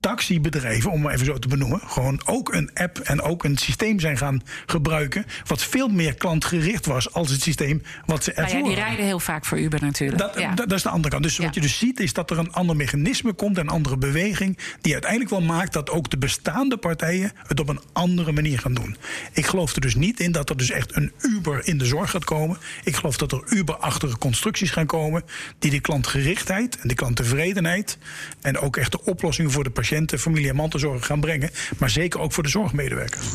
taxibedrijven, 0.06 0.90
om 0.90 1.00
maar 1.00 1.12
even 1.12 1.26
zo 1.26 1.38
te 1.38 1.48
benoemen, 1.48 1.80
gewoon 1.86 2.20
ook 2.24 2.54
een 2.54 2.70
app 2.74 2.98
en 2.98 3.22
ook 3.22 3.44
een 3.44 3.56
systeem 3.56 4.00
zijn 4.00 4.16
gaan 4.16 4.42
gebruiken. 4.66 5.24
wat 5.46 5.62
veel 5.62 5.88
meer 5.88 6.14
klantgericht 6.14 6.86
was 6.86 7.12
als 7.12 7.30
het 7.30 7.42
systeem 7.42 7.82
wat 8.04 8.24
ze 8.24 8.32
Nou 8.34 8.46
ervoor 8.46 8.60
ja, 8.60 8.66
die 8.66 8.74
rijden 8.74 9.04
heel 9.04 9.20
vaak 9.20 9.44
voor 9.44 9.58
Uber 9.58 9.80
natuurlijk. 9.82 10.18
Dat, 10.18 10.38
ja. 10.38 10.54
dat, 10.54 10.68
dat 10.68 10.78
is 10.78 10.82
de 10.82 10.88
andere 10.88 11.08
kant. 11.08 11.22
Dus 11.22 11.36
Ja. 11.36 11.44
wat 11.44 11.54
je 11.54 11.60
dus 11.60 11.78
ziet 11.78 12.00
is 12.00 12.12
dat 12.12 12.30
er 12.30 12.38
een 12.38 12.52
ander 12.52 12.76
mechanisme 12.76 13.32
komt, 13.32 13.58
een 13.58 13.68
andere 13.68 13.96
beweging, 13.96 14.58
die 14.80 14.92
uiteindelijk 14.92 15.30
wel 15.30 15.40
maakt 15.40 15.72
dat 15.72 15.90
ook 15.90 16.10
de 16.10 16.18
bestaande 16.18 16.76
partijen 16.76 17.32
het 17.46 17.60
op 17.60 17.68
een 17.68 17.80
andere 17.92 18.32
manier 18.32 18.58
gaan 18.58 18.74
doen. 18.74 18.96
Ik 19.32 19.46
geloof 19.46 19.74
er 19.74 19.80
dus 19.80 19.94
niet 19.94 20.20
in 20.20 20.32
dat 20.32 20.50
er 20.50 20.56
dus 20.56 20.70
echt 20.70 20.96
een 20.96 21.12
Uber 21.20 21.66
in 21.66 21.78
de 21.78 21.84
zorg 21.84 22.10
gaat 22.10 22.24
komen. 22.24 22.58
Ik 22.84 22.96
geloof 22.96 23.16
dat 23.16 23.32
er 23.32 23.42
Uber-achtige 23.48 24.18
constructies 24.18 24.70
gaan 24.70 24.86
komen 24.86 25.22
die 25.58 25.70
de 25.70 25.80
klantgerichtheid 25.80 26.78
en 26.80 26.88
de 26.88 26.94
klanttevredenheid 26.94 27.98
en 28.40 28.58
ook 28.58 28.76
echt 28.76 28.92
de 28.92 29.04
oplossingen 29.04 29.50
voor 29.50 29.64
de 29.64 29.70
patiënten, 29.96 30.18
familie 30.18 30.48
en 30.48 30.56
mantelzorg 30.56 31.06
gaan 31.06 31.20
brengen, 31.20 31.50
maar 31.78 31.90
zeker 31.90 32.20
ook 32.20 32.32
voor 32.32 32.42
de 32.42 32.48
zorgmedewerkers. 32.48 33.26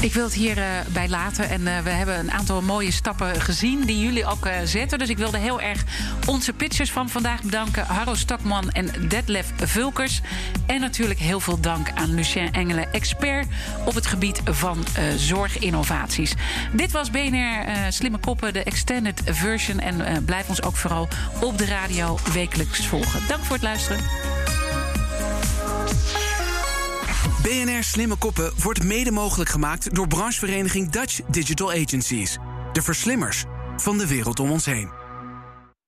Ik 0.00 0.12
wil 0.12 0.24
het 0.24 0.34
hierbij 0.34 0.82
bij 0.92 1.08
laten. 1.08 1.48
En 1.48 1.66
eh, 1.66 1.82
we 1.82 1.90
hebben 1.90 2.18
een 2.18 2.30
aantal 2.30 2.62
mooie 2.62 2.90
stappen 2.90 3.40
gezien 3.40 3.84
die 3.84 3.98
jullie 4.00 4.26
ook 4.26 4.46
eh, 4.46 4.54
zetten. 4.64 4.98
Dus 4.98 5.08
ik 5.08 5.18
wilde 5.18 5.38
heel 5.38 5.60
erg 5.60 5.84
onze 6.26 6.52
pitchers 6.52 6.90
van 6.90 7.08
vandaag 7.08 7.42
bedanken. 7.42 7.86
Harro 7.86 8.14
Stakman 8.14 8.70
en 8.70 9.08
Detlef 9.08 9.52
Vulkers. 9.56 10.20
En 10.68 10.80
natuurlijk 10.80 11.20
heel 11.20 11.40
veel 11.40 11.60
dank 11.60 11.90
aan 11.94 12.14
Lucien 12.14 12.52
Engelen, 12.52 12.92
expert 12.92 13.46
op 13.84 13.94
het 13.94 14.06
gebied 14.06 14.40
van 14.44 14.84
eh, 14.94 15.04
zorginnovaties. 15.16 16.34
Dit 16.72 16.92
was 16.92 17.10
BNR 17.10 17.64
eh, 17.64 17.76
Slimme 17.88 18.18
Koppen, 18.18 18.52
de 18.52 18.62
extended 18.62 19.20
version. 19.24 19.80
En 19.80 20.00
eh, 20.00 20.16
blijf 20.24 20.48
ons 20.48 20.62
ook 20.62 20.76
vooral 20.76 21.08
op 21.40 21.58
de 21.58 21.66
radio 21.66 22.18
wekelijks 22.32 22.86
volgen. 22.86 23.20
Dank 23.28 23.44
voor 23.44 23.54
het 23.54 23.64
luisteren. 23.64 24.00
BNR 27.42 27.82
Slimme 27.82 28.16
Koppen 28.16 28.52
wordt 28.62 28.82
mede 28.82 29.10
mogelijk 29.10 29.50
gemaakt 29.50 29.94
door 29.94 30.06
branchevereniging 30.06 30.90
Dutch 30.90 31.20
Digital 31.30 31.70
Agencies. 31.70 32.38
De 32.72 32.82
verslimmers 32.82 33.44
van 33.76 33.98
de 33.98 34.06
wereld 34.06 34.40
om 34.40 34.50
ons 34.50 34.64
heen. 34.64 35.07